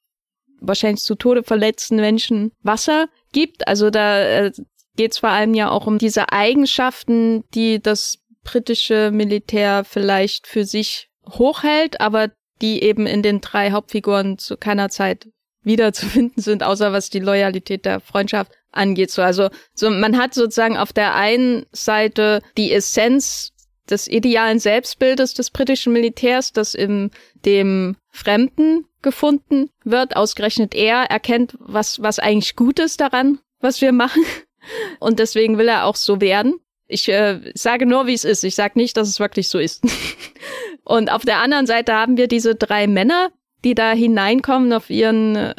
wahrscheinlich 0.61 1.03
zu 1.03 1.15
Tode 1.15 1.43
verletzten 1.43 1.97
Menschen 1.97 2.53
Wasser 2.63 3.09
gibt. 3.33 3.69
Also 3.69 3.91
da 3.91 4.23
äh, 4.23 4.53
geht 4.97 5.13
es 5.13 5.19
vor 5.19 5.31
allem 5.31 5.55
ja 5.55 5.71
auch 5.71 5.87
um 5.87 5.99
diese 5.99 6.33
Eigenschaften, 6.33 7.45
die 7.55 7.81
das 7.81 8.19
britische 8.45 9.11
Militär 9.13 9.85
vielleicht 9.85 10.47
für 10.47 10.65
sich 10.65 11.09
hochhält, 11.31 12.01
aber 12.01 12.31
die 12.61 12.83
eben 12.83 13.07
in 13.07 13.23
den 13.23 13.41
drei 13.41 13.73
Hauptfiguren 13.73 14.39
zu 14.39 14.57
keiner 14.57 14.89
Zeit 14.89 15.29
wiederzufinden 15.63 16.43
sind, 16.43 16.63
außer 16.63 16.93
was 16.93 17.11
die 17.11 17.21
Loyalität 17.21 17.85
der 17.85 18.01
Freundschaft 18.01 18.53
angeht. 18.71 19.11
So, 19.11 19.23
also 19.23 19.49
so 19.75 19.91
man 19.91 20.19
hat 20.19 20.35
sozusagen 20.35 20.77
auf 20.77 20.93
der 20.93 21.15
einen 21.15 21.67
Seite 21.73 22.43
die 22.57 22.73
Essenz 22.73 23.53
des 23.89 24.09
idealen 24.09 24.59
Selbstbildes 24.59 25.35
des 25.35 25.51
britischen 25.51 25.93
Militärs, 25.93 26.53
das 26.53 26.75
in 26.75 27.11
dem 27.45 27.97
Fremden 28.11 28.87
gefunden 29.03 29.71
wird. 29.85 30.17
Ausgerechnet 30.17 30.75
er 30.75 31.05
erkennt, 31.05 31.57
was, 31.61 32.01
was 32.01 32.19
eigentlich 32.19 32.57
gut 32.57 32.79
ist 32.79 33.01
daran, 33.01 33.41
was 33.61 33.81
wir 33.81 33.93
machen. 33.93 34.25
Und 35.01 35.19
deswegen 35.19 35.59
will 35.59 35.69
er 35.69 35.85
auch 35.85 35.97
so 35.97 36.21
werden. 36.21 36.55
Ich 36.87 37.09
äh, 37.09 37.41
sage 37.55 37.87
nur, 37.87 38.07
wie 38.07 38.15
es 38.15 38.25
ist. 38.25 38.45
Ich 38.45 38.55
sage 38.55 38.79
nicht, 38.79 38.97
dass 38.97 39.09
es 39.09 39.21
wirklich 39.21 39.49
so 39.49 39.59
ist. 39.59 39.83
Und 40.85 41.11
auf 41.11 41.23
der 41.23 41.39
anderen 41.39 41.67
Seite 41.67 41.95
haben 41.95 42.17
wir 42.17 42.29
diese 42.29 42.55
drei 42.55 42.87
Männer, 42.87 43.31
die 43.65 43.75
da 43.75 43.93
hineinkommen 43.93 44.73
auf 44.73 44.91
ihren 44.91 45.55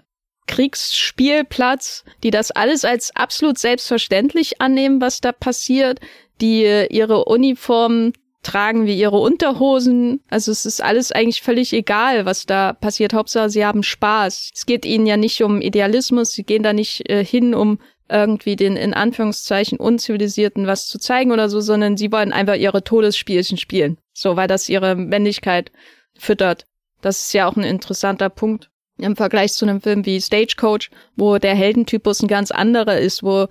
Kriegsspielplatz, 0.47 2.03
die 2.23 2.29
das 2.29 2.51
alles 2.51 2.85
als 2.85 3.15
absolut 3.15 3.57
selbstverständlich 3.57 4.61
annehmen, 4.61 5.01
was 5.01 5.21
da 5.21 5.31
passiert, 5.31 5.99
die 6.41 6.63
ihre 6.89 7.25
Uniformen 7.25 8.13
tragen 8.45 8.85
wie 8.85 8.97
ihre 8.97 9.17
Unterhosen. 9.17 10.21
Also 10.29 10.51
es 10.51 10.65
ist 10.65 10.81
alles 10.81 11.11
eigentlich 11.11 11.41
völlig 11.41 11.73
egal, 11.73 12.25
was 12.25 12.45
da 12.45 12.73
passiert. 12.73 13.13
Hauptsache, 13.13 13.49
sie 13.49 13.65
haben 13.65 13.83
Spaß. 13.83 14.51
Es 14.53 14.65
geht 14.65 14.85
ihnen 14.85 15.07
ja 15.07 15.17
nicht 15.17 15.41
um 15.41 15.61
Idealismus. 15.61 16.31
Sie 16.31 16.43
gehen 16.43 16.63
da 16.63 16.71
nicht 16.71 17.09
äh, 17.09 17.25
hin, 17.25 17.55
um 17.55 17.79
irgendwie 18.07 18.55
den 18.55 18.77
in 18.77 18.93
Anführungszeichen 18.93 19.79
unzivilisierten 19.79 20.67
was 20.67 20.87
zu 20.87 20.99
zeigen 20.99 21.31
oder 21.31 21.49
so, 21.49 21.59
sondern 21.59 21.97
sie 21.97 22.11
wollen 22.11 22.33
einfach 22.33 22.55
ihre 22.55 22.83
Todesspielchen 22.83 23.57
spielen. 23.57 23.97
So, 24.15 24.35
weil 24.37 24.47
das 24.47 24.69
ihre 24.69 24.95
Männlichkeit 24.95 25.71
füttert. 26.17 26.65
Das 27.01 27.21
ist 27.21 27.33
ja 27.33 27.47
auch 27.47 27.55
ein 27.55 27.63
interessanter 27.63 28.29
Punkt 28.29 28.69
im 28.97 29.15
Vergleich 29.15 29.53
zu 29.53 29.65
einem 29.65 29.81
Film 29.81 30.05
wie 30.05 30.21
Stagecoach, 30.21 30.89
wo 31.17 31.37
der 31.37 31.53
Heldentypus 31.53 32.21
ein 32.21 32.29
ganz 32.29 32.49
anderer 32.49 32.97
ist, 32.97 33.23
wo 33.23 33.47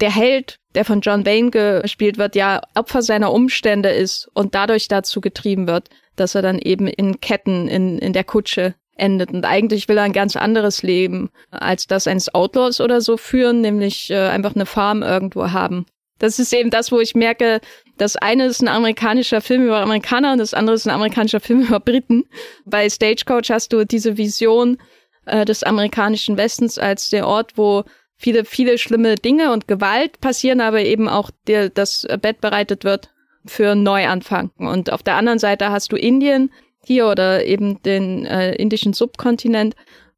der 0.00 0.14
Held, 0.14 0.58
der 0.74 0.86
von 0.86 1.02
John 1.02 1.26
Wayne 1.26 1.50
gespielt 1.50 2.16
wird, 2.16 2.36
ja 2.36 2.62
Opfer 2.74 3.02
seiner 3.02 3.32
Umstände 3.32 3.90
ist 3.90 4.30
und 4.32 4.54
dadurch 4.54 4.88
dazu 4.88 5.20
getrieben 5.20 5.66
wird, 5.66 5.90
dass 6.16 6.34
er 6.34 6.42
dann 6.42 6.58
eben 6.58 6.86
in 6.86 7.20
Ketten 7.20 7.68
in, 7.68 7.98
in 7.98 8.14
der 8.14 8.24
Kutsche 8.24 8.74
endet. 8.96 9.30
Und 9.30 9.44
eigentlich 9.44 9.88
will 9.88 9.98
er 9.98 10.04
ein 10.04 10.12
ganz 10.12 10.36
anderes 10.36 10.82
Leben 10.82 11.30
als 11.50 11.86
das 11.86 12.06
eines 12.06 12.34
Outlaws 12.34 12.80
oder 12.80 13.00
so 13.00 13.16
führen, 13.16 13.60
nämlich 13.60 14.10
äh, 14.10 14.28
einfach 14.28 14.54
eine 14.54 14.66
Farm 14.66 15.02
irgendwo 15.02 15.50
haben. 15.50 15.86
Das 16.18 16.38
ist 16.38 16.52
eben 16.52 16.70
das, 16.70 16.90
wo 16.92 17.00
ich 17.00 17.14
merke, 17.14 17.60
das 17.96 18.16
eine 18.16 18.46
ist 18.46 18.60
ein 18.60 18.68
amerikanischer 18.68 19.40
Film 19.40 19.64
über 19.66 19.80
Amerikaner 19.80 20.32
und 20.32 20.38
das 20.38 20.54
andere 20.54 20.74
ist 20.74 20.86
ein 20.86 20.94
amerikanischer 20.94 21.40
Film 21.40 21.62
über 21.66 21.80
Briten. 21.80 22.24
Bei 22.64 22.88
Stagecoach 22.88 23.50
hast 23.50 23.72
du 23.72 23.84
diese 23.84 24.16
Vision 24.16 24.78
äh, 25.26 25.44
des 25.44 25.62
amerikanischen 25.62 26.36
Westens 26.36 26.78
als 26.78 27.10
der 27.10 27.26
Ort, 27.26 27.52
wo 27.56 27.84
viele, 28.16 28.44
viele 28.44 28.78
schlimme 28.78 29.14
Dinge 29.14 29.52
und 29.52 29.68
Gewalt 29.68 30.20
passieren, 30.20 30.60
aber 30.60 30.80
eben 30.80 31.08
auch 31.08 31.30
der, 31.46 31.70
das 31.70 32.06
Bett 32.20 32.40
bereitet 32.40 32.84
wird 32.84 33.10
für 33.46 33.74
Neuanfang. 33.74 34.50
Und 34.58 34.92
auf 34.92 35.02
der 35.02 35.14
anderen 35.14 35.38
Seite 35.38 35.70
hast 35.70 35.92
du 35.92 35.96
Indien 35.96 36.50
hier 36.84 37.06
oder 37.06 37.44
eben 37.44 37.82
den 37.82 38.26
äh, 38.26 38.54
indischen 38.54 38.92
Subkontinent, 38.92 39.76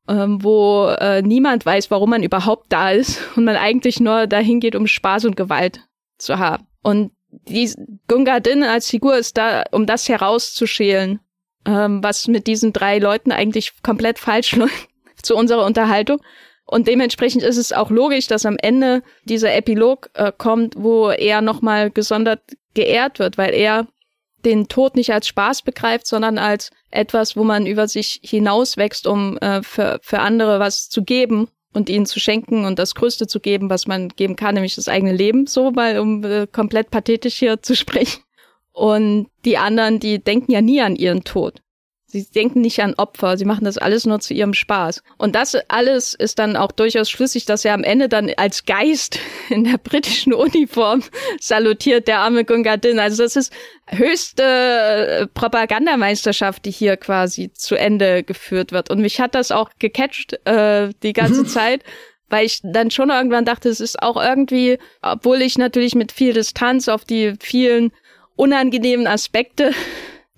ähm, 0.09 0.43
wo 0.43 0.87
äh, 0.87 1.23
niemand 1.23 1.65
weiß, 1.67 1.91
warum 1.91 2.11
man 2.11 2.23
überhaupt 2.23 2.67
da 2.73 2.91
ist 2.91 3.21
und 3.37 3.45
man 3.45 3.57
eigentlich 3.57 4.01
nur 4.01 4.27
dahin 4.27 4.61
geht, 4.61 4.75
um 4.75 4.87
Spaß 4.87 5.27
und 5.27 5.37
Gewalt 5.37 5.81
zu 6.21 6.39
haben. 6.39 6.67
Und 6.83 7.13
die 7.31 7.73
Gunga 8.09 8.41
Din 8.41 8.63
als 8.63 8.89
Figur 8.89 9.17
ist 9.17 9.37
da, 9.37 9.65
um 9.71 9.87
das 9.87 10.09
herauszuschälen, 10.09 11.21
ähm, 11.67 12.03
was 12.03 12.29
mit 12.29 12.47
diesen 12.47 12.73
drei 12.73 12.99
Leuten 12.99 13.33
eigentlich 13.33 13.83
komplett 13.83 14.19
falsch 14.19 14.53
läuft 14.57 14.89
zu 15.23 15.37
unserer 15.37 15.65
Unterhaltung. 15.65 16.21
Und 16.65 16.87
dementsprechend 16.87 17.43
ist 17.43 17.57
es 17.57 17.73
auch 17.73 17.91
logisch, 17.91 18.29
dass 18.29 18.47
am 18.47 18.57
Ende 18.57 19.03
dieser 19.25 19.55
Epilog 19.55 20.11
äh, 20.15 20.33
kommt, 20.37 20.75
wo 20.77 21.11
er 21.11 21.41
nochmal 21.41 21.91
gesondert 21.91 22.43
geehrt 22.75 23.19
wird, 23.19 23.37
weil 23.37 23.53
er 23.53 23.89
den 24.45 24.69
Tod 24.69 24.95
nicht 24.95 25.13
als 25.13 25.27
Spaß 25.27 25.63
begreift, 25.63 26.07
sondern 26.07 26.39
als 26.39 26.71
etwas, 26.91 27.37
wo 27.37 27.45
man 27.45 27.67
über 27.67 27.89
sich 27.89 28.21
hinauswächst, 28.23 29.07
um 29.07 29.37
äh, 29.39 29.63
für, 29.63 29.99
für 30.03 30.21
andere 30.21 30.61
was 30.61 30.89
zu 30.89 31.03
geben 31.03 31.49
und 31.73 31.89
ihnen 31.89 32.07
zu 32.07 32.21
schenken 32.21 32.65
und 32.65 32.79
das 32.79 32.95
Größte 32.95 33.27
zu 33.27 33.41
geben, 33.41 33.71
was 33.71 33.87
man 33.87 34.09
geben 34.09 34.37
kann, 34.37 34.55
nämlich 34.55 34.75
das 34.75 34.89
eigene 34.89 35.13
Leben, 35.13 35.47
so 35.47 35.71
mal 35.71 35.99
um 35.99 36.25
äh, 36.25 36.47
komplett 36.47 36.91
pathetisch 36.91 37.39
hier 37.39 37.63
zu 37.63 37.77
sprechen. 37.77 38.23
Und 38.73 39.29
die 39.45 39.59
anderen, 39.59 40.01
die 40.01 40.23
denken 40.23 40.53
ja 40.53 40.61
nie 40.61 40.81
an 40.81 40.97
ihren 40.97 41.25
Tod. 41.25 41.61
Sie 42.13 42.25
denken 42.25 42.61
nicht 42.61 42.81
an 42.81 42.95
Opfer, 42.95 43.37
sie 43.37 43.45
machen 43.45 43.65
das 43.65 43.79
alles 43.79 44.05
nur 44.05 44.19
zu 44.19 44.35
ihrem 44.35 44.53
Spaß. 44.53 45.03
Und 45.17 45.37
das 45.37 45.57
alles 45.69 46.15
ist 46.15 46.41
dann 46.41 46.57
auch 46.57 46.73
durchaus 46.73 47.09
schlüssig, 47.09 47.45
dass 47.45 47.65
er 47.65 47.73
am 47.75 47.85
Ende 47.85 48.09
dann 48.09 48.33
als 48.37 48.65
Geist 48.65 49.21
in 49.49 49.63
der 49.63 49.79
britischen 49.79 50.33
Uniform 50.33 51.05
salutiert, 51.41 52.09
der 52.09 52.19
arme 52.19 52.45
Gungadin. 52.45 52.99
Also 52.99 53.23
das 53.23 53.37
ist 53.37 53.53
höchste 53.87 54.43
äh, 54.43 55.27
Propagandameisterschaft, 55.29 56.65
die 56.65 56.73
hier 56.73 56.97
quasi 56.97 57.53
zu 57.53 57.77
Ende 57.77 58.25
geführt 58.25 58.73
wird. 58.73 58.91
Und 58.91 59.01
mich 59.01 59.21
hat 59.21 59.37
das 59.37 59.53
auch 59.53 59.71
gecatcht 59.79 60.35
äh, 60.47 60.91
die 61.03 61.13
ganze 61.13 61.43
mhm. 61.43 61.47
Zeit 61.47 61.85
weil 62.33 62.47
ich 62.47 62.61
dann 62.63 62.93
schon 62.93 63.11
irgendwann 63.11 63.45
dachte, 63.45 63.69
es 63.69 63.81
ist 63.81 64.01
auch 64.01 64.17
irgendwie, 64.17 64.79
obwohl 65.03 65.43
ich 65.43 65.59
natürlich 65.59 65.97
mit 65.97 66.13
viel 66.13 66.33
Distanz 66.33 66.87
auf 66.87 67.05
die 67.05 67.35
vielen 67.41 67.91
unangenehmen 68.37 69.09
Aspekte 69.09 69.73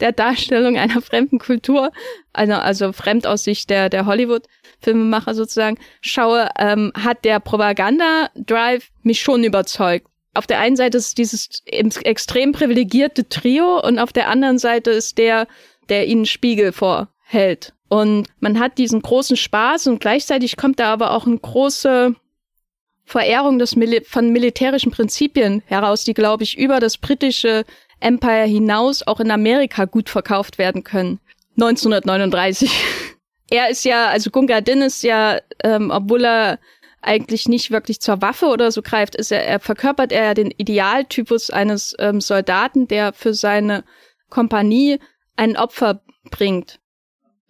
der 0.03 0.13
Darstellung 0.13 0.77
einer 0.77 1.01
fremden 1.01 1.39
Kultur, 1.39 1.93
also, 2.33 2.53
also 2.55 2.93
fremd 2.93 3.27
aus 3.27 3.45
Sicht 3.45 3.71
der, 3.71 3.89
der 3.89 4.05
Hollywood-Filmemacher 4.05 5.35
sozusagen, 5.35 5.79
schaue, 6.01 6.49
ähm, 6.59 6.93
hat 6.95 7.25
der 7.25 7.41
Propaganda-Drive 7.41 8.91
mich 9.03 9.23
schon 9.23 9.45
überzeugt. 9.45 10.07
Auf 10.35 10.47
der 10.47 10.59
einen 10.59 10.77
Seite 10.77 10.99
ist 10.99 11.19
dieses 11.19 11.63
extrem 11.67 12.53
privilegierte 12.53 13.29
Trio 13.29 13.81
und 13.81 13.99
auf 13.99 14.13
der 14.13 14.29
anderen 14.29 14.59
Seite 14.59 14.91
ist 14.91 15.19
der, 15.19 15.47
der 15.89 16.07
ihnen 16.07 16.27
Spiegel 16.27 16.73
vorhält. 16.73 17.75
Und 17.89 18.27
man 18.41 18.59
hat 18.59 18.79
diesen 18.79 19.03
großen 19.03 19.37
Spaß 19.37 19.87
und 19.89 20.01
gleichzeitig 20.01 20.57
kommt 20.57 20.81
da 20.81 20.93
aber 20.93 21.11
auch 21.13 21.27
eine 21.27 21.39
große 21.39 22.17
Verehrung 23.05 23.59
des 23.59 23.77
Mil 23.77 24.03
von 24.05 24.31
militärischen 24.31 24.91
Prinzipien 24.91 25.63
heraus, 25.67 26.05
die, 26.05 26.15
glaube 26.15 26.45
ich, 26.45 26.57
über 26.57 26.81
das 26.81 26.97
britische 26.97 27.65
Empire 28.03 28.45
hinaus 28.45 29.07
auch 29.07 29.21
in 29.21 29.31
Amerika 29.31 29.85
gut 29.85 30.09
verkauft 30.09 30.59
werden 30.59 30.85
können. 30.85 31.21
1939. 31.57 32.71
er 33.51 33.71
ist 33.71 33.85
ja, 33.85 34.09
also 34.09 34.31
Gunga 34.31 34.61
Din 34.61 34.83
ist 34.83 35.03
ja, 35.03 35.39
ähm, 35.63 35.91
obwohl 35.91 36.25
er 36.25 36.59
eigentlich 37.03 37.49
nicht 37.49 37.71
wirklich 37.71 38.01
zur 38.01 38.23
Waffe 38.23 38.47
oder 38.47 38.71
so 38.71 38.81
greift, 38.81 39.17
ist 39.17 39.33
er, 39.33 39.45
er 39.45 39.61
verkörpert 39.61 40.13
er 40.13 40.25
ja 40.25 40.35
den 40.35 40.53
Idealtypus 40.53 41.51
eines 41.51 41.95
ähm, 41.99 42.21
Soldaten, 42.21 42.87
der 42.87 43.13
für 43.13 43.35
seine 43.35 43.85
Kompanie 44.31 44.99
ein 45.37 45.57
Opfer 45.57 46.03
bringt. 46.31 46.79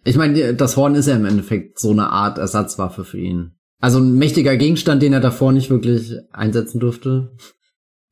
Ich 0.03 0.17
meine, 0.17 0.53
das 0.55 0.75
Horn 0.75 0.95
ist 0.95 1.07
ja 1.07 1.15
im 1.15 1.25
Endeffekt 1.25 1.79
so 1.79 1.91
eine 1.91 2.09
Art 2.09 2.37
Ersatzwaffe 2.37 3.05
für 3.05 3.19
ihn. 3.19 3.55
Also 3.79 3.99
ein 3.99 4.15
mächtiger 4.15 4.57
Gegenstand, 4.57 5.01
den 5.01 5.13
er 5.13 5.19
davor 5.19 5.51
nicht 5.51 5.69
wirklich 5.69 6.13
einsetzen 6.31 6.79
durfte. 6.79 7.31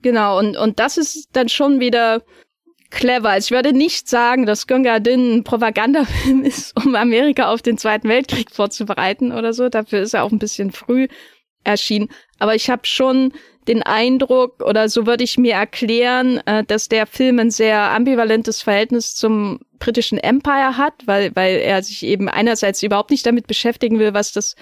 Genau, 0.01 0.39
und, 0.39 0.57
und 0.57 0.79
das 0.79 0.97
ist 0.97 1.29
dann 1.33 1.49
schon 1.49 1.79
wieder 1.79 2.23
clever. 2.89 3.37
Ich 3.37 3.51
würde 3.51 3.73
nicht 3.73 4.07
sagen, 4.09 4.45
dass 4.45 4.67
Gunga 4.67 4.99
Din 4.99 5.37
ein 5.37 5.43
Propagandafilm 5.43 6.43
ist, 6.45 6.75
um 6.75 6.95
Amerika 6.95 7.51
auf 7.51 7.61
den 7.61 7.77
Zweiten 7.77 8.09
Weltkrieg 8.09 8.51
vorzubereiten 8.51 9.31
oder 9.31 9.53
so. 9.53 9.69
Dafür 9.69 10.01
ist 10.01 10.13
er 10.13 10.23
auch 10.23 10.31
ein 10.31 10.39
bisschen 10.39 10.71
früh 10.71 11.07
erschienen. 11.63 12.09
Aber 12.39 12.55
ich 12.55 12.69
habe 12.69 12.85
schon 12.85 13.33
den 13.67 13.83
Eindruck, 13.83 14.63
oder 14.63 14.89
so 14.89 15.05
würde 15.05 15.23
ich 15.23 15.37
mir 15.37 15.53
erklären, 15.53 16.41
äh, 16.47 16.63
dass 16.63 16.89
der 16.89 17.05
Film 17.05 17.39
ein 17.39 17.51
sehr 17.51 17.79
ambivalentes 17.91 18.61
Verhältnis 18.61 19.15
zum 19.15 19.59
britischen 19.77 20.17
Empire 20.17 20.77
hat, 20.77 20.93
weil, 21.05 21.35
weil 21.35 21.57
er 21.57 21.83
sich 21.83 22.03
eben 22.03 22.27
einerseits 22.27 22.81
überhaupt 22.81 23.11
nicht 23.11 23.25
damit 23.25 23.47
beschäftigen 23.47 23.99
will, 23.99 24.13
was 24.13 24.31
das 24.31 24.55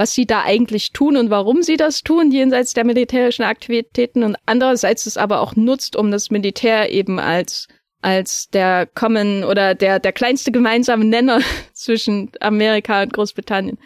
was 0.00 0.14
sie 0.14 0.24
da 0.24 0.44
eigentlich 0.44 0.92
tun 0.92 1.18
und 1.18 1.28
warum 1.28 1.62
sie 1.62 1.76
das 1.76 2.00
tun, 2.00 2.30
jenseits 2.30 2.72
der 2.72 2.86
militärischen 2.86 3.42
Aktivitäten 3.42 4.22
und 4.22 4.34
andererseits 4.46 5.04
es 5.04 5.18
aber 5.18 5.40
auch 5.40 5.56
nutzt, 5.56 5.94
um 5.94 6.10
das 6.10 6.30
Militär 6.30 6.90
eben 6.90 7.18
als 7.20 7.68
als 8.00 8.48
der 8.48 8.86
Common 8.86 9.44
oder 9.44 9.74
der 9.74 9.98
der 9.98 10.12
kleinste 10.12 10.52
gemeinsame 10.52 11.04
Nenner 11.04 11.40
zwischen 11.74 12.32
Amerika 12.40 13.02
und 13.02 13.12
Großbritannien 13.12 13.76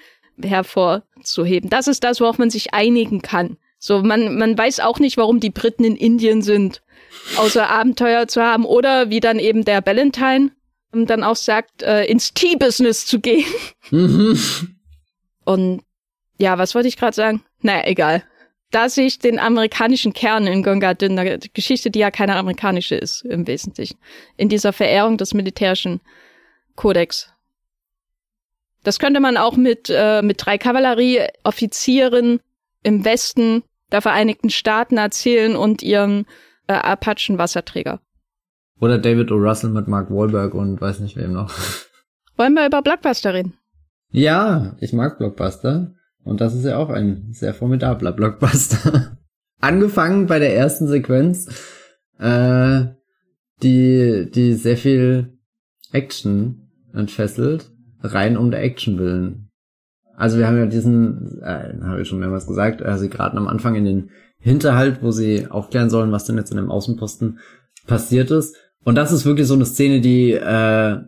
hervorzuheben. 0.41 1.69
Das 1.69 1.89
ist 1.89 2.05
das, 2.05 2.21
worauf 2.21 2.39
man 2.39 2.49
sich 2.49 2.73
einigen 2.73 3.21
kann. 3.21 3.57
So, 3.81 4.01
man, 4.01 4.39
man 4.39 4.57
weiß 4.57 4.79
auch 4.81 5.01
nicht, 5.01 5.17
warum 5.17 5.41
die 5.41 5.51
Briten 5.51 5.83
in 5.83 5.97
Indien 5.97 6.43
sind, 6.43 6.81
außer 7.39 7.69
Abenteuer 7.69 8.29
zu 8.29 8.41
haben 8.41 8.67
oder 8.67 9.11
wie 9.11 9.19
dann 9.19 9.41
eben 9.41 9.65
der 9.65 9.85
Valentine 9.85 10.53
dann 10.93 11.25
auch 11.25 11.35
sagt, 11.35 11.83
äh, 11.83 12.05
ins 12.05 12.35
Tea-Business 12.35 13.05
zu 13.05 13.19
gehen. 13.19 13.53
Mhm. 13.91 14.39
Und 15.45 15.83
ja, 16.39 16.59
was 16.59 16.75
wollte 16.75 16.89
ich 16.89 16.97
gerade 16.97 17.15
sagen? 17.15 17.43
Naja, 17.61 17.83
egal. 17.87 18.25
Da 18.71 18.89
sehe 18.89 19.07
ich 19.07 19.21
den 19.21 19.39
amerikanischen 19.39 20.13
Kern 20.13 20.47
in 20.47 20.63
Gunga 20.63 20.95
Din, 20.95 21.21
Geschichte, 21.55 21.91
die 21.91 22.01
ja 22.01 22.11
keine 22.11 22.35
amerikanische 22.37 22.97
ist 22.97 23.25
im 23.25 23.47
Wesentlichen, 23.47 23.99
in 24.37 24.49
dieser 24.49 24.73
Verehrung 24.73 25.17
des 25.17 25.33
militärischen 25.33 26.01
Kodex. 26.75 27.31
Das 28.83 28.99
könnte 28.99 29.21
man 29.21 29.37
auch 29.37 29.57
mit, 29.57 29.89
äh, 29.91 30.23
mit 30.23 30.45
drei 30.45 30.59
Kavallerieoffizieren 30.59 32.41
im 32.83 33.05
Westen 33.05 33.63
der 33.93 34.03
Vereinigten 34.03 34.51
Staaten 34.51 34.99
erzählen 34.99 35.55
und 35.57 35.83
ihren 35.83 36.27
äh, 36.67 36.73
Apachen-Wasserträger. 36.73 38.01
Oder 38.81 38.99
David 38.99 39.31
O. 39.31 39.37
Russell 39.37 39.71
mit 39.71 39.87
Mark 39.89 40.11
Wahlberg 40.11 40.53
und 40.53 40.81
weiß 40.81 41.01
nicht 41.01 41.17
wem 41.17 41.33
noch. 41.33 41.55
Wollen 42.37 42.55
wir 42.55 42.67
über 42.67 42.83
Blockbuster 42.83 43.33
reden? 43.35 43.55
Ja, 44.11 44.77
ich 44.81 44.93
mag 44.93 45.19
Blockbuster. 45.19 45.95
Und 46.25 46.41
das 46.41 46.55
ist 46.55 46.65
ja 46.65 46.79
auch 46.79 46.89
ein 46.89 47.29
sehr 47.33 47.55
formidabler 47.55 48.13
Blockbuster. 48.13 49.19
Angefangen 49.61 50.27
bei 50.27 50.39
der 50.39 50.57
ersten 50.57 50.89
Sequenz, 50.89 51.49
äh, 52.19 52.87
die, 53.63 54.31
die 54.35 54.55
sehr 54.55 54.77
viel 54.77 55.39
Action 55.93 56.71
entfesselt, 56.93 57.71
rein 58.03 58.37
um 58.37 58.51
der 58.51 58.63
Action 58.63 58.99
willen. 58.99 59.51
Also 60.17 60.39
wir 60.39 60.47
haben 60.47 60.59
ja 60.59 60.67
diesen, 60.67 61.41
äh, 61.43 61.75
habe 61.83 62.03
ich 62.03 62.09
schon 62.09 62.21
mehrmals 62.21 62.47
gesagt, 62.47 62.83
sie 62.99 63.09
geraten 63.09 63.39
am 63.39 63.49
Anfang 63.49 63.75
in 63.75 63.85
den 63.85 64.11
Hinterhalt, 64.39 65.03
wo 65.03 65.11
sie 65.11 65.47
aufklären 65.49 65.91
sollen, 65.91 66.13
was 66.13 66.25
denn 66.25 66.37
jetzt 66.37 66.51
in 66.51 66.57
dem 66.57 66.71
Außenposten 66.71 67.39
passiert 67.87 68.31
ist. 68.31 68.57
Und 68.85 68.97
das 68.97 69.13
ist 69.13 69.25
wirklich 69.25 69.47
so 69.47 69.55
eine 69.55 69.65
Szene, 69.65 70.01
die 70.01 70.33
äh, 70.33 70.99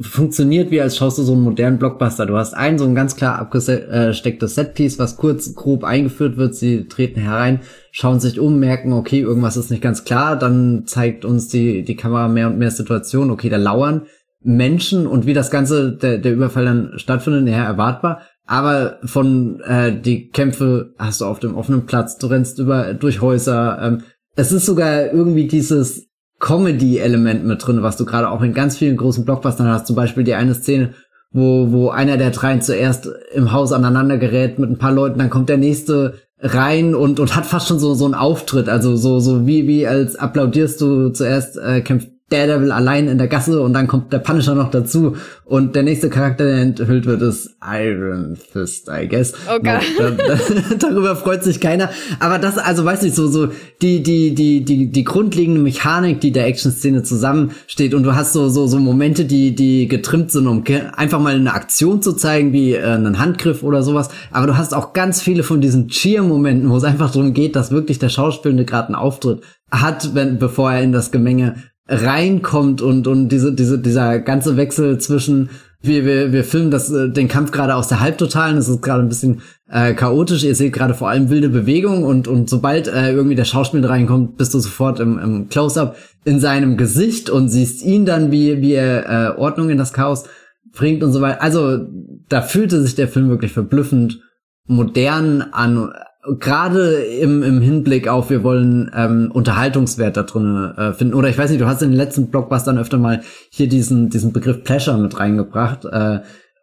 funktioniert 0.00 0.70
wie 0.70 0.80
als 0.80 0.96
schaust 0.96 1.18
du 1.18 1.22
so 1.22 1.34
einen 1.34 1.42
modernen 1.42 1.78
Blockbuster. 1.78 2.26
Du 2.26 2.36
hast 2.36 2.54
ein 2.54 2.78
so 2.78 2.84
ein 2.84 2.94
ganz 2.94 3.16
klar 3.16 3.38
abgestecktes 3.38 4.54
Setpiece, 4.54 4.98
was 4.98 5.16
kurz 5.16 5.54
grob 5.54 5.84
eingeführt 5.84 6.36
wird. 6.36 6.54
Sie 6.54 6.88
treten 6.88 7.20
herein, 7.20 7.60
schauen 7.92 8.18
sich 8.18 8.40
um, 8.40 8.58
merken, 8.58 8.92
okay, 8.92 9.20
irgendwas 9.20 9.56
ist 9.56 9.70
nicht 9.70 9.82
ganz 9.82 10.04
klar. 10.04 10.38
Dann 10.38 10.84
zeigt 10.86 11.24
uns 11.24 11.48
die, 11.48 11.82
die 11.82 11.96
Kamera 11.96 12.28
mehr 12.28 12.48
und 12.48 12.58
mehr 12.58 12.70
Situationen. 12.70 13.30
Okay, 13.30 13.50
da 13.50 13.58
lauern 13.58 14.06
Menschen 14.42 15.06
und 15.06 15.26
wie 15.26 15.34
das 15.34 15.50
Ganze, 15.50 15.92
der, 15.92 16.18
der 16.18 16.32
Überfall 16.32 16.64
dann 16.64 16.92
stattfindet, 16.96 17.46
ja, 17.48 17.64
erwartbar. 17.64 18.22
Aber 18.46 18.98
von 19.04 19.60
äh, 19.60 20.00
die 20.00 20.30
Kämpfe 20.30 20.94
hast 20.98 21.20
du 21.20 21.26
auf 21.26 21.40
dem 21.40 21.54
offenen 21.54 21.86
Platz, 21.86 22.16
du 22.16 22.26
rennst 22.26 22.58
über 22.58 22.94
durch 22.94 23.20
Häuser. 23.20 23.78
Ähm, 23.80 24.02
es 24.34 24.50
ist 24.50 24.66
sogar 24.66 25.12
irgendwie 25.12 25.46
dieses 25.46 26.09
Comedy-Element 26.40 27.44
mit 27.44 27.64
drin, 27.64 27.82
was 27.82 27.96
du 27.96 28.04
gerade 28.04 28.28
auch 28.28 28.42
in 28.42 28.54
ganz 28.54 28.76
vielen 28.76 28.96
großen 28.96 29.24
Blockbustern 29.24 29.68
hast. 29.68 29.86
Zum 29.86 29.94
Beispiel 29.94 30.24
die 30.24 30.34
eine 30.34 30.54
Szene, 30.54 30.94
wo, 31.30 31.70
wo 31.70 31.90
einer 31.90 32.16
der 32.16 32.30
dreien 32.30 32.62
zuerst 32.62 33.08
im 33.32 33.52
Haus 33.52 33.72
aneinander 33.72 34.18
gerät 34.18 34.58
mit 34.58 34.70
ein 34.70 34.78
paar 34.78 34.92
Leuten, 34.92 35.18
dann 35.18 35.30
kommt 35.30 35.48
der 35.48 35.58
nächste 35.58 36.14
rein 36.40 36.94
und, 36.94 37.20
und 37.20 37.36
hat 37.36 37.46
fast 37.46 37.68
schon 37.68 37.78
so, 37.78 37.94
so 37.94 38.06
einen 38.06 38.14
Auftritt. 38.14 38.68
Also 38.68 38.96
so, 38.96 39.20
so 39.20 39.46
wie, 39.46 39.68
wie 39.68 39.86
als 39.86 40.16
applaudierst 40.16 40.80
du 40.80 41.10
zuerst, 41.10 41.58
äh, 41.58 41.82
kämpft 41.82 42.09
Daredevil 42.30 42.72
allein 42.72 43.08
in 43.08 43.18
der 43.18 43.28
Gasse 43.28 43.60
und 43.60 43.72
dann 43.72 43.86
kommt 43.86 44.12
der 44.12 44.20
Punisher 44.20 44.54
noch 44.54 44.70
dazu 44.70 45.16
und 45.44 45.74
der 45.74 45.82
nächste 45.82 46.10
Charakter, 46.10 46.44
der 46.44 46.58
enthüllt 46.58 47.06
wird, 47.06 47.22
ist 47.22 47.56
Iron 47.60 48.36
Fist, 48.36 48.88
I 48.88 49.08
guess. 49.08 49.34
Okay. 49.48 49.80
Da, 49.98 50.10
da, 50.10 50.38
darüber 50.78 51.16
freut 51.16 51.42
sich 51.42 51.60
keiner. 51.60 51.90
Aber 52.20 52.38
das, 52.38 52.56
also 52.56 52.84
weiß 52.84 53.02
ich 53.02 53.14
so, 53.14 53.26
so 53.26 53.48
die 53.82 54.02
die 54.02 54.34
die 54.34 54.64
die 54.64 54.92
die 54.92 55.04
grundlegende 55.04 55.60
Mechanik, 55.60 56.20
die 56.20 56.30
der 56.30 56.46
Action-Szene 56.46 57.02
zusammensteht 57.02 57.94
und 57.94 58.04
du 58.04 58.14
hast 58.14 58.32
so 58.32 58.48
so 58.48 58.68
so 58.68 58.78
Momente, 58.78 59.24
die 59.24 59.56
die 59.56 59.88
getrimmt 59.88 60.30
sind, 60.30 60.46
um 60.46 60.62
einfach 60.96 61.18
mal 61.18 61.34
eine 61.34 61.52
Aktion 61.52 62.00
zu 62.00 62.12
zeigen, 62.12 62.52
wie 62.52 62.74
äh, 62.74 62.82
einen 62.82 63.18
Handgriff 63.18 63.64
oder 63.64 63.82
sowas. 63.82 64.08
Aber 64.30 64.46
du 64.46 64.56
hast 64.56 64.72
auch 64.72 64.92
ganz 64.92 65.20
viele 65.20 65.42
von 65.42 65.60
diesen 65.60 65.88
Cheer-Momenten, 65.88 66.70
wo 66.70 66.76
es 66.76 66.84
einfach 66.84 67.10
darum 67.10 67.34
geht, 67.34 67.56
dass 67.56 67.72
wirklich 67.72 67.98
der 67.98 68.08
Schauspielende 68.08 68.64
gerade 68.64 68.88
einen 68.88 68.94
Auftritt 68.94 69.40
hat, 69.70 70.14
wenn 70.14 70.38
bevor 70.38 70.72
er 70.72 70.82
in 70.82 70.92
das 70.92 71.10
Gemenge 71.10 71.54
reinkommt 71.90 72.80
und 72.80 73.06
und 73.08 73.28
diese 73.28 73.52
diese 73.52 73.78
dieser 73.78 74.20
ganze 74.20 74.56
Wechsel 74.56 74.98
zwischen 74.98 75.50
wir 75.82 76.04
wir 76.04 76.32
wir 76.32 76.44
filmen 76.44 76.70
das 76.70 76.90
äh, 76.90 77.10
den 77.10 77.26
Kampf 77.26 77.50
gerade 77.50 77.74
aus 77.74 77.88
der 77.88 77.98
Halbtotalen, 77.98 78.56
es 78.56 78.68
ist 78.68 78.80
gerade 78.80 79.02
ein 79.02 79.08
bisschen 79.08 79.42
äh, 79.68 79.94
chaotisch, 79.94 80.44
ihr 80.44 80.54
seht 80.54 80.72
gerade 80.72 80.94
vor 80.94 81.08
allem 81.08 81.30
wilde 81.30 81.48
Bewegungen 81.48 82.04
und 82.04 82.28
und 82.28 82.48
sobald 82.48 82.86
äh, 82.86 83.12
irgendwie 83.12 83.34
der 83.34 83.44
Schauspieler 83.44 83.90
reinkommt, 83.90 84.36
bist 84.36 84.54
du 84.54 84.60
sofort 84.60 85.00
im, 85.00 85.18
im 85.18 85.48
Close-up 85.48 85.96
in 86.24 86.38
seinem 86.38 86.76
Gesicht 86.76 87.28
und 87.28 87.48
siehst 87.48 87.82
ihn 87.82 88.06
dann 88.06 88.30
wie 88.30 88.60
wie 88.60 88.74
er 88.74 89.34
äh, 89.34 89.38
Ordnung 89.40 89.68
in 89.70 89.78
das 89.78 89.92
Chaos 89.92 90.24
bringt 90.72 91.02
und 91.02 91.12
so 91.12 91.20
weiter. 91.20 91.42
Also 91.42 91.80
da 92.28 92.42
fühlte 92.42 92.80
sich 92.82 92.94
der 92.94 93.08
Film 93.08 93.28
wirklich 93.28 93.52
verblüffend 93.52 94.20
modern 94.68 95.42
an 95.42 95.92
gerade 96.38 97.02
im, 97.02 97.42
im 97.42 97.60
Hinblick 97.60 98.08
auf, 98.08 98.30
wir 98.30 98.42
wollen 98.42 98.90
ähm, 98.94 99.30
Unterhaltungswert 99.32 100.16
da 100.16 100.22
drin 100.22 100.72
äh, 100.76 100.92
finden. 100.92 101.14
Oder 101.14 101.28
ich 101.28 101.38
weiß 101.38 101.50
nicht, 101.50 101.60
du 101.60 101.66
hast 101.66 101.82
in 101.82 101.90
den 101.90 101.96
letzten 101.96 102.30
Blockbustern 102.30 102.78
öfter 102.78 102.98
mal 102.98 103.22
hier 103.50 103.68
diesen, 103.68 104.10
diesen 104.10 104.32
Begriff 104.32 104.62
Pleasure 104.62 104.98
mit 104.98 105.18
reingebracht. 105.18 105.84
Äh, 105.86 106.20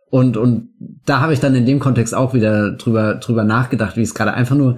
und, 0.10 0.38
und 0.38 0.70
da 1.06 1.22
habe 1.22 1.34
ich 1.34 1.40
dann 1.40 1.56
in 1.56 1.66
dem 1.66 1.80
Kontext 1.80 2.14
auch 2.14 2.34
wieder 2.34 2.72
drüber, 2.72 3.16
drüber 3.16 3.44
nachgedacht, 3.44 3.98
wie 3.98 4.02
ich 4.02 4.10
es 4.10 4.16
gerade 4.16 4.34
einfach 4.34 4.56
nur 4.56 4.78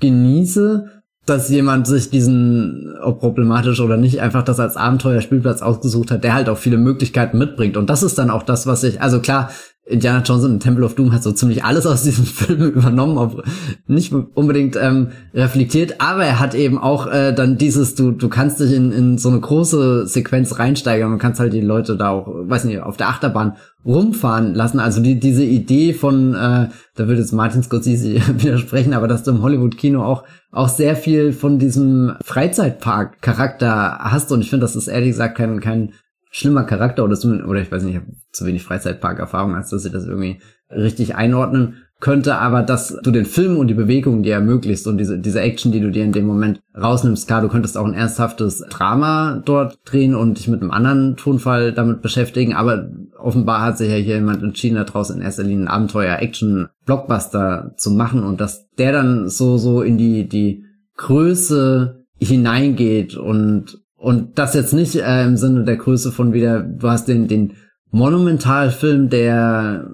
genieße, 0.00 1.02
dass 1.26 1.48
jemand 1.48 1.86
sich 1.86 2.10
diesen, 2.10 2.94
ob 3.02 3.20
problematisch 3.20 3.80
oder 3.80 3.96
nicht, 3.96 4.20
einfach 4.20 4.42
das 4.42 4.60
als 4.60 4.76
Abenteuerspielplatz 4.76 5.62
ausgesucht 5.62 6.10
hat, 6.10 6.24
der 6.24 6.34
halt 6.34 6.48
auch 6.48 6.58
viele 6.58 6.78
Möglichkeiten 6.78 7.38
mitbringt. 7.38 7.76
Und 7.76 7.90
das 7.90 8.02
ist 8.02 8.18
dann 8.18 8.30
auch 8.30 8.42
das, 8.42 8.66
was 8.66 8.84
ich, 8.84 9.02
also 9.02 9.20
klar, 9.20 9.50
Indiana 9.88 10.22
Jones 10.22 10.44
und 10.44 10.60
Temple 10.60 10.84
of 10.84 10.94
Doom 10.94 11.12
hat 11.12 11.22
so 11.22 11.32
ziemlich 11.32 11.64
alles 11.64 11.86
aus 11.86 12.02
diesem 12.02 12.24
Film 12.26 12.60
übernommen, 12.60 13.18
ob 13.18 13.44
nicht 13.86 14.12
unbedingt 14.12 14.76
ähm, 14.76 15.08
reflektiert, 15.34 16.00
aber 16.00 16.24
er 16.24 16.40
hat 16.40 16.54
eben 16.54 16.78
auch 16.78 17.06
äh, 17.06 17.32
dann 17.32 17.58
dieses, 17.58 17.94
du, 17.94 18.10
du 18.12 18.28
kannst 18.28 18.60
dich 18.60 18.72
in, 18.72 18.92
in 18.92 19.18
so 19.18 19.28
eine 19.28 19.40
große 19.40 20.06
Sequenz 20.06 20.58
reinsteigern, 20.58 21.10
man 21.10 21.18
kannst 21.18 21.40
halt 21.40 21.52
die 21.52 21.60
Leute 21.60 21.96
da 21.96 22.10
auch, 22.10 22.28
weiß 22.28 22.64
nicht, 22.64 22.80
auf 22.80 22.96
der 22.96 23.08
Achterbahn 23.08 23.56
rumfahren 23.84 24.54
lassen. 24.54 24.80
Also 24.80 25.00
die, 25.00 25.18
diese 25.18 25.44
Idee 25.44 25.94
von, 25.94 26.34
äh, 26.34 26.68
da 26.96 27.08
würde 27.08 27.20
jetzt 27.20 27.32
Martin 27.32 27.62
Scorsese 27.62 28.14
widersprechen, 28.42 28.92
aber 28.92 29.08
dass 29.08 29.22
du 29.22 29.30
im 29.30 29.42
Hollywood-Kino 29.42 30.02
auch, 30.02 30.24
auch 30.50 30.68
sehr 30.68 30.96
viel 30.96 31.32
von 31.32 31.58
diesem 31.58 32.14
Freizeitpark-Charakter 32.22 33.98
hast 34.00 34.30
und 34.32 34.40
ich 34.40 34.50
finde, 34.50 34.64
das 34.64 34.76
ist 34.76 34.88
ehrlich 34.88 35.10
gesagt 35.10 35.36
kein, 35.36 35.60
kein 35.60 35.92
schlimmer 36.30 36.64
Charakter 36.64 37.04
oder, 37.04 37.16
so, 37.16 37.28
oder 37.28 37.60
ich 37.60 37.72
weiß 37.72 37.82
nicht, 37.82 37.94
ich 37.94 38.00
habe 38.00 38.12
zu 38.32 38.46
wenig 38.46 38.62
Freizeitpark-Erfahrung, 38.62 39.54
als 39.54 39.70
dass 39.70 39.84
ich 39.84 39.92
das 39.92 40.06
irgendwie 40.06 40.40
richtig 40.70 41.14
einordnen 41.14 41.76
könnte, 42.00 42.36
aber 42.36 42.62
dass 42.62 42.96
du 43.02 43.10
den 43.10 43.26
Film 43.26 43.56
und 43.56 43.66
die 43.66 43.74
Bewegungen, 43.74 44.22
die 44.22 44.30
er 44.30 44.38
ermöglicht 44.38 44.86
und 44.86 44.98
diese, 44.98 45.18
diese 45.18 45.40
Action, 45.40 45.72
die 45.72 45.80
du 45.80 45.90
dir 45.90 46.04
in 46.04 46.12
dem 46.12 46.26
Moment 46.26 46.60
rausnimmst, 46.76 47.26
klar, 47.26 47.40
du 47.40 47.48
könntest 47.48 47.76
auch 47.76 47.86
ein 47.86 47.94
ernsthaftes 47.94 48.60
Drama 48.70 49.42
dort 49.44 49.80
drehen 49.84 50.14
und 50.14 50.38
dich 50.38 50.46
mit 50.46 50.62
einem 50.62 50.70
anderen 50.70 51.16
Tonfall 51.16 51.72
damit 51.72 52.00
beschäftigen, 52.00 52.54
aber 52.54 52.88
offenbar 53.18 53.62
hat 53.62 53.78
sich 53.78 53.90
ja 53.90 53.96
hier 53.96 54.16
jemand 54.16 54.44
entschieden, 54.44 54.76
daraus 54.76 55.10
in 55.10 55.20
erster 55.20 55.42
Linie 55.42 55.64
ein 55.64 55.68
Abenteuer-Action-Blockbuster 55.68 57.74
zu 57.76 57.90
machen 57.90 58.22
und 58.22 58.40
dass 58.40 58.68
der 58.78 58.92
dann 58.92 59.28
so, 59.28 59.58
so 59.58 59.82
in 59.82 59.98
die, 59.98 60.28
die 60.28 60.64
Größe 60.96 62.04
hineingeht 62.20 63.16
und 63.16 63.80
und 63.98 64.38
das 64.38 64.54
jetzt 64.54 64.72
nicht 64.72 64.94
äh, 64.94 65.24
im 65.24 65.36
Sinne 65.36 65.64
der 65.64 65.76
Größe 65.76 66.12
von 66.12 66.32
wieder, 66.32 66.60
du 66.60 66.88
hast 66.88 67.08
den, 67.08 67.26
den 67.26 67.54
Monumentalfilm, 67.90 69.08
der 69.10 69.90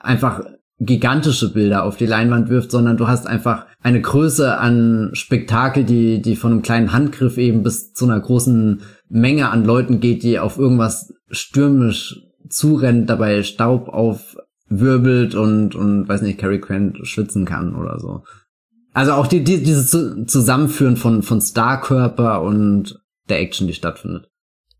einfach 0.00 0.42
gigantische 0.78 1.52
Bilder 1.52 1.84
auf 1.84 1.96
die 1.96 2.06
Leinwand 2.06 2.50
wirft, 2.50 2.70
sondern 2.70 2.96
du 2.96 3.08
hast 3.08 3.26
einfach 3.26 3.66
eine 3.80 4.00
Größe 4.00 4.58
an 4.58 5.10
Spektakel, 5.14 5.84
die, 5.84 6.20
die 6.20 6.36
von 6.36 6.52
einem 6.52 6.62
kleinen 6.62 6.92
Handgriff 6.92 7.38
eben 7.38 7.62
bis 7.62 7.92
zu 7.92 8.04
einer 8.04 8.20
großen 8.20 8.82
Menge 9.08 9.48
an 9.50 9.64
Leuten 9.64 10.00
geht, 10.00 10.22
die 10.22 10.38
auf 10.38 10.58
irgendwas 10.58 11.14
stürmisch 11.30 12.20
zurennt, 12.48 13.08
dabei 13.08 13.42
Staub 13.42 13.88
aufwirbelt 13.88 15.34
und, 15.34 15.74
und 15.74 16.08
weiß 16.08 16.22
nicht, 16.22 16.38
Cary 16.38 16.58
Grant 16.58 16.98
schwitzen 17.06 17.44
kann 17.44 17.74
oder 17.74 17.98
so. 17.98 18.24
Also 18.92 19.12
auch 19.12 19.26
die, 19.26 19.44
die, 19.44 19.62
dieses 19.62 19.90
Zusammenführen 19.90 20.96
von, 20.96 21.22
von 21.22 21.40
Starkörper 21.40 22.42
und 22.42 22.98
der 23.28 23.40
Action, 23.40 23.66
die 23.66 23.74
stattfindet. 23.74 24.28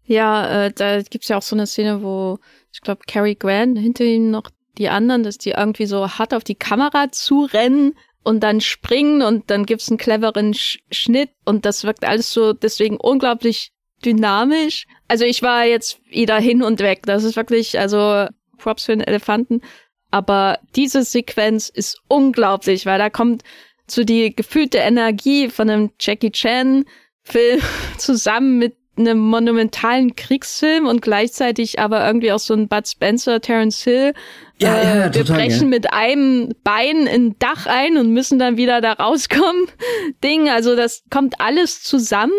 Ja, 0.04 0.66
äh, 0.66 0.72
da 0.72 1.02
gibt's 1.02 1.28
ja 1.28 1.36
auch 1.36 1.42
so 1.42 1.56
eine 1.56 1.66
Szene, 1.66 2.02
wo 2.02 2.38
ich 2.72 2.80
glaube 2.80 3.02
Cary 3.06 3.34
Grant 3.34 3.78
hinter 3.78 4.04
ihm 4.04 4.30
noch 4.30 4.50
die 4.78 4.88
anderen, 4.88 5.22
dass 5.22 5.38
die 5.38 5.50
irgendwie 5.50 5.86
so 5.86 6.08
hart 6.08 6.34
auf 6.34 6.44
die 6.44 6.54
Kamera 6.54 7.10
zurennen 7.10 7.94
und 8.22 8.40
dann 8.40 8.60
springen 8.60 9.22
und 9.22 9.50
dann 9.50 9.66
gibt's 9.66 9.88
einen 9.88 9.98
cleveren 9.98 10.54
Sch 10.54 10.78
Schnitt 10.90 11.30
und 11.44 11.64
das 11.64 11.84
wirkt 11.84 12.04
alles 12.04 12.32
so 12.32 12.52
deswegen 12.52 12.98
unglaublich 12.98 13.72
dynamisch. 14.04 14.86
Also 15.08 15.24
ich 15.24 15.42
war 15.42 15.64
jetzt 15.64 16.00
wieder 16.10 16.38
hin 16.38 16.62
und 16.62 16.80
weg. 16.80 17.02
Das 17.04 17.24
ist 17.24 17.36
wirklich, 17.36 17.78
also 17.78 18.26
Props 18.58 18.84
für 18.84 18.96
den 18.96 19.06
Elefanten. 19.06 19.62
Aber 20.10 20.58
diese 20.74 21.02
Sequenz 21.02 21.68
ist 21.68 22.00
unglaublich, 22.08 22.86
weil 22.86 22.98
da 22.98 23.10
kommt 23.10 23.42
so 23.86 24.04
die 24.04 24.34
gefühlte 24.34 24.78
Energie 24.78 25.48
von 25.48 25.70
einem 25.70 25.90
Jackie 26.00 26.30
Chan 26.30 26.84
Film 27.26 27.60
zusammen 27.98 28.58
mit 28.58 28.76
einem 28.98 29.18
monumentalen 29.18 30.16
Kriegsfilm 30.16 30.86
und 30.86 31.02
gleichzeitig 31.02 31.78
aber 31.78 32.06
irgendwie 32.06 32.32
auch 32.32 32.38
so 32.38 32.54
ein 32.54 32.68
Bud 32.68 32.88
Spencer, 32.88 33.40
Terence 33.40 33.82
Hill. 33.84 34.14
Ja, 34.58 34.74
äh, 34.74 34.84
ja, 34.84 34.96
ja, 34.96 35.14
wir 35.14 35.24
total, 35.24 35.36
brechen 35.36 35.62
ja. 35.64 35.68
mit 35.68 35.92
einem 35.92 36.54
Bein 36.64 37.06
in 37.06 37.38
Dach 37.38 37.66
ein 37.66 37.98
und 37.98 38.12
müssen 38.12 38.38
dann 38.38 38.56
wieder 38.56 38.80
da 38.80 38.92
rauskommen. 38.92 39.66
Ding, 40.24 40.48
also 40.48 40.76
das 40.76 41.02
kommt 41.10 41.40
alles 41.40 41.82
zusammen. 41.82 42.32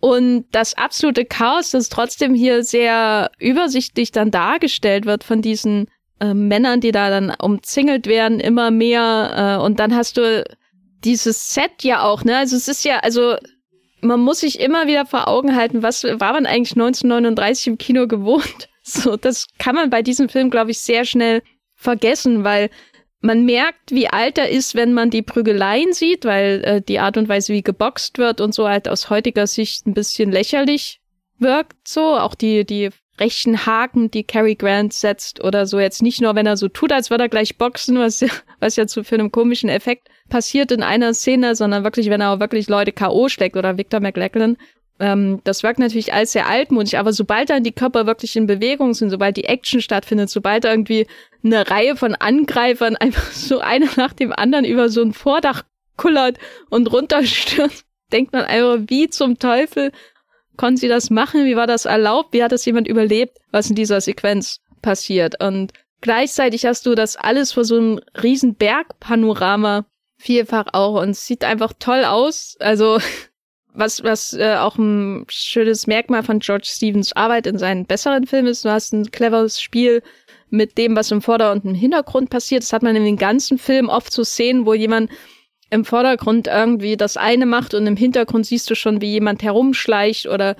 Und 0.00 0.44
das 0.52 0.74
absolute 0.74 1.24
Chaos, 1.24 1.70
das 1.70 1.88
trotzdem 1.88 2.34
hier 2.34 2.62
sehr 2.62 3.30
übersichtlich 3.38 4.12
dann 4.12 4.30
dargestellt 4.30 5.06
wird 5.06 5.24
von 5.24 5.40
diesen 5.40 5.88
äh, 6.20 6.34
Männern, 6.34 6.80
die 6.80 6.92
da 6.92 7.08
dann 7.08 7.34
umzingelt 7.40 8.06
werden, 8.06 8.38
immer 8.38 8.70
mehr. 8.70 9.58
Äh, 9.58 9.64
und 9.64 9.80
dann 9.80 9.96
hast 9.96 10.18
du 10.18 10.44
dieses 11.04 11.54
Set 11.54 11.82
ja 11.82 12.02
auch, 12.02 12.22
ne? 12.22 12.36
Also 12.36 12.54
es 12.56 12.68
ist 12.68 12.84
ja, 12.84 12.98
also 12.98 13.36
man 14.04 14.20
muss 14.20 14.40
sich 14.40 14.60
immer 14.60 14.86
wieder 14.86 15.06
vor 15.06 15.28
Augen 15.28 15.56
halten, 15.56 15.82
was 15.82 16.04
war 16.04 16.32
man 16.32 16.46
eigentlich 16.46 16.72
1939 16.72 17.66
im 17.66 17.78
Kino 17.78 18.06
gewohnt? 18.06 18.68
So, 18.86 19.16
das 19.16 19.46
kann 19.58 19.74
man 19.74 19.88
bei 19.88 20.02
diesem 20.02 20.28
Film, 20.28 20.50
glaube 20.50 20.70
ich, 20.70 20.78
sehr 20.78 21.06
schnell 21.06 21.40
vergessen, 21.74 22.44
weil 22.44 22.68
man 23.20 23.46
merkt, 23.46 23.92
wie 23.92 24.08
alt 24.08 24.36
er 24.36 24.50
ist, 24.50 24.74
wenn 24.74 24.92
man 24.92 25.08
die 25.08 25.22
Prügeleien 25.22 25.94
sieht, 25.94 26.26
weil 26.26 26.62
äh, 26.64 26.82
die 26.82 26.98
Art 26.98 27.16
und 27.16 27.26
Weise, 27.26 27.54
wie 27.54 27.62
geboxt 27.62 28.18
wird 28.18 28.42
und 28.42 28.52
so 28.52 28.68
halt 28.68 28.86
aus 28.86 29.08
heutiger 29.08 29.46
Sicht 29.46 29.86
ein 29.86 29.94
bisschen 29.94 30.30
lächerlich 30.30 31.00
wirkt. 31.38 31.88
So, 31.88 32.18
auch 32.18 32.34
die, 32.34 32.66
die 32.66 32.90
rechten 33.18 33.66
Haken, 33.66 34.10
die 34.10 34.24
Cary 34.24 34.54
Grant 34.54 34.92
setzt 34.92 35.42
oder 35.42 35.66
so. 35.66 35.78
Jetzt 35.78 36.02
nicht 36.02 36.20
nur, 36.20 36.34
wenn 36.34 36.46
er 36.46 36.56
so 36.56 36.68
tut, 36.68 36.92
als 36.92 37.10
würde 37.10 37.24
er 37.24 37.28
gleich 37.28 37.56
boxen, 37.58 37.98
was 37.98 38.20
ja, 38.20 38.28
was 38.60 38.76
ja 38.76 38.86
zu 38.86 39.04
für 39.04 39.14
einen 39.14 39.30
komischen 39.30 39.68
Effekt 39.68 40.08
passiert 40.28 40.72
in 40.72 40.82
einer 40.82 41.14
Szene, 41.14 41.54
sondern 41.54 41.84
wirklich, 41.84 42.10
wenn 42.10 42.20
er 42.20 42.32
auch 42.32 42.40
wirklich 42.40 42.68
Leute 42.68 42.92
K.O. 42.92 43.28
steckt 43.28 43.56
oder 43.56 43.78
Victor 43.78 44.00
McLachlan. 44.00 44.56
Ähm, 45.00 45.40
das 45.44 45.62
wirkt 45.62 45.78
natürlich 45.78 46.12
alles 46.12 46.32
sehr 46.32 46.48
altmodisch, 46.48 46.94
aber 46.94 47.12
sobald 47.12 47.50
dann 47.50 47.64
die 47.64 47.72
Körper 47.72 48.06
wirklich 48.06 48.36
in 48.36 48.46
Bewegung 48.46 48.94
sind, 48.94 49.10
sobald 49.10 49.36
die 49.36 49.44
Action 49.44 49.80
stattfindet, 49.80 50.30
sobald 50.30 50.64
irgendwie 50.64 51.06
eine 51.42 51.68
Reihe 51.68 51.96
von 51.96 52.14
Angreifern 52.14 52.96
einfach 52.96 53.30
so 53.32 53.58
einer 53.60 53.88
nach 53.96 54.12
dem 54.12 54.32
anderen 54.32 54.64
über 54.64 54.88
so 54.88 55.02
ein 55.02 55.12
Vordach 55.12 55.64
kullert 55.96 56.38
und 56.70 56.92
runterstürzt, 56.92 57.84
denkt 58.12 58.32
man 58.32 58.44
einfach, 58.44 58.78
wie 58.88 59.08
zum 59.08 59.38
Teufel 59.38 59.92
konnten 60.56 60.76
sie 60.76 60.88
das 60.88 61.10
machen? 61.10 61.44
Wie 61.44 61.56
war 61.56 61.66
das 61.66 61.84
erlaubt? 61.84 62.32
Wie 62.32 62.42
hat 62.42 62.52
das 62.52 62.64
jemand 62.64 62.88
überlebt, 62.88 63.38
was 63.50 63.68
in 63.68 63.76
dieser 63.76 64.00
Sequenz 64.00 64.60
passiert? 64.82 65.42
Und 65.42 65.72
gleichzeitig 66.00 66.66
hast 66.66 66.86
du 66.86 66.94
das 66.94 67.16
alles 67.16 67.52
vor 67.52 67.64
so 67.64 67.76
einem 67.76 68.00
riesen 68.22 68.54
Bergpanorama 68.54 69.86
vielfach 70.16 70.66
auch 70.72 71.02
und 71.02 71.10
es 71.10 71.26
sieht 71.26 71.44
einfach 71.44 71.72
toll 71.78 72.04
aus. 72.04 72.56
Also 72.60 72.98
was, 73.74 74.02
was 74.04 74.32
äh, 74.32 74.56
auch 74.56 74.78
ein 74.78 75.26
schönes 75.28 75.86
Merkmal 75.86 76.22
von 76.22 76.38
George 76.38 76.66
Stevens 76.66 77.12
Arbeit 77.12 77.46
in 77.46 77.58
seinen 77.58 77.86
besseren 77.86 78.26
Filmen 78.26 78.48
ist. 78.48 78.64
Du 78.64 78.70
hast 78.70 78.92
ein 78.92 79.10
cleveres 79.10 79.60
Spiel 79.60 80.02
mit 80.48 80.78
dem, 80.78 80.96
was 80.96 81.10
im 81.10 81.20
Vordergrund 81.20 81.64
und 81.64 81.70
im 81.72 81.76
Hintergrund 81.76 82.30
passiert. 82.30 82.62
Das 82.62 82.72
hat 82.72 82.82
man 82.82 82.94
in 82.94 83.04
den 83.04 83.16
ganzen 83.16 83.58
Filmen 83.58 83.90
oft 83.90 84.12
so 84.12 84.22
Szenen, 84.22 84.66
wo 84.66 84.74
jemand 84.74 85.10
im 85.70 85.84
Vordergrund 85.84 86.46
irgendwie 86.46 86.96
das 86.96 87.16
eine 87.16 87.46
macht 87.46 87.74
und 87.74 87.86
im 87.86 87.96
Hintergrund 87.96 88.46
siehst 88.46 88.70
du 88.70 88.74
schon, 88.74 89.00
wie 89.00 89.12
jemand 89.12 89.42
herumschleicht 89.42 90.26
oder 90.26 90.56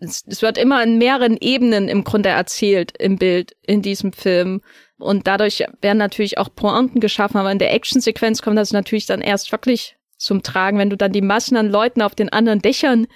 es, 0.00 0.24
es 0.26 0.42
wird 0.42 0.58
immer 0.58 0.82
in 0.82 0.98
mehreren 0.98 1.36
Ebenen 1.40 1.88
im 1.88 2.04
Grunde 2.04 2.30
erzählt 2.30 2.92
im 2.98 3.16
Bild 3.16 3.54
in 3.62 3.82
diesem 3.82 4.12
Film. 4.12 4.62
Und 4.98 5.26
dadurch 5.26 5.64
werden 5.80 5.98
natürlich 5.98 6.38
auch 6.38 6.54
Pointen 6.54 7.00
geschaffen, 7.00 7.38
aber 7.38 7.52
in 7.52 7.58
der 7.58 7.72
Actionsequenz 7.72 8.42
kommt 8.42 8.58
das 8.58 8.72
natürlich 8.72 9.06
dann 9.06 9.22
erst 9.22 9.52
wirklich 9.52 9.96
zum 10.16 10.42
Tragen, 10.42 10.78
wenn 10.78 10.90
du 10.90 10.96
dann 10.96 11.12
die 11.12 11.22
Massen 11.22 11.56
an 11.56 11.70
Leuten 11.70 12.02
auf 12.02 12.14
den 12.14 12.28
anderen 12.28 12.60
Dächern 12.60 13.06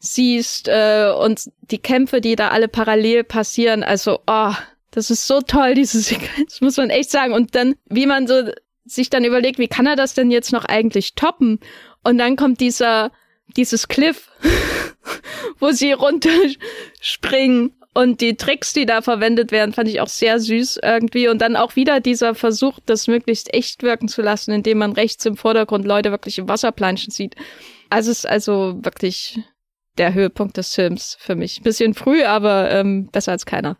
siehst 0.00 0.68
äh, 0.68 1.12
und 1.16 1.44
die 1.70 1.78
Kämpfe, 1.78 2.20
die 2.20 2.36
da 2.36 2.48
alle 2.48 2.68
parallel 2.68 3.24
passieren. 3.24 3.82
Also, 3.82 4.20
oh, 4.26 4.52
das 4.90 5.10
ist 5.10 5.26
so 5.26 5.40
toll, 5.40 5.74
diese 5.74 6.00
Sequenz, 6.00 6.60
muss 6.60 6.76
man 6.76 6.90
echt 6.90 7.10
sagen. 7.10 7.32
Und 7.32 7.54
dann, 7.54 7.76
wie 7.86 8.06
man 8.06 8.26
so 8.26 8.50
sich 8.88 9.10
dann 9.10 9.24
überlegt, 9.24 9.58
wie 9.58 9.68
kann 9.68 9.86
er 9.86 9.96
das 9.96 10.14
denn 10.14 10.30
jetzt 10.30 10.52
noch 10.52 10.64
eigentlich 10.64 11.14
toppen? 11.14 11.60
Und 12.04 12.18
dann 12.18 12.36
kommt 12.36 12.60
dieser, 12.60 13.12
dieses 13.56 13.88
Cliff, 13.88 14.30
wo 15.58 15.70
sie 15.70 15.92
runterspringen 15.92 17.74
und 17.94 18.20
die 18.20 18.36
Tricks, 18.36 18.72
die 18.72 18.86
da 18.86 19.02
verwendet 19.02 19.50
werden, 19.50 19.72
fand 19.72 19.88
ich 19.88 20.00
auch 20.00 20.08
sehr 20.08 20.38
süß 20.38 20.80
irgendwie. 20.82 21.28
Und 21.28 21.42
dann 21.42 21.56
auch 21.56 21.74
wieder 21.74 22.00
dieser 22.00 22.34
Versuch, 22.34 22.78
das 22.86 23.08
möglichst 23.08 23.52
echt 23.52 23.82
wirken 23.82 24.08
zu 24.08 24.22
lassen, 24.22 24.52
indem 24.52 24.78
man 24.78 24.92
rechts 24.92 25.26
im 25.26 25.36
Vordergrund 25.36 25.84
Leute 25.84 26.10
wirklich 26.10 26.38
im 26.38 26.48
Wasser 26.48 26.70
planschen 26.70 27.10
sieht. 27.10 27.34
Also 27.90 28.10
es 28.10 28.18
ist 28.18 28.26
also 28.26 28.78
wirklich 28.82 29.40
der 29.96 30.14
Höhepunkt 30.14 30.56
des 30.56 30.74
Films 30.74 31.16
für 31.18 31.34
mich. 31.34 31.62
Bisschen 31.62 31.94
früh, 31.94 32.22
aber 32.22 32.70
ähm, 32.70 33.08
besser 33.10 33.32
als 33.32 33.46
keiner. 33.46 33.78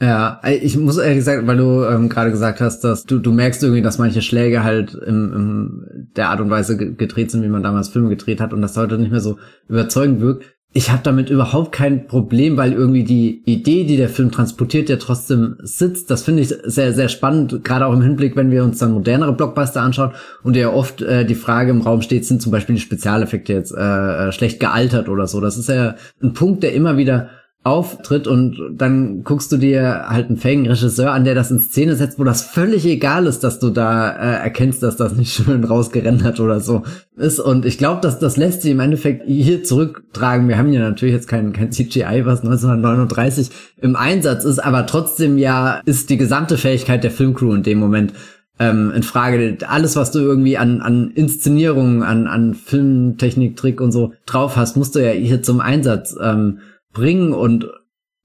Ja, 0.00 0.40
ich 0.44 0.76
muss 0.76 0.96
ehrlich 0.96 1.18
gesagt, 1.18 1.46
weil 1.46 1.56
du 1.56 1.82
ähm, 1.84 2.08
gerade 2.08 2.30
gesagt 2.30 2.60
hast, 2.60 2.84
dass 2.84 3.04
du, 3.04 3.18
du 3.18 3.32
merkst 3.32 3.62
irgendwie, 3.62 3.82
dass 3.82 3.98
manche 3.98 4.22
Schläge 4.22 4.62
halt 4.62 4.94
im, 4.94 5.32
im 5.32 6.08
der 6.16 6.30
Art 6.30 6.40
und 6.40 6.50
Weise 6.50 6.76
gedreht 6.76 7.32
sind, 7.32 7.42
wie 7.42 7.48
man 7.48 7.64
damals 7.64 7.88
Filme 7.88 8.08
gedreht 8.08 8.40
hat 8.40 8.52
und 8.52 8.62
das 8.62 8.76
heute 8.76 8.96
nicht 8.96 9.10
mehr 9.10 9.20
so 9.20 9.38
überzeugend 9.68 10.20
wirkt 10.20 10.44
ich 10.74 10.90
habe 10.90 11.00
damit 11.02 11.30
überhaupt 11.30 11.72
kein 11.72 12.06
Problem, 12.06 12.58
weil 12.58 12.74
irgendwie 12.74 13.02
die 13.02 13.42
Idee, 13.46 13.84
die 13.84 13.96
der 13.96 14.10
Film 14.10 14.30
transportiert, 14.30 14.90
ja 14.90 14.96
trotzdem 14.96 15.56
sitzt. 15.62 16.10
Das 16.10 16.22
finde 16.22 16.42
ich 16.42 16.48
sehr, 16.62 16.92
sehr 16.92 17.08
spannend, 17.08 17.64
gerade 17.64 17.86
auch 17.86 17.92
im 17.94 18.02
Hinblick, 18.02 18.36
wenn 18.36 18.50
wir 18.50 18.64
uns 18.64 18.78
dann 18.78 18.92
modernere 18.92 19.32
Blockbuster 19.32 19.80
anschauen 19.80 20.12
und 20.42 20.56
ja 20.56 20.70
oft 20.70 21.00
äh, 21.00 21.24
die 21.24 21.34
Frage 21.34 21.70
im 21.70 21.80
Raum 21.80 22.02
steht, 22.02 22.26
sind 22.26 22.42
zum 22.42 22.52
Beispiel 22.52 22.74
die 22.74 22.82
Spezialeffekte 22.82 23.54
jetzt 23.54 23.74
äh, 23.74 24.28
äh 24.28 24.32
schlecht 24.32 24.60
gealtert 24.60 25.08
oder 25.08 25.26
so. 25.26 25.40
Das 25.40 25.56
ist 25.56 25.70
ja 25.70 25.94
ein 26.22 26.34
Punkt, 26.34 26.62
der 26.62 26.74
immer 26.74 26.98
wieder 26.98 27.30
auftritt 27.64 28.26
und 28.26 28.56
dann 28.76 29.24
guckst 29.24 29.52
du 29.52 29.56
dir 29.56 30.06
halt 30.08 30.28
einen 30.28 30.38
fähigen 30.38 30.66
Regisseur 30.66 31.12
an, 31.12 31.24
der 31.24 31.34
das 31.34 31.50
in 31.50 31.58
Szene 31.58 31.96
setzt, 31.96 32.18
wo 32.18 32.24
das 32.24 32.42
völlig 32.42 32.86
egal 32.86 33.26
ist, 33.26 33.40
dass 33.40 33.58
du 33.58 33.70
da 33.70 34.10
äh, 34.10 34.42
erkennst, 34.42 34.82
dass 34.82 34.96
das 34.96 35.14
nicht 35.16 35.32
schön 35.44 35.64
rausgerendert 35.64 36.40
oder 36.40 36.60
so 36.60 36.82
ist. 37.16 37.40
Und 37.40 37.66
ich 37.66 37.76
glaube, 37.76 38.00
dass 38.00 38.18
das 38.18 38.36
lässt 38.36 38.62
sich 38.62 38.70
im 38.70 38.80
Endeffekt 38.80 39.24
hier 39.26 39.64
zurücktragen. 39.64 40.48
Wir 40.48 40.56
haben 40.56 40.72
ja 40.72 40.80
natürlich 40.80 41.14
jetzt 41.14 41.28
kein, 41.28 41.52
kein 41.52 41.72
CGI, 41.72 42.22
was 42.24 42.40
1939 42.40 43.50
im 43.76 43.96
Einsatz 43.96 44.44
ist, 44.44 44.60
aber 44.60 44.86
trotzdem 44.86 45.36
ja 45.36 45.80
ist 45.84 46.10
die 46.10 46.16
gesamte 46.16 46.56
Fähigkeit 46.56 47.04
der 47.04 47.10
Filmcrew 47.10 47.54
in 47.54 47.64
dem 47.64 47.78
Moment 47.78 48.14
ähm, 48.60 48.92
in 48.94 49.02
Frage. 49.02 49.58
Alles, 49.66 49.96
was 49.96 50.10
du 50.10 50.20
irgendwie 50.20 50.56
an, 50.56 50.80
an 50.80 51.10
Inszenierungen, 51.10 52.02
an, 52.02 52.26
an 52.26 52.54
Filmtechnik, 52.54 53.56
Trick 53.56 53.80
und 53.80 53.92
so 53.92 54.12
drauf 54.26 54.56
hast, 54.56 54.76
musst 54.76 54.94
du 54.94 55.00
ja 55.00 55.10
hier 55.10 55.42
zum 55.42 55.60
Einsatz 55.60 56.16
ähm, 56.20 56.60
bringen 56.98 57.32
und 57.32 57.68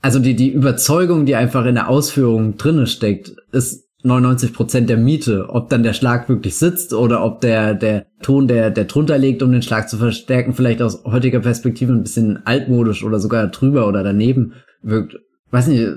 also 0.02 0.20
die, 0.20 0.36
die 0.36 0.52
Überzeugung, 0.52 1.26
die 1.26 1.36
einfach 1.36 1.66
in 1.66 1.76
der 1.76 1.88
Ausführung 1.88 2.58
drinne 2.58 2.88
steckt, 2.88 3.36
ist 3.52 3.88
99 4.04 4.54
Prozent 4.54 4.90
der 4.90 4.98
Miete. 4.98 5.46
Ob 5.48 5.70
dann 5.70 5.84
der 5.84 5.94
Schlag 5.94 6.28
wirklich 6.28 6.56
sitzt 6.56 6.94
oder 6.94 7.24
ob 7.24 7.40
der, 7.40 7.74
der 7.74 8.08
Ton, 8.22 8.48
der, 8.48 8.70
der 8.70 8.84
drunter 8.84 9.18
liegt, 9.18 9.42
um 9.42 9.52
den 9.52 9.62
Schlag 9.62 9.90
zu 9.90 9.98
verstärken, 9.98 10.54
vielleicht 10.54 10.82
aus 10.82 11.06
heutiger 11.06 11.40
Perspektive 11.40 11.94
ein 11.94 12.04
bisschen 12.04 12.46
altmodisch 12.46 13.04
oder 13.04 13.20
sogar 13.20 13.48
drüber 13.48 13.88
oder 13.88 14.04
daneben 14.04 14.54
wirkt. 14.82 15.16
Weiß 15.52 15.68
nicht, 15.68 15.88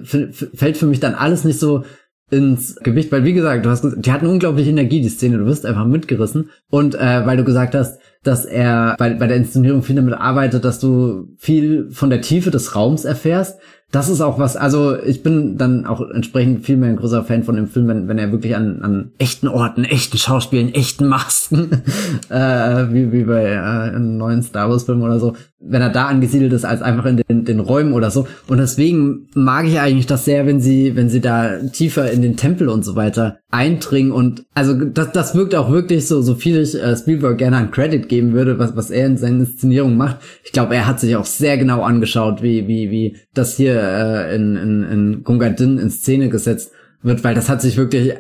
fällt 0.55 0.77
für 0.77 0.87
mich 0.87 1.01
dann 1.01 1.15
alles 1.15 1.45
nicht 1.45 1.59
so 1.59 1.83
ins 2.31 2.75
Gewicht, 2.77 3.13
weil 3.13 3.25
wie 3.25 3.33
gesagt, 3.33 3.65
du 3.65 3.71
hast 3.71 3.85
die 3.85 4.13
hatten 4.13 4.27
unglaubliche 4.27 4.71
Energie, 4.71 5.01
die 5.01 5.09
Szene, 5.09 5.39
du 5.39 5.47
wirst 5.47 5.65
einfach 5.65 5.87
mitgerissen. 5.87 6.51
Und 6.69 6.95
äh, 6.97 7.25
weil 7.25 7.37
du 7.37 7.45
gesagt 7.45 7.75
hast, 7.75 8.01
dass 8.25 8.45
er 8.45 8.97
bei, 8.99 9.15
bei 9.15 9.29
der 9.29 9.37
Inszenierung 9.37 9.83
viel 9.83 9.95
damit 9.97 10.15
arbeitet, 10.15 10.65
dass 10.65 10.81
du 10.81 11.29
viel 11.39 11.89
von 11.91 12.11
der 12.11 12.23
Tiefe 12.23 12.51
des 12.51 12.75
Raums 12.75 13.05
erfährst. 13.05 13.61
Das 13.93 14.09
ist 14.09 14.21
auch 14.21 14.39
was, 14.39 14.57
also 14.57 15.01
ich 15.01 15.23
bin 15.23 15.59
dann 15.59 15.87
auch 15.87 16.01
entsprechend 16.11 16.67
viel 16.67 16.77
mehr 16.77 16.91
ein 16.91 16.97
großer 16.97 17.23
Fan 17.25 17.45
von 17.45 17.55
dem 17.55 17.69
Film, 17.69 17.87
wenn, 17.87 18.09
wenn 18.09 18.19
er 18.19 18.33
wirklich 18.33 18.57
an, 18.57 18.83
an 18.83 19.13
echten 19.19 19.47
Orten, 19.47 19.85
echten 19.85 20.19
Schauspielen, 20.19 20.75
echten 20.75 21.07
Masken, 21.07 21.71
äh, 22.29 22.93
wie, 22.93 23.13
wie 23.13 23.23
bei 23.23 23.45
äh, 23.45 23.59
einem 23.59 24.17
neuen 24.17 24.43
Star 24.43 24.69
Wars 24.69 24.85
Film 24.85 25.03
oder 25.03 25.21
so, 25.21 25.37
wenn 25.61 25.83
er 25.83 25.91
da 25.91 26.07
angesiedelt 26.07 26.53
ist, 26.53 26.65
als 26.65 26.83
einfach 26.83 27.07
in 27.07 27.17
den, 27.17 27.45
den 27.45 27.61
Räumen 27.61 27.93
oder 27.93 28.11
so. 28.11 28.27
Und 28.49 28.59
deswegen 28.59 29.29
mag 29.35 29.67
ich 29.67 29.79
eigentlich 29.79 30.07
das 30.07 30.25
sehr, 30.25 30.47
wenn 30.47 30.61
sie, 30.61 30.97
wenn 30.97 31.09
sie 31.09 31.21
da 31.21 31.59
tiefer 31.73 32.11
in 32.11 32.23
den 32.23 32.37
Tempel 32.37 32.69
und 32.69 32.85
so 32.85 32.97
weiter 32.97 33.39
eindringen 33.51 34.13
und 34.13 34.45
also 34.55 34.75
das, 34.75 35.13
das 35.13 35.35
wirkt 35.35 35.55
auch 35.55 35.71
wirklich 35.71 36.07
so, 36.07 36.21
so 36.21 36.35
viel 36.35 36.61
ich 36.61 36.75
äh, 36.75 36.97
Spielberg 36.97 37.39
gerne 37.39 37.57
an 37.57 37.71
Credit 37.71 38.09
geben 38.09 38.33
würde, 38.33 38.59
was, 38.59 38.77
was 38.77 38.91
er 38.91 39.07
in 39.07 39.17
seinen 39.17 39.41
Inszenierungen 39.41 39.97
macht. 39.97 40.19
Ich 40.45 40.53
glaube, 40.53 40.75
er 40.75 40.87
hat 40.87 41.01
sich 41.01 41.17
auch 41.17 41.25
sehr 41.25 41.57
genau 41.57 41.83
angeschaut, 41.83 42.43
wie, 42.43 42.67
wie, 42.69 42.91
wie 42.91 43.17
das 43.33 43.57
hier 43.57 43.77
äh, 43.87 44.35
in, 44.35 44.57
in, 44.57 44.83
in 44.85 45.25
Gunga 45.25 45.51
Din 45.51 45.79
in 45.79 45.91
Szene 45.91 46.29
gesetzt 46.29 46.73
wird, 47.03 47.25
weil 47.25 47.35
das 47.35 47.49
hat 47.49 47.63
sich 47.63 47.77
wirklich 47.77 48.15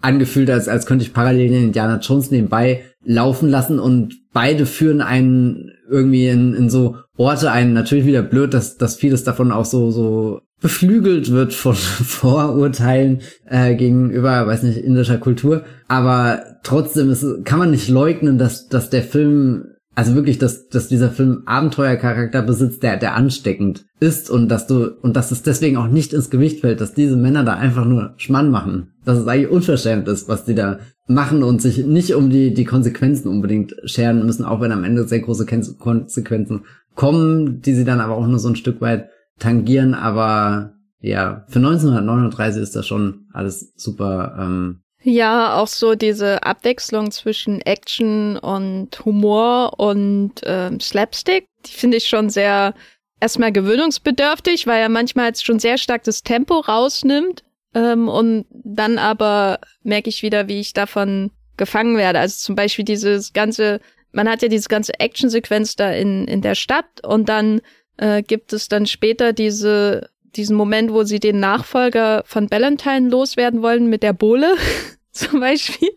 angefühlt, 0.00 0.50
als, 0.50 0.68
als 0.68 0.86
könnte 0.86 1.04
ich 1.04 1.12
parallel 1.12 1.48
den 1.48 1.64
Indiana 1.64 1.98
Jones 1.98 2.30
nebenbei 2.30 2.84
laufen 3.04 3.48
lassen 3.48 3.78
und 3.78 4.14
beide 4.32 4.66
führen 4.66 5.00
einen 5.00 5.72
irgendwie 5.90 6.28
in, 6.28 6.54
in 6.54 6.70
so 6.70 6.96
Orte 7.16 7.50
ein. 7.50 7.72
Natürlich 7.72 8.06
wieder 8.06 8.22
blöd, 8.22 8.54
dass, 8.54 8.76
dass 8.76 8.96
vieles 8.96 9.24
davon 9.24 9.50
auch 9.50 9.64
so, 9.64 9.90
so 9.90 10.40
beflügelt 10.60 11.30
wird 11.30 11.54
von 11.54 11.74
Vorurteilen 11.74 13.22
äh, 13.46 13.74
gegenüber, 13.74 14.46
weiß 14.46 14.62
nicht, 14.62 14.78
indischer 14.78 15.18
Kultur. 15.18 15.64
Aber 15.88 16.42
trotzdem 16.62 17.10
ist, 17.10 17.24
kann 17.44 17.58
man 17.58 17.70
nicht 17.70 17.88
leugnen, 17.88 18.38
dass, 18.38 18.68
dass 18.68 18.90
der 18.90 19.02
Film, 19.02 19.74
also 19.98 20.14
wirklich, 20.14 20.38
dass, 20.38 20.68
dass 20.68 20.86
dieser 20.86 21.10
Film 21.10 21.42
Abenteuercharakter 21.46 22.40
besitzt, 22.42 22.84
der, 22.84 22.98
der 22.98 23.16
ansteckend 23.16 23.84
ist 23.98 24.30
und 24.30 24.48
dass 24.48 24.68
du, 24.68 24.92
und 25.02 25.16
dass 25.16 25.32
es 25.32 25.42
deswegen 25.42 25.76
auch 25.76 25.88
nicht 25.88 26.12
ins 26.12 26.30
Gewicht 26.30 26.60
fällt, 26.60 26.80
dass 26.80 26.94
diese 26.94 27.16
Männer 27.16 27.42
da 27.42 27.54
einfach 27.54 27.84
nur 27.84 28.14
Schmann 28.16 28.52
machen. 28.52 28.92
Dass 29.04 29.18
es 29.18 29.26
eigentlich 29.26 29.50
unverschämt 29.50 30.06
ist, 30.06 30.28
was 30.28 30.44
die 30.44 30.54
da 30.54 30.78
machen 31.08 31.42
und 31.42 31.60
sich 31.60 31.84
nicht 31.84 32.14
um 32.14 32.30
die, 32.30 32.54
die 32.54 32.64
Konsequenzen 32.64 33.26
unbedingt 33.26 33.74
scheren 33.86 34.24
müssen, 34.24 34.44
auch 34.44 34.60
wenn 34.60 34.70
am 34.70 34.84
Ende 34.84 35.02
sehr 35.08 35.18
große 35.18 35.46
Konsequenzen 35.46 36.62
kommen, 36.94 37.60
die 37.62 37.74
sie 37.74 37.84
dann 37.84 37.98
aber 37.98 38.14
auch 38.14 38.28
nur 38.28 38.38
so 38.38 38.50
ein 38.50 38.54
Stück 38.54 38.80
weit 38.80 39.08
tangieren, 39.40 39.94
aber 39.94 40.74
ja, 41.00 41.44
für 41.48 41.58
1939 41.58 42.62
ist 42.62 42.76
das 42.76 42.86
schon 42.86 43.26
alles 43.32 43.72
super. 43.74 44.36
Ähm, 44.38 44.78
ja, 45.08 45.56
auch 45.56 45.66
so 45.66 45.94
diese 45.94 46.42
Abwechslung 46.42 47.10
zwischen 47.10 47.60
Action 47.60 48.36
und 48.36 49.04
Humor 49.04 49.78
und 49.78 50.34
ähm, 50.44 50.80
Slapstick, 50.80 51.46
die 51.66 51.72
finde 51.72 51.96
ich 51.96 52.06
schon 52.06 52.30
sehr 52.30 52.74
erstmal 53.20 53.52
gewöhnungsbedürftig, 53.52 54.66
weil 54.66 54.80
er 54.80 54.88
manchmal 54.88 55.26
jetzt 55.26 55.44
schon 55.44 55.58
sehr 55.58 55.78
stark 55.78 56.04
das 56.04 56.22
Tempo 56.22 56.60
rausnimmt 56.60 57.42
ähm, 57.74 58.08
und 58.08 58.46
dann 58.50 58.98
aber 58.98 59.58
merke 59.82 60.08
ich 60.08 60.22
wieder, 60.22 60.48
wie 60.48 60.60
ich 60.60 60.72
davon 60.72 61.30
gefangen 61.56 61.96
werde. 61.96 62.20
Also 62.20 62.38
zum 62.38 62.54
Beispiel 62.54 62.84
dieses 62.84 63.32
ganze, 63.32 63.80
man 64.12 64.28
hat 64.28 64.42
ja 64.42 64.48
diese 64.48 64.68
ganze 64.68 64.98
Actionsequenz 64.98 65.76
da 65.76 65.90
in, 65.92 66.26
in 66.26 66.40
der 66.40 66.54
Stadt 66.54 67.04
und 67.04 67.28
dann 67.28 67.60
äh, 67.96 68.22
gibt 68.22 68.52
es 68.52 68.68
dann 68.68 68.86
später 68.86 69.32
diese, 69.32 70.08
diesen 70.22 70.56
Moment, 70.56 70.92
wo 70.92 71.02
sie 71.02 71.20
den 71.20 71.40
Nachfolger 71.40 72.22
von 72.26 72.50
Valentine 72.50 73.08
loswerden 73.08 73.62
wollen 73.62 73.88
mit 73.88 74.02
der 74.02 74.12
Bohle, 74.12 74.54
zum 75.12 75.40
Beispiel. 75.40 75.90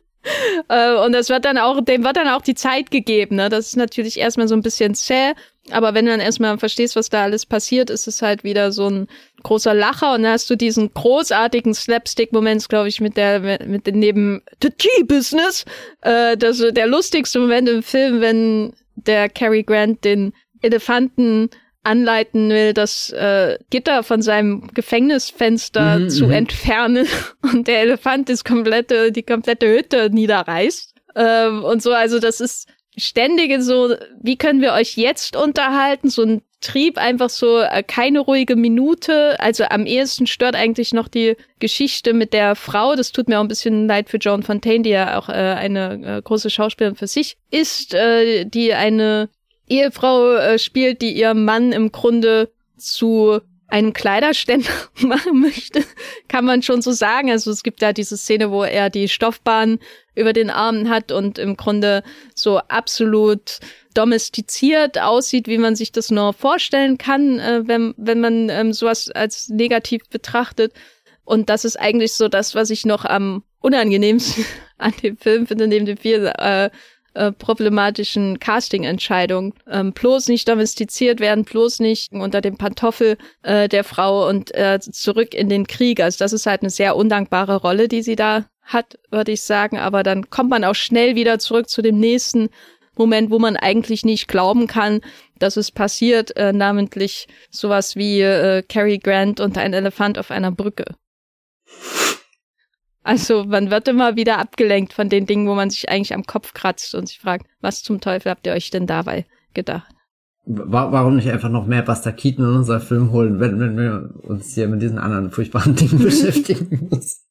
Äh, 0.67 0.95
und 0.97 1.13
das 1.13 1.29
wird 1.29 1.45
dann 1.45 1.57
auch, 1.57 1.81
dem 1.83 2.03
wird 2.03 2.15
dann 2.15 2.27
auch 2.27 2.41
die 2.41 2.53
Zeit 2.53 2.91
gegeben. 2.91 3.37
Ne? 3.37 3.49
Das 3.49 3.67
ist 3.67 3.75
natürlich 3.75 4.19
erstmal 4.19 4.47
so 4.47 4.55
ein 4.55 4.61
bisschen 4.61 4.93
zäh, 4.93 5.33
aber 5.69 5.93
wenn 5.93 6.05
du 6.05 6.11
dann 6.11 6.19
erstmal 6.19 6.57
verstehst, 6.57 6.95
was 6.95 7.09
da 7.09 7.23
alles 7.23 7.45
passiert, 7.45 7.89
ist 7.89 8.07
es 8.07 8.21
halt 8.21 8.43
wieder 8.43 8.71
so 8.71 8.89
ein 8.89 9.07
großer 9.43 9.73
Lacher 9.73 10.13
und 10.13 10.23
dann 10.23 10.33
hast 10.33 10.49
du 10.49 10.55
diesen 10.55 10.93
großartigen 10.93 11.73
Slapstick-Moment, 11.73 12.67
glaube 12.69 12.89
ich, 12.89 12.99
mit 12.99 13.17
der, 13.17 13.65
mit 13.65 13.87
dem 13.87 13.99
neben 13.99 14.41
The 14.61 14.69
Tea-Business, 14.69 15.65
äh, 16.01 16.37
das 16.37 16.59
der 16.59 16.87
lustigste 16.87 17.39
Moment 17.39 17.69
im 17.69 17.83
Film, 17.83 18.21
wenn 18.21 18.73
der 18.95 19.29
Cary 19.29 19.63
Grant 19.63 20.03
den 20.03 20.33
Elefanten 20.61 21.49
anleiten 21.83 22.49
will, 22.49 22.73
das 22.73 23.11
äh, 23.11 23.57
Gitter 23.69 24.03
von 24.03 24.21
seinem 24.21 24.67
Gefängnisfenster 24.73 25.99
mhm, 25.99 26.09
zu 26.09 26.25
mhm. 26.25 26.31
entfernen 26.31 27.07
und 27.41 27.67
der 27.67 27.81
Elefant 27.81 28.29
das 28.29 28.43
komplette, 28.43 29.11
die 29.11 29.23
komplette 29.23 29.67
Hütte 29.67 30.09
niederreißt. 30.11 30.93
Ähm, 31.15 31.63
und 31.63 31.81
so, 31.81 31.91
also 31.91 32.19
das 32.19 32.39
ist 32.39 32.67
ständige 32.97 33.61
so, 33.61 33.95
wie 34.21 34.37
können 34.37 34.61
wir 34.61 34.73
euch 34.73 34.97
jetzt 34.97 35.35
unterhalten? 35.35 36.09
So 36.09 36.23
ein 36.23 36.41
Trieb, 36.61 36.99
einfach 36.99 37.29
so 37.29 37.59
äh, 37.59 37.81
keine 37.81 38.19
ruhige 38.19 38.55
Minute. 38.55 39.39
Also 39.39 39.63
am 39.63 39.87
ehesten 39.87 40.27
stört 40.27 40.55
eigentlich 40.55 40.93
noch 40.93 41.07
die 41.07 41.35
Geschichte 41.59 42.13
mit 42.13 42.33
der 42.33 42.55
Frau. 42.55 42.95
Das 42.95 43.11
tut 43.11 43.27
mir 43.27 43.39
auch 43.39 43.43
ein 43.43 43.47
bisschen 43.47 43.87
leid 43.87 44.09
für 44.09 44.17
Joan 44.17 44.43
Fontaine, 44.43 44.83
die 44.83 44.91
ja 44.91 45.17
auch 45.17 45.27
äh, 45.29 45.31
eine 45.31 46.17
äh, 46.17 46.21
große 46.21 46.51
Schauspielerin 46.51 46.95
für 46.95 47.07
sich 47.07 47.37
ist, 47.49 47.95
äh, 47.95 48.45
die 48.45 48.75
eine 48.75 49.29
Ehefrau 49.71 50.33
äh, 50.33 50.59
spielt, 50.59 51.01
die 51.01 51.11
ihrem 51.11 51.45
Mann 51.45 51.71
im 51.71 51.91
Grunde 51.91 52.51
zu 52.77 53.39
einen 53.71 53.93
Kleiderständer 53.93 54.69
machen 55.01 55.39
möchte, 55.39 55.83
kann 56.27 56.45
man 56.45 56.61
schon 56.61 56.81
so 56.81 56.91
sagen. 56.91 57.31
Also 57.31 57.51
es 57.51 57.63
gibt 57.63 57.81
da 57.81 57.93
diese 57.93 58.17
Szene, 58.17 58.51
wo 58.51 58.63
er 58.63 58.89
die 58.89 59.07
Stoffbahn 59.07 59.79
über 60.13 60.33
den 60.33 60.49
Armen 60.49 60.89
hat 60.89 61.11
und 61.11 61.39
im 61.39 61.55
Grunde 61.55 62.03
so 62.35 62.57
absolut 62.57 63.59
domestiziert 63.93 64.99
aussieht, 64.99 65.47
wie 65.47 65.57
man 65.57 65.75
sich 65.75 65.91
das 65.91 66.11
nur 66.11 66.33
vorstellen 66.33 66.97
kann, 66.97 67.39
äh, 67.39 67.61
wenn, 67.65 67.93
wenn 67.97 68.19
man 68.19 68.49
ähm, 68.49 68.73
sowas 68.73 69.09
als 69.09 69.47
negativ 69.47 70.03
betrachtet. 70.09 70.73
Und 71.23 71.49
das 71.49 71.63
ist 71.63 71.79
eigentlich 71.79 72.13
so 72.13 72.27
das, 72.27 72.55
was 72.55 72.69
ich 72.69 72.85
noch 72.85 73.05
am 73.05 73.43
unangenehmsten 73.61 74.45
an 74.77 74.93
dem 75.01 75.17
Film 75.17 75.47
finde, 75.47 75.67
neben 75.67 75.85
dem 75.85 75.97
viel 75.97 76.25
äh, 76.37 76.69
äh, 77.13 77.31
problematischen 77.31 78.39
Casting-Entscheidung. 78.39 79.53
Ähm, 79.69 79.93
bloß 79.93 80.27
nicht 80.27 80.47
domestiziert 80.47 81.19
werden, 81.19 81.43
bloß 81.43 81.79
nicht 81.79 82.11
unter 82.11 82.41
dem 82.41 82.57
Pantoffel 82.57 83.17
äh, 83.43 83.67
der 83.67 83.83
Frau 83.83 84.27
und 84.27 84.53
äh, 84.55 84.79
zurück 84.79 85.33
in 85.33 85.49
den 85.49 85.67
Krieg. 85.67 85.99
Also 85.99 86.19
das 86.19 86.33
ist 86.33 86.45
halt 86.45 86.61
eine 86.61 86.69
sehr 86.69 86.95
undankbare 86.95 87.57
Rolle, 87.57 87.87
die 87.87 88.01
sie 88.01 88.15
da 88.15 88.45
hat, 88.63 88.97
würde 89.09 89.31
ich 89.31 89.41
sagen. 89.41 89.77
Aber 89.77 90.03
dann 90.03 90.29
kommt 90.29 90.49
man 90.49 90.63
auch 90.63 90.75
schnell 90.75 91.15
wieder 91.15 91.39
zurück 91.39 91.69
zu 91.69 91.81
dem 91.81 91.99
nächsten 91.99 92.49
Moment, 92.95 93.31
wo 93.31 93.39
man 93.39 93.55
eigentlich 93.55 94.05
nicht 94.05 94.27
glauben 94.27 94.67
kann, 94.67 95.01
dass 95.39 95.57
es 95.57 95.71
passiert, 95.71 96.35
äh, 96.37 96.53
namentlich 96.53 97.27
sowas 97.49 97.95
wie 97.95 98.21
äh, 98.21 98.63
Cary 98.63 98.99
Grant 98.99 99.39
und 99.39 99.57
ein 99.57 99.73
Elefant 99.73 100.17
auf 100.17 100.29
einer 100.31 100.51
Brücke. 100.51 100.85
Also 103.03 103.43
man 103.45 103.71
wird 103.71 103.87
immer 103.87 104.15
wieder 104.15 104.37
abgelenkt 104.37 104.93
von 104.93 105.09
den 105.09 105.25
Dingen, 105.25 105.47
wo 105.47 105.55
man 105.55 105.69
sich 105.69 105.89
eigentlich 105.89 106.13
am 106.13 106.25
Kopf 106.25 106.53
kratzt 106.53 106.93
und 106.93 107.07
sich 107.07 107.19
fragt, 107.19 107.47
was 107.59 107.81
zum 107.81 107.99
Teufel 107.99 108.29
habt 108.29 108.45
ihr 108.45 108.53
euch 108.53 108.69
denn 108.69 108.85
dabei 108.85 109.25
gedacht? 109.53 109.91
Warum 110.45 111.15
nicht 111.15 111.29
einfach 111.29 111.49
noch 111.49 111.67
mehr 111.67 111.83
Buster 111.83 112.11
Keaton 112.11 112.45
in 112.45 112.55
unser 112.57 112.79
Film 112.79 113.11
holen, 113.11 113.39
wenn, 113.39 113.59
wenn 113.59 113.77
wir 113.77 114.13
uns 114.23 114.53
hier 114.53 114.67
mit 114.67 114.81
diesen 114.81 114.97
anderen 114.97 115.31
furchtbaren 115.31 115.75
Dingen 115.77 115.99
beschäftigen 116.03 116.89
müssen? 116.91 117.21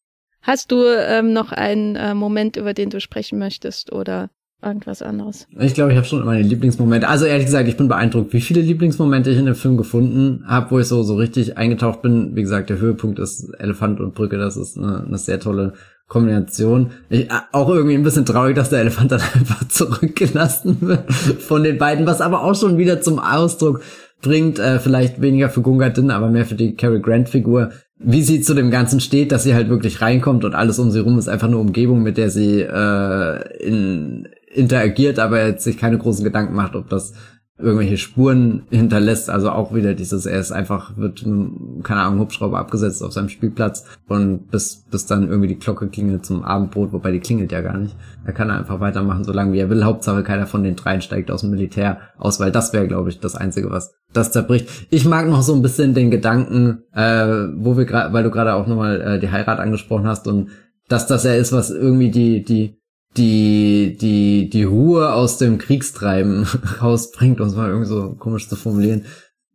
Hast 0.42 0.72
du 0.72 0.84
ähm, 0.86 1.32
noch 1.32 1.52
einen 1.52 1.96
äh, 1.96 2.14
Moment, 2.14 2.56
über 2.56 2.72
den 2.72 2.90
du 2.90 3.00
sprechen 3.00 3.38
möchtest 3.38 3.92
oder 3.92 4.30
irgendwas 4.62 5.02
anderes. 5.02 5.46
Ich 5.58 5.74
glaube, 5.74 5.92
ich 5.92 5.96
habe 5.96 6.06
schon 6.06 6.24
meine 6.24 6.42
Lieblingsmomente. 6.42 7.08
Also 7.08 7.24
ehrlich 7.24 7.46
gesagt, 7.46 7.68
ich 7.68 7.76
bin 7.76 7.88
beeindruckt, 7.88 8.32
wie 8.32 8.40
viele 8.40 8.60
Lieblingsmomente 8.60 9.30
ich 9.30 9.38
in 9.38 9.46
dem 9.46 9.54
Film 9.54 9.76
gefunden 9.76 10.44
habe, 10.46 10.70
wo 10.70 10.78
ich 10.78 10.86
so 10.86 11.02
so 11.02 11.16
richtig 11.16 11.56
eingetaucht 11.56 12.02
bin. 12.02 12.36
Wie 12.36 12.42
gesagt, 12.42 12.70
der 12.70 12.78
Höhepunkt 12.78 13.18
ist 13.18 13.54
Elefant 13.58 14.00
und 14.00 14.14
Brücke. 14.14 14.38
Das 14.38 14.56
ist 14.56 14.76
eine, 14.76 15.04
eine 15.06 15.18
sehr 15.18 15.40
tolle 15.40 15.74
Kombination. 16.08 16.90
Ich, 17.08 17.30
äh, 17.30 17.34
auch 17.52 17.70
irgendwie 17.70 17.94
ein 17.94 18.02
bisschen 18.02 18.26
traurig, 18.26 18.56
dass 18.56 18.68
der 18.68 18.80
Elefant 18.80 19.12
dann 19.12 19.22
einfach 19.34 19.66
zurückgelassen 19.68 20.76
wird 20.80 21.10
von 21.12 21.62
den 21.62 21.78
beiden, 21.78 22.06
was 22.06 22.20
aber 22.20 22.42
auch 22.42 22.54
schon 22.54 22.76
wieder 22.76 23.00
zum 23.00 23.18
Ausdruck 23.18 23.80
bringt, 24.20 24.58
äh, 24.58 24.78
vielleicht 24.78 25.22
weniger 25.22 25.48
für 25.48 25.62
Gunga 25.62 25.88
Din, 25.88 26.10
aber 26.10 26.28
mehr 26.28 26.44
für 26.44 26.54
die 26.54 26.74
Cary 26.74 27.00
Grant 27.00 27.30
Figur, 27.30 27.70
wie 27.98 28.22
sie 28.22 28.40
zu 28.40 28.54
dem 28.54 28.70
Ganzen 28.70 29.00
steht, 29.00 29.32
dass 29.32 29.44
sie 29.44 29.54
halt 29.54 29.68
wirklich 29.68 30.00
reinkommt 30.00 30.44
und 30.44 30.54
alles 30.54 30.78
um 30.78 30.90
sie 30.90 31.00
rum 31.00 31.18
ist 31.18 31.28
einfach 31.28 31.48
eine 31.48 31.58
Umgebung, 31.58 32.02
mit 32.02 32.16
der 32.16 32.30
sie 32.30 32.60
äh, 32.60 33.64
in 33.64 34.28
interagiert, 34.50 35.18
aber 35.18 35.46
jetzt 35.46 35.64
sich 35.64 35.78
keine 35.78 35.98
großen 35.98 36.24
Gedanken 36.24 36.54
macht, 36.54 36.74
ob 36.74 36.88
das 36.88 37.14
irgendwelche 37.62 37.96
Spuren 37.96 38.62
hinterlässt. 38.70 39.30
Also 39.30 39.50
auch 39.50 39.74
wieder 39.74 39.94
dieses, 39.94 40.26
er 40.26 40.40
ist 40.40 40.52
einfach, 40.52 40.96
wird, 40.96 41.24
keine 41.82 42.00
Ahnung, 42.00 42.20
Hubschrauber 42.20 42.58
abgesetzt 42.58 43.02
auf 43.02 43.12
seinem 43.12 43.28
Spielplatz 43.28 43.84
und 44.08 44.50
bis, 44.50 44.84
bis 44.90 45.06
dann 45.06 45.28
irgendwie 45.28 45.48
die 45.48 45.58
Glocke 45.58 45.88
klingelt 45.88 46.24
zum 46.24 46.42
Abendbrot, 46.42 46.92
wobei 46.92 47.12
die 47.12 47.20
klingelt 47.20 47.52
ja 47.52 47.60
gar 47.60 47.76
nicht. 47.76 47.96
Er 48.24 48.32
kann 48.32 48.50
einfach 48.50 48.80
weitermachen, 48.80 49.24
solange 49.24 49.52
wie 49.52 49.58
er 49.58 49.70
will. 49.70 49.84
Hauptsache 49.84 50.22
keiner 50.22 50.46
von 50.46 50.62
den 50.62 50.76
dreien 50.76 51.02
steigt 51.02 51.30
aus 51.30 51.42
dem 51.42 51.50
Militär 51.50 51.98
aus, 52.18 52.40
weil 52.40 52.50
das 52.50 52.72
wäre, 52.72 52.88
glaube 52.88 53.10
ich, 53.10 53.20
das 53.20 53.36
Einzige, 53.36 53.70
was 53.70 53.94
das 54.12 54.32
zerbricht. 54.32 54.68
Ich 54.90 55.04
mag 55.04 55.28
noch 55.28 55.42
so 55.42 55.54
ein 55.54 55.62
bisschen 55.62 55.94
den 55.94 56.10
Gedanken, 56.10 56.82
äh, 56.94 57.48
wo 57.56 57.76
wir 57.76 57.84
gerade, 57.84 58.12
weil 58.12 58.24
du 58.24 58.30
gerade 58.30 58.54
auch 58.54 58.66
nochmal 58.66 59.00
äh, 59.00 59.20
die 59.20 59.30
Heirat 59.30 59.60
angesprochen 59.60 60.06
hast 60.06 60.26
und 60.26 60.48
dass 60.88 61.06
das 61.06 61.22
ja 61.22 61.34
ist, 61.34 61.52
was 61.52 61.70
irgendwie 61.70 62.10
die, 62.10 62.42
die 62.42 62.79
die, 63.16 63.96
die, 64.00 64.48
die 64.50 64.64
Ruhe 64.64 65.12
aus 65.12 65.38
dem 65.38 65.58
Kriegstreiben 65.58 66.46
rausbringt, 66.82 67.40
um 67.40 67.48
es 67.48 67.56
mal 67.56 67.68
irgendwie 67.68 67.88
so 67.88 68.14
komisch 68.18 68.48
zu 68.48 68.56
formulieren. 68.56 69.04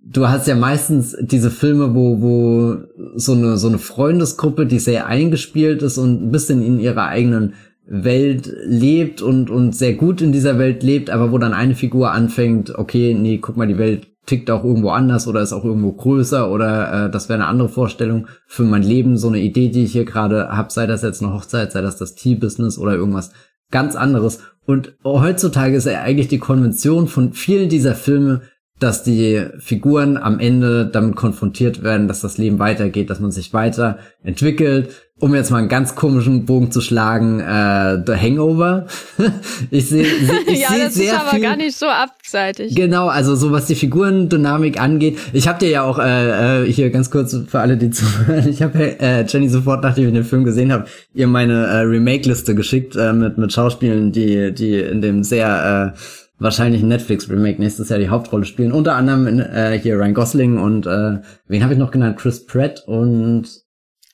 Du 0.08 0.28
hast 0.28 0.48
ja 0.48 0.56
meistens 0.56 1.16
diese 1.20 1.50
Filme, 1.50 1.96
wo, 1.96 2.22
wo 2.22 2.78
so 3.16 3.32
eine, 3.34 3.58
so 3.58 3.68
eine 3.68 3.80
Freundesgruppe, 3.80 4.68
die 4.68 4.80
sehr 4.80 5.08
eingespielt 5.08 5.82
ist 5.82 5.98
und 5.98 6.22
ein 6.22 6.32
bisschen 6.32 6.62
in 6.62 6.80
ihrer 6.80 7.08
eigenen 7.08 7.54
Welt 7.88 8.52
lebt 8.66 9.22
und, 9.22 9.50
und 9.50 9.76
sehr 9.76 9.94
gut 9.94 10.22
in 10.22 10.32
dieser 10.32 10.58
Welt 10.60 10.84
lebt, 10.84 11.10
aber 11.10 11.32
wo 11.32 11.38
dann 11.38 11.54
eine 11.54 11.76
Figur 11.76 12.12
anfängt, 12.12 12.76
okay, 12.76 13.14
nee, 13.14 13.38
guck 13.38 13.58
mal, 13.58 13.68
die 13.68 13.78
Welt 13.78 14.08
tickt 14.26 14.50
auch 14.50 14.64
irgendwo 14.64 14.90
anders 14.90 15.28
oder 15.28 15.42
ist 15.42 15.54
auch 15.54 15.64
irgendwo 15.64 15.92
größer 15.92 16.52
oder 16.52 17.06
äh, 17.06 17.10
das 17.12 17.30
wäre 17.30 17.40
eine 17.40 17.48
andere 17.48 17.70
Vorstellung 17.70 18.28
für 18.48 18.64
mein 18.64 18.84
Leben, 18.84 19.18
so 19.18 19.28
eine 19.28 19.40
Idee, 19.40 19.70
die 19.70 19.84
ich 19.84 19.92
hier 19.92 20.06
gerade 20.06 20.50
habe, 20.50 20.72
sei 20.72 20.88
das 20.88 21.02
jetzt 21.04 21.22
eine 21.22 21.34
Hochzeit, 21.34 21.72
sei 21.72 21.82
das 21.82 21.98
das 21.98 22.16
Tea-Business 22.16 22.78
oder 22.78 22.94
irgendwas 22.94 23.32
ganz 23.72 23.96
anderes. 23.96 24.40
Und 24.66 24.96
heutzutage 25.04 25.76
ist 25.76 25.86
ja 25.86 26.02
eigentlich 26.02 26.28
die 26.28 26.40
Konvention 26.40 27.08
von 27.08 27.34
vielen 27.34 27.70
dieser 27.70 27.94
Filme, 27.96 28.42
dass 28.80 29.04
die 29.04 29.46
Figuren 29.58 30.18
am 30.18 30.40
Ende 30.40 30.86
damit 30.86 31.16
konfrontiert 31.16 31.84
werden, 31.84 32.08
dass 32.08 32.22
das 32.22 32.38
Leben 32.38 32.60
weitergeht, 32.60 33.10
dass 33.10 33.20
man 33.20 33.32
sich 33.32 33.54
weiterentwickelt. 33.54 34.90
Um 35.26 35.34
jetzt 35.34 35.50
mal 35.50 35.58
einen 35.58 35.70
ganz 35.70 35.96
komischen 35.96 36.46
Bogen 36.46 36.70
zu 36.70 36.82
schlagen, 36.82 37.40
äh, 37.40 38.00
The 38.06 38.14
Hangover. 38.14 38.86
ich 39.72 39.90
sehe 39.90 40.06
ich 40.06 40.60
ja, 40.62 40.68
seh 40.70 40.84
das 40.84 40.94
sehr 40.94 41.14
ist 41.14 41.20
aber 41.20 41.30
viel, 41.32 41.42
gar 41.42 41.56
nicht 41.56 41.76
so 41.76 41.88
abseitig. 41.88 42.76
Genau, 42.76 43.08
also 43.08 43.34
so 43.36 43.52
was 43.52 43.66
die 43.66 43.74
Figurendynamik 43.74 44.80
angeht. 44.80 45.18
Ich 45.34 45.48
habe 45.48 45.58
dir 45.58 45.70
ja 45.70 45.82
auch 45.82 45.98
äh, 45.98 46.66
äh, 46.66 46.72
hier 46.72 46.92
ganz 46.92 47.10
kurz 47.10 47.36
für 47.48 47.60
alle, 47.60 47.76
die 47.76 47.90
zuhören, 47.90 48.48
ich 48.48 48.62
habe 48.62 49.00
äh, 49.00 49.26
Jenny 49.26 49.50
sofort, 49.50 49.82
nachdem 49.82 50.10
ich 50.10 50.14
den 50.14 50.26
Film 50.26 50.44
gesehen 50.44 50.72
habe, 50.72 50.86
ihr 51.16 51.26
meine 51.26 51.66
äh, 51.66 51.78
Remake-Liste 51.80 52.54
geschickt 52.54 52.96
äh, 52.96 53.12
mit 53.12 53.40
mit 53.40 53.52
Schauspielen, 53.52 54.12
die 54.12 54.54
die 54.54 54.76
in 54.76 55.02
dem 55.02 55.24
sehr 55.24 55.96
äh, 55.96 56.00
wahrscheinlich 56.38 56.84
ein 56.84 56.90
Netflix-Remake 56.90 57.60
nächstes 57.60 57.90
Jahr 57.90 57.98
die 57.98 58.10
Hauptrolle 58.10 58.46
spielen. 58.46 58.72
Unter 58.72 58.94
anderem 58.94 59.26
in, 59.26 59.40
äh, 59.40 59.80
hier 59.82 59.98
Ryan 59.98 60.14
Gosling 60.14 60.60
und 60.60 60.86
äh, 60.86 61.18
wen 61.48 61.64
habe 61.64 61.74
ich 61.74 61.80
noch 61.80 61.90
genannt? 61.90 62.18
Chris 62.18 62.46
Pratt 62.46 62.84
und 62.86 63.65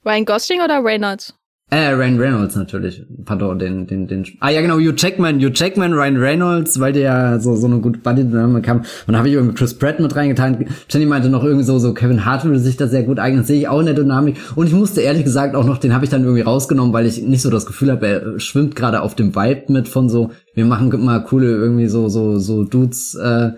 Ryan 0.06 0.26
Gosling 0.26 0.62
oder 0.62 0.84
Reynolds? 0.84 1.34
Äh, 1.74 1.92
Ryan 1.92 2.20
Reynolds 2.20 2.56
natürlich. 2.58 3.02
Pardon, 3.24 3.58
den, 3.58 3.88
den, 3.88 4.06
den. 4.06 4.26
Ah 4.42 4.50
ja, 4.50 4.60
genau, 4.60 4.76
Hugh 4.76 4.94
Jackman, 4.98 5.40
Hugh 5.40 5.54
Jackman, 5.54 5.94
Ryan 5.94 6.18
Reynolds, 6.18 6.82
weil 6.82 6.92
der 6.92 7.02
ja 7.02 7.40
so, 7.40 7.56
so 7.56 7.68
eine 7.68 7.80
gute 7.80 8.00
Buddy-Dynamik 8.00 8.68
haben. 8.68 8.80
Und 8.80 8.88
dann 9.08 9.18
habe 9.18 9.30
ich 9.30 9.36
irgendwie 9.36 9.56
Chris 9.56 9.78
Pratt 9.78 10.02
mit 10.02 10.14
reingetan. 10.14 10.66
Jenny 10.90 11.06
meinte 11.06 11.30
noch 11.30 11.46
irgendwie 11.46 11.64
so, 11.64 11.80
so 11.80 11.94
Kevin 11.94 12.26
Hart 12.26 12.44
würde 12.44 12.60
sich 12.60 12.76
da 12.76 12.88
sehr 12.88 13.04
gut 13.04 13.20
eignen. 13.20 13.46
Sehe 13.46 13.58
ich 13.58 13.68
auch 13.70 13.80
in 13.80 13.86
der 13.86 13.96
Dynamik. 13.96 14.36
Und 14.56 14.68
ich 14.68 14.74
musste 14.74 15.00
ehrlich 15.00 15.24
gesagt 15.24 15.56
auch 15.56 15.64
noch, 15.64 15.78
den 15.78 15.94
habe 15.94 16.04
ich 16.04 16.12
dann 16.12 16.24
irgendwie 16.24 16.42
rausgenommen, 16.42 16.92
weil 16.92 17.06
ich 17.06 17.22
nicht 17.22 17.42
so 17.42 17.50
das 17.50 17.66
Gefühl 17.66 17.92
habe, 17.92 18.06
er 18.06 18.40
schwimmt 18.42 18.76
gerade 18.76 19.02
auf 19.02 19.16
dem 19.16 19.34
Vibe 19.34 19.72
mit 19.72 19.88
von 19.88 20.10
so, 20.10 20.32
wir 20.54 20.66
machen 20.66 20.92
mal 21.06 21.24
coole 21.24 21.52
irgendwie 21.52 21.88
so, 21.88 22.10
so, 22.10 22.38
so 22.38 22.66
Dudes, 22.66 23.16
äh, 23.16 23.52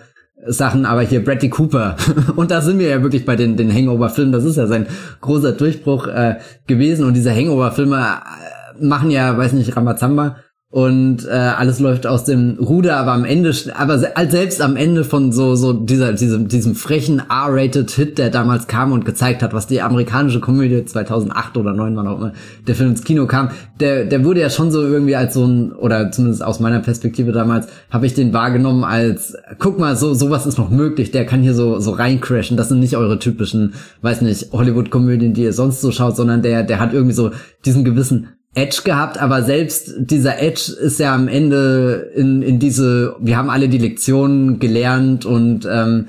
Sachen, 0.48 0.86
aber 0.86 1.02
hier 1.02 1.24
Bradley 1.24 1.50
Cooper. 1.50 1.96
und 2.36 2.52
da 2.52 2.62
sind 2.62 2.80
wir 2.80 2.90
ja 2.90 3.02
wirklich 3.02 3.26
bei 3.26 3.36
den, 3.36 3.58
den 3.58 3.74
Hangover-Filmen. 3.74 4.32
Das 4.32 4.44
ist 4.44 4.58
ja 4.58 4.68
sein 4.68 4.88
großer 5.22 5.54
Durchbruch 5.54 6.08
äh, 6.08 6.36
gewesen. 6.68 7.06
Und 7.06 7.14
diese 7.14 7.34
Hangover-Filme 7.34 7.98
äh, 7.98 8.84
machen 8.84 9.12
ja, 9.12 9.38
weiß 9.38 9.54
nicht, 9.54 9.76
Ramazamba 9.76 10.38
und 10.74 11.28
äh, 11.28 11.30
alles 11.30 11.80
läuft 11.80 12.08
aus 12.08 12.24
dem 12.24 12.58
Ruder, 12.60 12.98
aber 12.98 13.12
am 13.12 13.26
Ende, 13.26 13.54
aber 13.76 14.00
selbst 14.00 14.60
am 14.60 14.76
Ende 14.76 15.04
von 15.04 15.32
so 15.32 15.54
so 15.54 15.72
dieser 15.72 16.14
diesem 16.14 16.48
diesem 16.48 16.74
frechen 16.74 17.22
R-rated 17.30 17.92
Hit, 17.92 18.18
der 18.18 18.32
damals 18.32 18.66
kam 18.66 18.92
und 18.92 19.06
gezeigt 19.06 19.44
hat, 19.44 19.54
was 19.54 19.68
die 19.68 19.84
amerikanische 19.84 20.40
Komödie 20.40 20.84
2008 20.84 21.58
oder 21.58 21.76
2009 21.76 21.96
war 21.96 22.12
auch 22.12 22.18
immer 22.18 22.34
der 22.66 22.74
Film 22.74 22.90
ins 22.90 23.04
Kino 23.04 23.28
kam, 23.28 23.52
der 23.80 24.06
der 24.06 24.26
wurde 24.26 24.40
ja 24.40 24.50
schon 24.50 24.72
so 24.72 24.82
irgendwie 24.82 25.16
als 25.16 25.36
so 25.36 25.46
ein 25.46 25.74
oder 25.74 26.10
zumindest 26.10 26.44
aus 26.44 26.60
meiner 26.60 26.80
Perspektive 26.80 27.34
damals 27.34 27.68
habe 27.92 28.08
ich 28.08 28.16
den 28.16 28.34
wahrgenommen 28.34 28.84
als 28.84 29.38
guck 29.60 29.78
mal 29.78 29.96
so 29.96 30.16
sowas 30.16 30.48
ist 30.48 30.58
noch 30.58 30.72
möglich, 30.72 31.12
der 31.12 31.28
kann 31.28 31.44
hier 31.44 31.54
so 31.54 31.80
so 31.80 31.92
reincrashen, 31.92 32.58
das 32.58 32.70
sind 32.70 32.80
nicht 32.80 32.98
eure 32.98 33.20
typischen, 33.20 33.76
weiß 34.02 34.22
nicht 34.22 34.52
Hollywood 34.52 34.90
Komödien, 34.90 35.36
die 35.36 35.44
ihr 35.44 35.54
sonst 35.54 35.82
so 35.82 35.92
schaut, 35.92 36.16
sondern 36.16 36.42
der 36.42 36.64
der 36.64 36.80
hat 36.80 36.94
irgendwie 36.94 37.14
so 37.14 37.30
diesen 37.64 37.86
gewissen 37.86 38.30
Edge 38.56 38.82
gehabt, 38.84 39.18
aber 39.18 39.44
selbst 39.44 39.94
dieser 39.98 40.42
Edge 40.42 40.72
ist 40.80 41.00
ja 41.00 41.14
am 41.14 41.28
Ende 41.28 42.12
in, 42.16 42.42
in 42.42 42.60
diese, 42.60 43.16
wir 43.20 43.38
haben 43.38 43.50
alle 43.50 43.68
die 43.68 43.80
Lektionen 43.80 44.60
gelernt 44.60 45.26
und 45.26 45.68
ähm, 45.70 46.08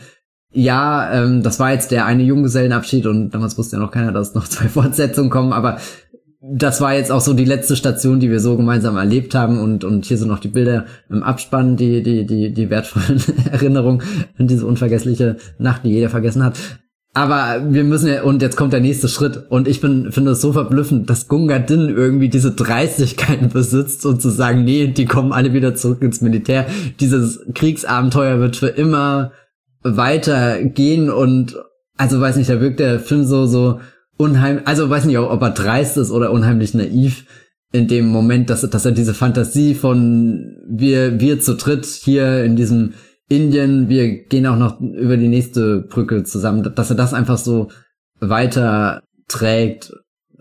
ja, 0.52 1.12
ähm, 1.12 1.42
das 1.42 1.58
war 1.58 1.72
jetzt 1.72 1.90
der 1.90 2.06
eine 2.06 2.22
Junggesellenabschied 2.22 3.06
und 3.06 3.30
damals 3.30 3.56
wusste 3.56 3.76
ja 3.76 3.82
noch 3.82 3.90
keiner, 3.90 4.12
dass 4.12 4.34
noch 4.34 4.46
zwei 4.48 4.68
Fortsetzungen 4.68 5.30
kommen, 5.30 5.52
aber 5.52 5.78
das 6.46 6.82
war 6.82 6.94
jetzt 6.94 7.10
auch 7.10 7.22
so 7.22 7.32
die 7.32 7.46
letzte 7.46 7.74
Station, 7.74 8.20
die 8.20 8.30
wir 8.30 8.40
so 8.40 8.56
gemeinsam 8.58 8.98
erlebt 8.98 9.34
haben 9.34 9.58
und 9.58 9.82
und 9.82 10.04
hier 10.04 10.18
sind 10.18 10.28
noch 10.28 10.40
die 10.40 10.48
Bilder 10.48 10.84
im 11.08 11.22
Abspann, 11.22 11.76
die 11.76 12.02
die 12.02 12.26
die 12.26 12.52
die 12.52 12.68
wertvollen 12.68 13.22
Erinnerungen 13.50 14.02
an 14.36 14.46
diese 14.46 14.66
unvergessliche 14.66 15.36
Nacht, 15.58 15.84
die 15.84 15.90
jeder 15.90 16.10
vergessen 16.10 16.44
hat. 16.44 16.58
Aber 17.16 17.62
wir 17.68 17.84
müssen 17.84 18.08
ja, 18.08 18.24
und 18.24 18.42
jetzt 18.42 18.56
kommt 18.56 18.72
der 18.72 18.80
nächste 18.80 19.06
Schritt. 19.06 19.44
Und 19.48 19.68
ich 19.68 19.80
bin, 19.80 20.10
finde 20.10 20.32
es 20.32 20.40
so 20.40 20.52
verblüffend, 20.52 21.08
dass 21.08 21.28
Gunga 21.28 21.60
Din 21.60 21.88
irgendwie 21.88 22.28
diese 22.28 22.50
Dreistigkeiten 22.50 23.50
besitzt 23.50 24.04
und 24.04 24.20
zu 24.20 24.30
sagen, 24.30 24.64
nee, 24.64 24.88
die 24.88 25.06
kommen 25.06 25.32
alle 25.32 25.52
wieder 25.52 25.76
zurück 25.76 26.02
ins 26.02 26.20
Militär. 26.20 26.66
Dieses 26.98 27.40
Kriegsabenteuer 27.54 28.40
wird 28.40 28.56
für 28.56 28.66
immer 28.66 29.30
weitergehen 29.82 31.08
und, 31.08 31.56
also 31.96 32.20
weiß 32.20 32.34
nicht, 32.34 32.50
da 32.50 32.60
wirkt 32.60 32.80
der 32.80 32.98
Film 32.98 33.24
so, 33.24 33.46
so 33.46 33.78
unheimlich, 34.16 34.66
also 34.66 34.90
weiß 34.90 35.04
nicht, 35.04 35.18
ob 35.18 35.40
er 35.40 35.50
dreist 35.50 35.96
ist 35.96 36.10
oder 36.10 36.32
unheimlich 36.32 36.74
naiv 36.74 37.26
in 37.70 37.86
dem 37.86 38.08
Moment, 38.08 38.50
dass, 38.50 38.68
dass 38.68 38.86
er 38.86 38.92
diese 38.92 39.14
Fantasie 39.14 39.74
von 39.74 40.56
wir, 40.68 41.20
wir 41.20 41.38
zu 41.38 41.54
dritt 41.54 41.84
hier 41.86 42.42
in 42.42 42.56
diesem 42.56 42.94
Indien, 43.28 43.88
wir 43.88 44.24
gehen 44.24 44.46
auch 44.46 44.56
noch 44.56 44.80
über 44.80 45.16
die 45.16 45.28
nächste 45.28 45.80
Brücke 45.80 46.24
zusammen, 46.24 46.74
dass 46.74 46.90
er 46.90 46.96
das 46.96 47.14
einfach 47.14 47.38
so 47.38 47.70
weiter 48.20 49.02
trägt. 49.28 49.92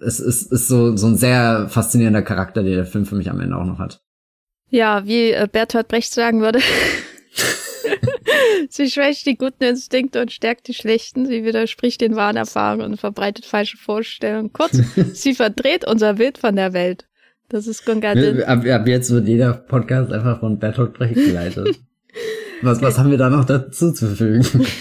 Es 0.01 0.19
ist, 0.19 0.51
ist 0.51 0.67
so, 0.67 0.97
so 0.97 1.07
ein 1.07 1.15
sehr 1.15 1.67
faszinierender 1.69 2.21
Charakter, 2.21 2.63
den 2.63 2.73
der 2.73 2.86
Film 2.86 3.05
für 3.05 3.15
mich 3.15 3.29
am 3.29 3.39
Ende 3.39 3.55
auch 3.55 3.65
noch 3.65 3.79
hat. 3.79 4.01
Ja, 4.69 5.05
wie 5.05 5.31
äh, 5.31 5.47
Bertolt 5.49 5.88
Brecht 5.88 6.11
sagen 6.11 6.41
würde. 6.41 6.59
sie 8.69 8.89
schwächt 8.89 9.25
die 9.25 9.38
guten 9.38 9.63
Instinkte 9.63 10.21
und 10.21 10.31
stärkt 10.31 10.67
die 10.67 10.73
schlechten. 10.73 11.25
Sie 11.25 11.45
widerspricht 11.45 12.01
den 12.01 12.15
wahren 12.15 12.36
Erfahrungen 12.36 12.91
und 12.91 12.99
verbreitet 12.99 13.45
falsche 13.45 13.77
Vorstellungen. 13.77 14.51
Kurz, 14.51 14.77
sie 15.13 15.36
verdreht 15.36 15.88
unser 15.88 16.15
Bild 16.15 16.38
von 16.38 16.55
der 16.55 16.73
Welt. 16.73 17.05
Das 17.49 17.67
ist 17.67 17.86
Gunga 17.86 18.11
ab, 18.11 18.65
ab 18.65 18.88
jetzt 18.88 19.11
wird 19.11 19.27
jeder 19.27 19.53
Podcast 19.53 20.11
einfach 20.11 20.39
von 20.39 20.57
Bertolt 20.57 20.93
Brecht 20.93 21.15
geleitet. 21.15 21.79
Was, 22.64 22.82
was 22.82 22.97
haben 22.97 23.11
wir 23.11 23.18
da 23.18 23.30
noch 23.30 23.45
dazu 23.45 23.91
zu 23.91 24.16
fügen? 24.16 24.66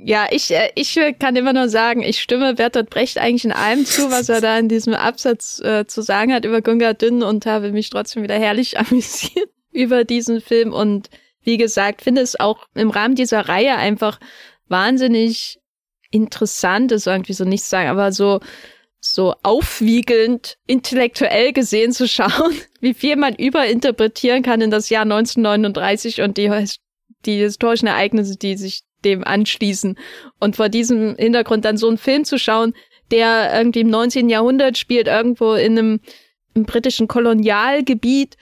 Ja, 0.00 0.26
ich, 0.30 0.52
äh, 0.52 0.70
ich 0.76 0.98
kann 1.18 1.34
immer 1.34 1.52
nur 1.52 1.68
sagen, 1.68 2.02
ich 2.02 2.20
stimme 2.20 2.54
Bertolt 2.54 2.88
Brecht 2.88 3.18
eigentlich 3.18 3.44
in 3.44 3.52
allem 3.52 3.84
zu, 3.84 4.10
was 4.12 4.28
er 4.28 4.40
da 4.40 4.56
in 4.56 4.68
diesem 4.68 4.94
Absatz 4.94 5.58
äh, 5.60 5.86
zu 5.86 6.02
sagen 6.02 6.32
hat 6.32 6.44
über 6.44 6.62
Gunga 6.62 6.92
Dünn 6.92 7.24
und 7.24 7.46
habe 7.46 7.72
mich 7.72 7.90
trotzdem 7.90 8.22
wieder 8.22 8.36
herrlich 8.36 8.78
amüsiert 8.78 9.50
über 9.72 10.04
diesen 10.04 10.40
Film 10.40 10.72
und 10.72 11.10
wie 11.42 11.56
gesagt, 11.56 12.02
finde 12.02 12.22
es 12.22 12.38
auch 12.38 12.68
im 12.74 12.90
Rahmen 12.90 13.16
dieser 13.16 13.48
Reihe 13.48 13.76
einfach 13.76 14.20
wahnsinnig 14.68 15.58
interessant, 16.10 16.92
ist 16.92 17.06
irgendwie 17.06 17.32
so 17.32 17.44
nichts 17.44 17.68
sagen, 17.68 17.88
aber 17.88 18.12
so 18.12 18.40
so 19.00 19.34
aufwiegelnd 19.42 20.58
intellektuell 20.66 21.52
gesehen 21.52 21.92
zu 21.92 22.08
schauen, 22.08 22.54
wie 22.80 22.94
viel 22.94 23.16
man 23.16 23.34
überinterpretieren 23.34 24.42
kann 24.42 24.60
in 24.60 24.70
das 24.70 24.90
Jahr 24.90 25.02
1939 25.02 26.22
und 26.22 26.36
die, 26.36 26.50
die 27.24 27.38
historischen 27.38 27.86
Ereignisse, 27.86 28.36
die 28.36 28.56
sich 28.56 28.82
dem 29.04 29.24
anschließen. 29.24 29.96
Und 30.40 30.56
vor 30.56 30.68
diesem 30.68 31.16
Hintergrund 31.16 31.64
dann 31.64 31.76
so 31.76 31.88
einen 31.88 31.98
Film 31.98 32.24
zu 32.24 32.38
schauen, 32.38 32.74
der 33.10 33.52
irgendwie 33.54 33.80
im 33.80 33.90
19. 33.90 34.28
Jahrhundert 34.28 34.76
spielt, 34.76 35.06
irgendwo 35.06 35.54
in 35.54 35.78
einem 35.78 36.00
im 36.54 36.64
britischen 36.64 37.08
Kolonialgebiet, 37.08 38.36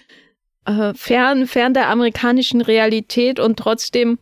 äh, 0.65 0.95
fern, 0.95 1.47
fern 1.47 1.75
der 1.75 1.89
amerikanischen 1.89 2.61
Realität 2.61 3.39
und 3.39 3.59
trotzdem 3.59 4.19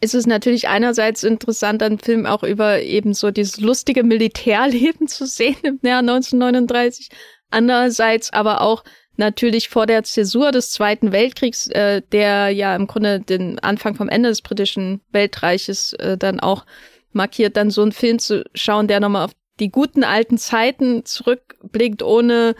ist 0.00 0.14
es 0.14 0.26
natürlich 0.26 0.68
einerseits 0.68 1.24
interessant, 1.24 1.82
einen 1.82 1.98
Film 1.98 2.26
auch 2.26 2.42
über 2.42 2.80
eben 2.80 3.12
so 3.12 3.30
dieses 3.30 3.60
lustige 3.60 4.02
Militärleben 4.02 5.08
zu 5.08 5.26
sehen 5.26 5.56
im 5.62 5.78
Jahr 5.82 6.00
1939. 6.00 7.10
Andererseits 7.50 8.32
aber 8.32 8.62
auch 8.62 8.84
natürlich 9.16 9.68
vor 9.68 9.86
der 9.86 10.02
Zäsur 10.04 10.50
des 10.52 10.70
Zweiten 10.70 11.12
Weltkriegs, 11.12 11.66
äh, 11.68 12.00
der 12.12 12.50
ja 12.50 12.74
im 12.74 12.86
Grunde 12.86 13.20
den 13.20 13.58
Anfang 13.58 13.94
vom 13.94 14.08
Ende 14.08 14.30
des 14.30 14.40
britischen 14.40 15.00
Weltreiches 15.12 15.92
äh, 15.94 16.16
dann 16.16 16.40
auch 16.40 16.64
markiert, 17.12 17.56
dann 17.56 17.70
so 17.70 17.82
einen 17.82 17.92
Film 17.92 18.18
zu 18.18 18.44
schauen, 18.54 18.88
der 18.88 19.00
nochmal 19.00 19.26
auf 19.26 19.32
die 19.58 19.70
guten 19.70 20.04
alten 20.04 20.38
Zeiten 20.38 21.04
zurückblickt, 21.04 22.02
ohne 22.02 22.54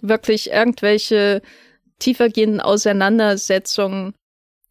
wirklich 0.00 0.50
irgendwelche 0.50 1.40
tiefergehenden 1.98 2.60
Auseinandersetzungen 2.60 4.14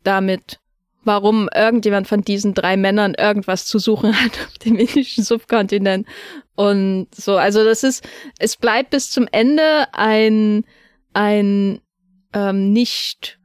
damit 0.03 0.59
warum 1.03 1.49
irgendjemand 1.53 2.07
von 2.07 2.21
diesen 2.21 2.53
drei 2.53 2.77
Männern 2.77 3.15
irgendwas 3.15 3.65
zu 3.65 3.79
suchen 3.79 4.15
hat 4.23 4.31
auf 4.45 4.57
dem 4.59 4.77
indischen 4.77 5.23
Subkontinent. 5.23 6.07
Und 6.55 7.07
so, 7.15 7.37
also 7.37 7.63
das 7.63 7.83
ist, 7.83 8.07
es 8.39 8.57
bleibt 8.57 8.91
bis 8.91 9.09
zum 9.09 9.27
Ende 9.31 9.87
ein, 9.93 10.65
ein 11.13 11.81
ähm, 12.33 12.71
nicht, 12.71 13.39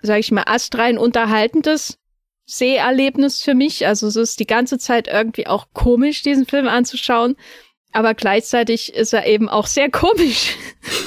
sag 0.00 0.18
ich 0.18 0.30
mal, 0.32 0.44
astrein 0.46 0.98
unterhaltendes 0.98 1.98
Seherlebnis 2.46 3.42
für 3.42 3.54
mich. 3.54 3.86
Also 3.86 4.06
es 4.06 4.16
ist 4.16 4.40
die 4.40 4.46
ganze 4.46 4.78
Zeit 4.78 5.06
irgendwie 5.06 5.46
auch 5.46 5.68
komisch, 5.72 6.22
diesen 6.22 6.46
Film 6.46 6.66
anzuschauen. 6.66 7.36
Aber 7.92 8.14
gleichzeitig 8.14 8.94
ist 8.94 9.12
er 9.12 9.26
eben 9.26 9.48
auch 9.48 9.66
sehr 9.66 9.90
komisch 9.90 10.56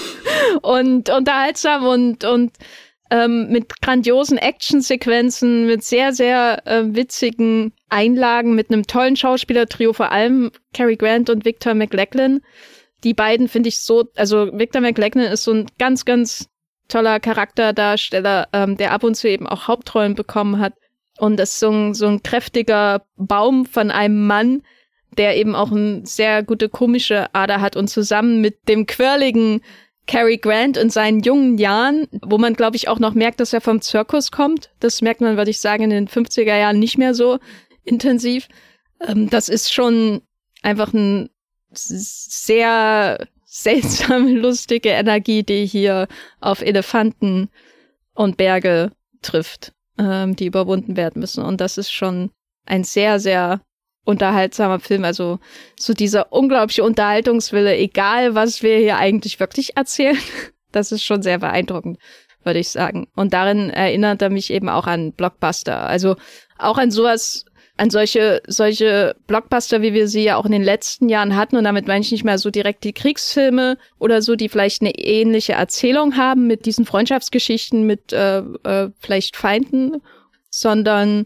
und 0.62 1.10
unterhaltsam 1.10 1.86
und, 1.86 2.26
und 2.26 2.52
ähm, 3.14 3.50
mit 3.50 3.80
grandiosen 3.80 4.40
Actionsequenzen, 4.40 5.68
mit 5.68 5.84
sehr, 5.84 6.14
sehr 6.14 6.66
äh, 6.66 6.96
witzigen 6.96 7.72
Einlagen, 7.88 8.56
mit 8.56 8.72
einem 8.72 8.88
tollen 8.88 9.16
Schauspielertrio, 9.16 9.94
vor 9.94 10.12
allem 10.12 10.50
Cary 10.74 10.96
Grant 10.96 11.30
und 11.30 11.46
Victor 11.46 11.76
McLachlan. 11.76 12.42
Die 13.04 13.14
beiden 13.14 13.48
finde 13.48 13.70
ich 13.70 13.80
so, 13.80 14.06
also 14.16 14.50
Victor 14.54 14.82
McLachlan 14.82 15.26
ist 15.26 15.44
so 15.44 15.54
ein 15.54 15.68
ganz, 15.78 16.06
ganz 16.06 16.50
toller 16.88 17.20
Charakterdarsteller, 17.20 18.48
ähm, 18.52 18.78
der 18.78 18.92
ab 18.92 19.04
und 19.04 19.14
zu 19.14 19.30
eben 19.30 19.46
auch 19.46 19.68
Hauptrollen 19.68 20.16
bekommen 20.16 20.60
hat. 20.60 20.74
Und 21.20 21.38
das 21.38 21.52
ist 21.52 21.60
so 21.60 21.70
ein, 21.70 21.94
so 21.94 22.08
ein 22.08 22.24
kräftiger 22.24 23.06
Baum 23.16 23.68
von 23.68 23.92
einem 23.92 24.26
Mann, 24.26 24.64
der 25.20 25.38
eben 25.38 25.54
auch 25.54 25.72
eine 25.72 26.04
sehr 26.08 26.42
gute 26.42 26.68
komische 26.68 27.28
Ader 27.36 27.62
hat 27.62 27.76
und 27.76 27.90
zusammen 27.90 28.42
mit 28.42 28.68
dem 28.68 28.88
quirligen 28.88 29.62
Cary 30.06 30.38
Grant 30.38 30.78
in 30.78 30.90
seinen 30.90 31.22
jungen 31.22 31.58
Jahren, 31.58 32.08
wo 32.22 32.38
man, 32.38 32.54
glaube 32.54 32.76
ich, 32.76 32.88
auch 32.88 33.00
noch 33.00 33.14
merkt, 33.14 33.40
dass 33.40 33.54
er 33.54 33.62
vom 33.62 33.82
Zirkus 33.82 34.32
kommt. 34.32 34.70
Das 34.80 35.02
merkt 35.02 35.22
man, 35.22 35.38
würde 35.38 35.52
ich 35.52 35.60
sagen, 35.60 35.84
in 35.84 35.90
den 35.90 36.08
50er 36.08 36.58
Jahren 36.58 36.80
nicht 36.80 36.98
mehr 36.98 37.14
so 37.14 37.40
intensiv. 37.84 38.48
Ähm, 39.00 39.30
das 39.30 39.50
ist 39.50 39.72
schon 39.72 40.22
einfach 40.62 40.94
ein 40.94 41.30
sehr 41.72 43.28
seltsame, 43.46 44.32
lustige 44.40 44.90
Energie, 44.90 45.44
die 45.44 45.66
hier 45.66 46.08
auf 46.42 46.62
Elefanten 46.62 47.50
und 48.14 48.38
Berge 48.38 48.92
trifft, 49.22 49.74
ähm, 49.98 50.36
die 50.36 50.48
überwunden 50.48 50.98
werden 50.98 51.20
müssen. 51.20 51.44
Und 51.44 51.62
das 51.62 51.78
ist 51.78 51.92
schon 51.92 52.32
ein 52.66 52.84
sehr, 52.84 53.20
sehr 53.20 53.62
unterhaltsamer 54.06 54.80
Film. 54.80 55.06
Also 55.06 55.40
so 55.80 55.94
dieser 55.94 56.32
unglaubliche 56.32 56.84
Unterhaltungswille, 56.84 57.76
egal 57.78 58.36
was 58.36 58.64
wir 58.64 58.78
hier 58.78 58.98
eigentlich 58.98 59.40
wirklich 59.40 59.78
erzählen, 59.78 60.18
das 60.72 60.92
ist 60.92 61.04
schon 61.04 61.22
sehr 61.22 61.40
beeindruckend, 61.40 61.98
würde 62.44 62.60
ich 62.60 62.70
sagen. 62.70 63.08
Und 63.16 63.34
darin 63.34 63.70
erinnert 63.70 64.22
er 64.22 64.30
mich 64.30 64.52
eben 64.52 64.70
auch 64.70 64.88
an 64.88 65.14
Blockbuster. 65.14 65.88
Also 65.88 66.16
auch 66.58 66.78
an 66.78 66.92
sowas, 66.92 67.46
an 67.78 67.90
solche, 67.90 68.42
solche 68.48 69.16
Blockbuster, 69.28 69.82
wie 69.82 69.94
wir 69.94 70.08
sie 70.08 70.24
ja 70.24 70.36
auch 70.36 70.46
in 70.46 70.52
den 70.52 70.64
letzten 70.64 71.10
Jahren 71.10 71.36
hatten. 71.36 71.56
Und 71.56 71.64
damit 71.64 71.88
meine 71.88 72.02
ich 72.02 72.12
nicht 72.12 72.24
mehr 72.24 72.38
so 72.38 72.50
direkt 72.50 72.84
die 72.84 72.94
Kriegsfilme 72.94 73.78
oder 74.00 74.22
so, 74.22 74.36
die 74.36 74.50
vielleicht 74.50 74.82
eine 74.82 74.96
ähnliche 74.96 75.54
Erzählung 75.54 76.18
haben 76.18 76.48
mit 76.48 76.66
diesen 76.66 76.86
Freundschaftsgeschichten 76.86 77.86
mit 77.86 78.12
äh, 78.14 78.40
äh, 78.40 78.90
vielleicht 79.00 79.38
Feinden, 79.38 80.02
sondern 80.50 81.26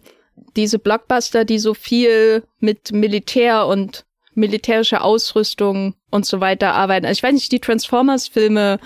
diese 0.58 0.80
Blockbuster, 0.80 1.45
die 1.45 1.60
so 1.60 1.74
viel 1.74 2.43
mit 2.60 2.91
Militär 2.91 3.68
und 3.68 4.05
militärischer 4.34 5.03
Ausrüstung 5.03 5.95
und 6.12 6.26
so 6.26 6.41
weiter 6.41 6.74
arbeiten. 6.74 7.05
Also 7.05 7.18
ich 7.20 7.24
weiß 7.24 7.34
nicht, 7.34 7.51
die 7.51 7.60
Transformers-Filme 7.60 8.80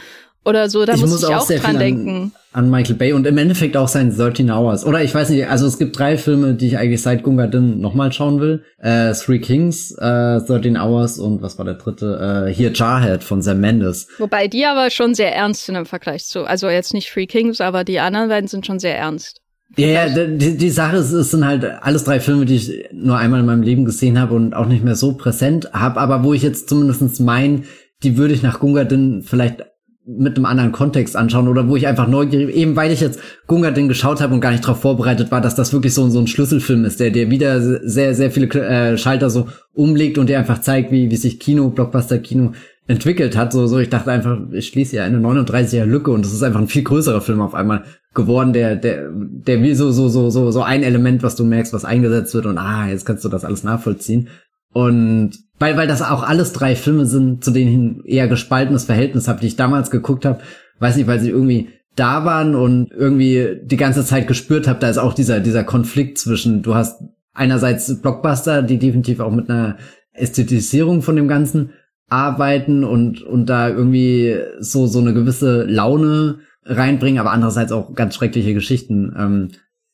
oder 0.43 0.69
so, 0.69 0.86
da 0.86 0.95
ich 0.95 1.01
muss 1.01 1.22
ich 1.22 1.28
auch, 1.28 1.41
auch 1.41 1.47
dran 1.47 1.78
denken. 1.78 2.32
An, 2.51 2.65
an, 2.65 2.72
Michael 2.72 2.95
Bay 2.95 3.13
und 3.13 3.28
im 3.28 3.38
Endeffekt 3.38 3.78
auch 3.78 3.88
sein 3.88 4.15
13 4.15 4.49
Hours. 4.49 4.86
Oder 4.86 5.03
ich 5.03 5.13
weiß 5.13 5.30
nicht, 5.30 5.47
also 5.47 5.67
es 5.67 5.78
gibt 5.78 5.97
drei 5.99 6.17
Filme, 6.17 6.55
die 6.55 6.67
ich 6.67 6.78
eigentlich 6.80 7.01
seit 7.01 7.22
Gunga 7.22 7.45
Din 7.45 7.80
nochmal 7.80 8.11
schauen 8.11 8.39
will. 8.39 8.63
Äh, 8.80 9.13
Three 9.13 9.39
Kings, 9.39 9.91
äh, 9.91 10.39
13 10.39 10.78
Hours 10.78 11.19
und 11.19 11.43
was 11.43 11.59
war 11.59 11.65
der 11.65 11.76
dritte? 11.76 12.47
Äh, 12.47 12.53
hier 12.53 12.72
Jarhead 12.74 13.24
von 13.24 13.43
Sam 13.43 13.59
Mendes. 13.59 14.07
Wobei 14.17 14.47
die 14.47 14.65
aber 14.65 14.89
schon 14.89 15.13
sehr 15.13 15.36
ernst 15.36 15.65
sind 15.65 15.76
im 15.76 15.86
Vergleich 15.86 16.26
zu, 16.26 16.45
also 16.45 16.69
jetzt 16.69 16.93
nicht 16.93 17.11
Three 17.11 17.28
Kings, 17.28 17.61
aber 17.61 17.84
die 17.84 17.99
anderen 17.99 18.30
beiden 18.30 18.47
sind 18.47 18.65
schon 18.65 18.80
sehr 18.80 18.97
ernst. 18.97 19.40
Ja, 19.78 19.88
ja 19.88 20.28
die, 20.28 20.57
die 20.57 20.69
Sache 20.69 20.97
ist, 20.97 21.11
es 21.11 21.32
sind 21.32 21.45
halt 21.45 21.63
alles 21.63 22.03
drei 22.03 22.19
Filme, 22.19 22.45
die 22.45 22.55
ich 22.55 22.89
nur 22.91 23.17
einmal 23.17 23.39
in 23.39 23.45
meinem 23.45 23.63
Leben 23.63 23.86
gesehen 23.86 24.19
habe 24.19 24.36
und 24.36 24.53
auch 24.53 24.67
nicht 24.67 24.84
mehr 24.84 24.95
so 24.95 25.13
präsent 25.13 25.72
habe, 25.74 25.99
aber 25.99 26.24
wo 26.24 26.34
ich 26.34 26.43
jetzt 26.43 26.67
zumindestens 26.69 27.19
mein, 27.19 27.63
die 28.03 28.17
würde 28.17 28.34
ich 28.34 28.43
nach 28.43 28.59
Gungadin 28.59 29.22
vielleicht 29.24 29.63
mit 30.05 30.36
einem 30.36 30.45
anderen 30.45 30.72
Kontext 30.72 31.15
anschauen 31.15 31.47
oder 31.47 31.67
wo 31.67 31.76
ich 31.76 31.88
einfach 31.88 32.07
neugierig, 32.07 32.55
eben 32.55 32.76
weil 32.76 32.91
ich 32.91 33.01
jetzt 33.01 33.19
Gunga 33.47 33.72
den 33.72 33.88
geschaut 33.88 34.19
habe 34.19 34.34
und 34.34 34.41
gar 34.41 34.51
nicht 34.51 34.63
darauf 34.63 34.82
vorbereitet 34.82 35.32
war, 35.32 35.41
dass 35.41 35.55
das 35.55 35.74
wirklich 35.74 35.93
so, 35.93 36.09
so 36.09 36.19
ein 36.19 36.28
Schlüsselfilm 36.28 36.86
ist, 36.86 36.99
der 36.99 37.11
dir 37.11 37.30
wieder 37.30 37.61
sehr, 37.61 38.15
sehr 38.15 38.32
viele 38.32 38.47
äh, 38.47 38.97
Schalter 38.97 39.30
so 39.30 39.47
umlegt 39.74 40.17
und 40.17 40.28
dir 40.28 40.39
einfach 40.39 40.61
zeigt, 40.61 40.91
wie, 40.91 41.11
wie 41.11 41.15
sich 41.15 41.39
Kino, 41.39 41.69
Blockbuster-Kino 41.69 42.53
entwickelt 42.88 43.38
hat. 43.38 43.53
So, 43.53 43.67
so, 43.67 43.78
ich 43.78 43.89
dachte 43.89 44.11
einfach, 44.11 44.39
ich 44.51 44.67
schließe 44.67 44.95
ja 44.95 45.03
eine 45.03 45.19
39er 45.19 45.86
Lücke 45.86 46.11
und 46.11 46.26
es 46.26 46.34
ist 46.34 46.43
einfach 46.43 46.59
ein 46.59 46.67
viel 46.67 46.84
größerer 46.84 47.22
Film 47.22 47.41
auf 47.41 47.53
einmal 47.53 47.84
geworden, 48.14 48.53
der, 48.53 48.76
der, 48.76 49.09
der 49.12 49.62
wie 49.62 49.74
so, 49.74 49.91
so, 49.91 50.09
so, 50.09 50.30
so, 50.30 50.51
so 50.51 50.64
ein 50.64 50.84
Element, 50.84 51.24
was 51.24 51.36
du 51.36 51.45
merkst, 51.45 51.74
was 51.74 51.86
eingesetzt 51.86 52.34
wird 52.34 52.45
und 52.45 52.57
ah, 52.57 52.88
jetzt 52.88 53.05
kannst 53.05 53.24
du 53.24 53.30
das 53.30 53.45
alles 53.45 53.64
nachvollziehen. 53.64 54.30
Und 54.74 55.32
weil, 55.59 55.78
weil 55.78 55.88
das 55.88 56.01
auch 56.01 56.24
alles 56.24 56.53
drei 56.53 56.76
Filme 56.76 57.05
sind, 57.05 57.43
zu 57.43 57.51
denen 57.51 58.01
ich 58.03 58.14
eher 58.14 58.28
gespaltenes 58.28 58.86
Verhältnis 58.86 59.28
habe, 59.28 59.41
die 59.41 59.47
ich 59.47 59.55
damals 59.55 59.91
geguckt 59.91 60.26
habe, 60.26 60.41
weiß 60.80 60.95
nicht, 60.95 61.07
weil 61.07 61.20
sie 61.20 61.30
irgendwie 61.30 61.70
da 61.95 62.26
waren 62.26 62.55
und 62.55 62.91
irgendwie 62.91 63.59
die 63.64 63.78
ganze 63.78 64.05
Zeit 64.05 64.28
gespürt 64.28 64.68
habe, 64.68 64.80
da 64.80 64.89
ist 64.89 64.97
auch 64.97 65.14
dieser, 65.14 65.39
dieser 65.39 65.64
Konflikt 65.64 66.18
zwischen, 66.18 66.62
du 66.62 66.74
hast 66.76 67.01
einerseits 67.34 68.01
Blockbuster, 68.01 68.62
die 68.62 68.78
definitiv 68.78 69.20
auch 69.20 69.32
mit 69.32 69.49
einer 69.49 69.78
Ästhetisierung 70.14 71.01
von 71.01 71.16
dem 71.16 71.28
Ganzen 71.28 71.72
arbeiten 72.09 72.84
und, 72.84 73.22
und 73.22 73.45
da 73.47 73.70
irgendwie 73.70 74.38
so, 74.59 74.88
so 74.88 74.99
eine 74.99 75.14
gewisse 75.14 75.64
Laune 75.64 76.39
reinbringen, 76.66 77.20
aber 77.20 77.32
andererseits 77.32 77.72
auch 77.72 77.93
ganz 77.95 78.16
schreckliche 78.16 78.53
Geschichten 78.53 79.14
ähm, 79.18 79.47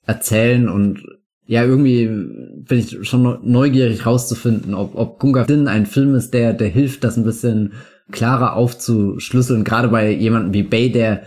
erzählen 0.05 0.69
und 0.69 1.03
ja, 1.45 1.63
irgendwie 1.63 2.07
bin 2.07 2.79
ich 2.79 3.07
schon 3.07 3.39
neugierig 3.43 4.05
rauszufinden, 4.05 4.73
ob, 4.73 4.95
ob 4.95 5.19
Gunga 5.19 5.45
Din 5.45 5.69
ein 5.69 5.85
Film 5.85 6.13
ist, 6.13 6.33
der, 6.33 6.53
der 6.53 6.67
hilft, 6.67 7.05
das 7.05 7.15
ein 7.15 7.23
bisschen 7.23 7.73
klarer 8.11 8.53
aufzuschlüsseln, 8.53 9.63
gerade 9.63 9.87
bei 9.87 10.11
jemandem 10.11 10.53
wie 10.53 10.63
Bay, 10.63 10.91
der 10.91 11.23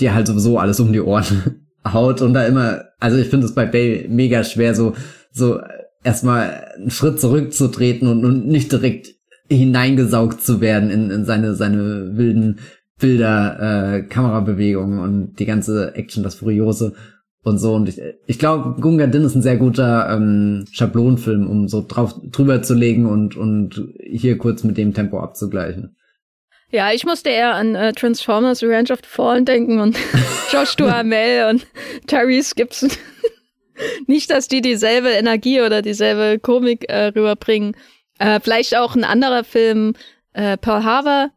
dir 0.00 0.14
halt 0.14 0.28
sowieso 0.28 0.58
alles 0.58 0.78
um 0.78 0.92
die 0.92 1.00
Ohren 1.00 1.66
haut 1.92 2.22
und 2.22 2.32
da 2.32 2.46
immer, 2.46 2.84
also 3.00 3.16
ich 3.16 3.28
finde 3.28 3.46
es 3.46 3.54
bei 3.54 3.66
Bay 3.66 4.06
mega 4.08 4.44
schwer, 4.44 4.74
so, 4.74 4.94
so 5.32 5.60
erstmal 6.04 6.68
einen 6.76 6.90
Schritt 6.90 7.20
zurückzutreten 7.20 8.08
und, 8.08 8.24
und 8.24 8.46
nicht 8.46 8.70
direkt 8.70 9.14
hineingesaugt 9.48 10.42
zu 10.42 10.60
werden 10.60 10.90
in, 10.90 11.10
in 11.10 11.24
seine, 11.24 11.54
seine 11.54 12.16
wilden 12.16 12.58
Bilder, 12.98 13.96
äh, 13.98 14.02
Kamerabewegungen 14.02 15.00
und 15.00 15.38
die 15.38 15.44
ganze 15.44 15.94
Action, 15.94 16.22
das 16.22 16.36
Furiose 16.36 16.94
und 17.42 17.58
so. 17.58 17.74
Und 17.74 17.88
ich, 17.88 18.00
ich 18.26 18.38
glaube, 18.38 18.80
Gunga 18.80 19.06
Din 19.06 19.22
ist 19.22 19.34
ein 19.34 19.42
sehr 19.42 19.56
guter 19.56 20.08
ähm, 20.10 20.64
Schablonenfilm, 20.72 21.48
um 21.48 21.68
so 21.68 21.84
drauf 21.86 22.14
drüber 22.24 22.62
zu 22.62 22.74
legen 22.74 23.06
und, 23.06 23.36
und 23.36 23.82
hier 24.02 24.38
kurz 24.38 24.64
mit 24.64 24.78
dem 24.78 24.94
Tempo 24.94 25.20
abzugleichen. 25.20 25.96
Ja, 26.70 26.90
ich 26.90 27.04
musste 27.04 27.30
eher 27.30 27.54
an 27.54 27.74
äh, 27.74 27.92
Transformers 27.92 28.62
Revenge 28.62 28.92
of 28.92 28.98
the 29.02 29.08
Fallen 29.08 29.44
denken 29.44 29.78
und 29.78 29.96
Josh 30.52 30.74
Duhamel 30.74 31.50
und 31.50 31.66
Tyrese 32.06 32.54
Gibson. 32.56 32.90
Nicht, 34.06 34.30
dass 34.30 34.48
die 34.48 34.62
dieselbe 34.62 35.10
Energie 35.10 35.60
oder 35.60 35.82
dieselbe 35.82 36.40
Komik 36.40 36.88
äh, 36.88 37.08
rüberbringen. 37.08 37.76
Äh, 38.18 38.40
vielleicht 38.40 38.76
auch 38.76 38.96
ein 38.96 39.04
anderer 39.04 39.44
Film, 39.44 39.92
äh, 40.32 40.56
Pearl 40.56 40.82
Harbor 40.82 41.30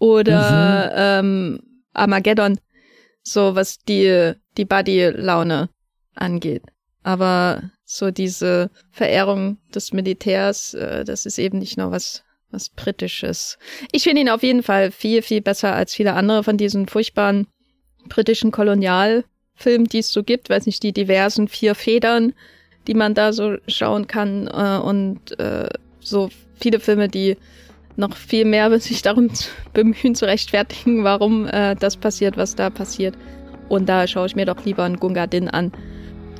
oder 0.00 1.20
mhm. 1.22 1.26
ähm, 1.26 1.60
Armageddon. 1.92 2.58
So 3.22 3.54
was 3.54 3.78
die 3.78 4.34
die 4.56 4.64
Buddy-Laune 4.64 5.68
angeht. 6.14 6.62
Aber 7.02 7.70
so 7.84 8.10
diese 8.10 8.70
Verehrung 8.90 9.58
des 9.74 9.92
Militärs, 9.92 10.74
äh, 10.74 11.04
das 11.04 11.26
ist 11.26 11.38
eben 11.38 11.58
nicht 11.58 11.78
nur 11.78 11.90
was, 11.90 12.24
was 12.50 12.68
Britisches. 12.68 13.58
Ich 13.92 14.04
finde 14.04 14.22
ihn 14.22 14.28
auf 14.28 14.42
jeden 14.42 14.62
Fall 14.62 14.90
viel, 14.90 15.22
viel 15.22 15.40
besser 15.40 15.74
als 15.74 15.94
viele 15.94 16.14
andere 16.14 16.44
von 16.44 16.56
diesen 16.56 16.88
furchtbaren 16.88 17.46
britischen 18.08 18.50
Kolonialfilmen, 18.50 19.86
die 19.86 19.98
es 19.98 20.12
so 20.12 20.22
gibt. 20.22 20.50
Weiß 20.50 20.66
nicht, 20.66 20.82
die 20.82 20.92
diversen 20.92 21.48
vier 21.48 21.74
Federn, 21.74 22.34
die 22.86 22.94
man 22.94 23.14
da 23.14 23.32
so 23.32 23.56
schauen 23.66 24.06
kann 24.06 24.46
äh, 24.46 24.78
und 24.82 25.38
äh, 25.38 25.68
so 26.00 26.30
viele 26.54 26.80
Filme, 26.80 27.08
die 27.08 27.36
noch 27.96 28.16
viel 28.16 28.44
mehr 28.44 28.78
sich 28.80 29.02
darum 29.02 29.28
bemühen 29.72 30.14
zu 30.14 30.26
rechtfertigen, 30.26 31.04
warum 31.04 31.46
äh, 31.46 31.74
das 31.76 31.96
passiert, 31.96 32.36
was 32.36 32.54
da 32.54 32.70
passiert. 32.70 33.14
Und 33.68 33.88
da 33.88 34.06
schaue 34.06 34.26
ich 34.26 34.36
mir 34.36 34.46
doch 34.46 34.64
lieber 34.64 34.84
einen 34.84 34.96
Gunga 34.96 35.26
Din 35.26 35.48
an. 35.48 35.72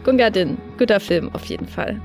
Gunga 0.05 0.31
Din, 0.31 0.59
guter 0.79 0.99
Film 0.99 1.31
auf 1.33 1.45
jeden 1.45 1.69
Fall. 1.69 2.01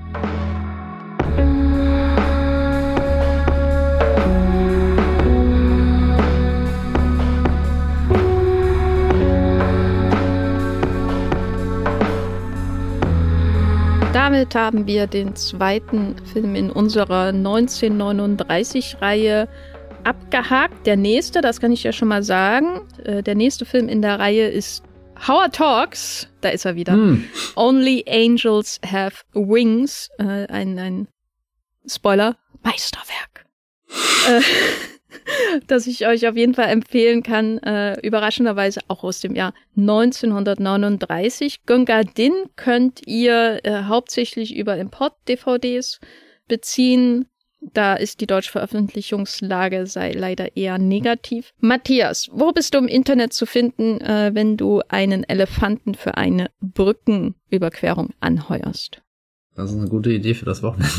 Damit 14.16 14.56
haben 14.56 14.88
wir 14.88 15.06
den 15.08 15.36
zweiten 15.36 16.16
Film 16.32 16.56
in 16.56 16.72
unserer 16.72 17.32
1939-Reihe 17.32 19.50
abgehakt. 20.06 20.88
Der 20.88 20.96
nächste, 20.96 21.42
das 21.42 21.60
kann 21.60 21.74
ich 21.74 21.84
ja 21.84 21.92
schon 21.92 22.08
mal 22.08 22.24
sagen, 22.24 22.88
äh, 23.04 23.22
der 23.22 23.36
nächste 23.36 23.66
Film 23.66 23.90
in 23.90 24.02
der 24.02 24.18
Reihe 24.18 24.48
ist 24.48 24.86
Howard 25.28 25.56
Talks, 25.56 26.30
da 26.40 26.48
ist 26.48 26.64
er 26.64 26.78
wieder. 26.78 26.94
Hm. 26.94 27.26
Only 27.58 28.06
Angels 28.08 28.80
Have 28.90 29.18
Wings. 29.34 30.08
Äh, 30.18 30.48
ein, 30.48 30.80
ein 30.80 31.10
Spoiler, 31.86 32.38
Meisterwerk. 32.64 33.46
äh, 35.56 35.60
das 35.68 35.88
ich 35.88 36.08
euch 36.08 36.28
auf 36.28 36.36
jeden 36.36 36.54
Fall 36.54 36.70
empfehlen 36.70 37.24
kann. 37.24 37.58
Äh, 37.60 38.00
überraschenderweise 38.02 38.82
auch 38.88 39.04
aus 39.04 39.22
dem 39.22 39.36
Jahr 39.36 39.54
1939. 39.78 41.66
Gunga 41.66 42.04
Din 42.04 42.34
könnt 42.56 43.02
ihr 43.06 43.60
äh, 43.64 43.84
hauptsächlich 43.84 44.56
über 44.56 44.78
Import-DVDs 44.78 46.00
beziehen. 46.48 47.28
Da 47.74 47.96
ist 47.96 48.22
die 48.22 48.28
deutsche 48.28 48.52
Veröffentlichungslage 48.52 49.88
sei 49.88 50.12
leider 50.12 50.56
eher 50.56 50.78
negativ. 50.78 51.54
Matthias, 51.60 52.30
wo 52.32 52.52
bist 52.52 52.74
du 52.74 52.78
im 52.78 52.88
Internet 52.88 53.34
zu 53.34 53.46
finden, 53.46 54.00
äh, 54.02 54.32
wenn 54.34 54.58
du 54.58 54.82
einen 54.88 55.24
Elefanten 55.24 55.96
für 55.96 56.16
eine 56.16 56.52
Brückenüberquerung 56.62 58.12
anheuerst? 58.20 59.02
Das 59.56 59.72
ist 59.72 59.78
eine 59.78 59.88
gute 59.88 60.12
Idee 60.12 60.34
für 60.34 60.46
das 60.46 60.62
Wochenende. 60.62 60.92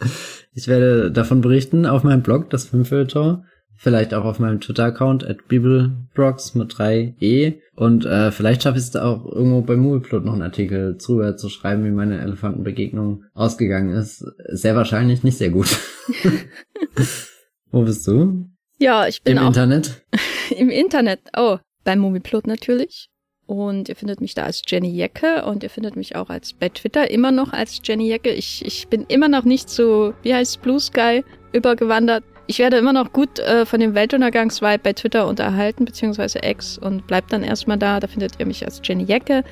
ich 0.54 0.68
werde 0.68 1.10
davon 1.10 1.40
berichten 1.40 1.86
auf 1.86 2.02
meinem 2.02 2.22
Blog, 2.22 2.50
das 2.50 2.64
Filmfilter. 2.66 3.44
Vielleicht 3.76 4.14
auch 4.14 4.24
auf 4.24 4.38
meinem 4.38 4.60
Twitter-Account 4.60 5.26
at 5.26 5.48
bibelbrox 5.48 6.54
mit 6.54 6.72
3e. 6.72 7.58
Und 7.74 8.04
äh, 8.04 8.30
vielleicht 8.30 8.62
schaffe 8.62 8.78
ich 8.78 8.84
es 8.84 8.94
auch 8.94 9.26
irgendwo 9.26 9.62
bei 9.62 9.76
Movieplot 9.76 10.24
noch 10.24 10.34
einen 10.34 10.42
Artikel 10.42 10.96
drüber 10.98 11.36
zu 11.36 11.48
schreiben, 11.48 11.84
wie 11.84 11.90
meine 11.90 12.20
Elefantenbegegnung 12.20 13.24
ausgegangen 13.34 13.90
ist. 13.90 14.24
Sehr 14.50 14.76
wahrscheinlich 14.76 15.24
nicht 15.24 15.38
sehr 15.38 15.50
gut. 15.50 15.76
Wo 17.72 17.82
bist 17.82 18.06
du? 18.06 18.46
Ja, 18.78 19.08
ich 19.08 19.22
bin 19.22 19.36
Im 19.36 19.42
auch 19.42 19.48
Internet? 19.48 20.04
Im 20.56 20.68
Internet. 20.68 21.20
Oh, 21.36 21.58
beim 21.82 22.00
Movieplot 22.00 22.46
natürlich. 22.46 23.08
Und 23.52 23.90
ihr 23.90 23.96
findet 23.96 24.22
mich 24.22 24.34
da 24.34 24.44
als 24.44 24.62
Jenny 24.66 24.88
Jecke 24.88 25.44
und 25.44 25.62
ihr 25.62 25.68
findet 25.68 25.94
mich 25.94 26.16
auch 26.16 26.30
als 26.30 26.54
bei 26.54 26.70
Twitter 26.70 27.10
immer 27.10 27.30
noch 27.30 27.52
als 27.52 27.82
Jenny 27.84 28.08
Jecke. 28.08 28.30
Ich, 28.30 28.64
ich 28.64 28.88
bin 28.88 29.04
immer 29.08 29.28
noch 29.28 29.44
nicht 29.44 29.68
zu, 29.68 30.14
wie 30.22 30.34
heißt 30.34 30.62
Blue 30.62 30.80
Sky, 30.80 31.22
übergewandert. 31.52 32.24
Ich 32.46 32.60
werde 32.60 32.78
immer 32.78 32.94
noch 32.94 33.12
gut 33.12 33.40
äh, 33.40 33.66
von 33.66 33.78
dem 33.78 33.94
Weltuntergangsvibe 33.94 34.78
bei 34.78 34.94
Twitter 34.94 35.28
unterhalten, 35.28 35.84
beziehungsweise 35.84 36.38
X 36.42 36.78
und 36.78 37.06
bleibt 37.06 37.30
dann 37.30 37.42
erstmal 37.42 37.76
da. 37.76 38.00
Da 38.00 38.06
findet 38.06 38.40
ihr 38.40 38.46
mich 38.46 38.64
als 38.64 38.80
Jenny 38.82 39.04
Jecke. 39.04 39.44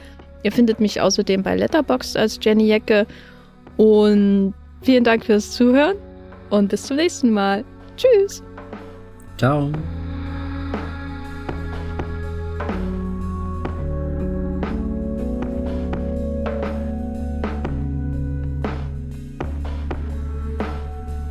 Ihr 0.44 0.52
findet 0.52 0.80
mich 0.80 0.98
außerdem 0.98 1.42
bei 1.42 1.54
Letterboxd 1.54 2.16
als 2.16 2.38
Jenny 2.40 2.68
Jecke. 2.68 3.06
Und 3.76 4.54
vielen 4.80 5.04
Dank 5.04 5.26
fürs 5.26 5.50
Zuhören 5.50 5.98
und 6.48 6.68
bis 6.68 6.84
zum 6.84 6.96
nächsten 6.96 7.32
Mal. 7.32 7.66
Tschüss. 7.98 8.42
Ciao. 9.36 9.70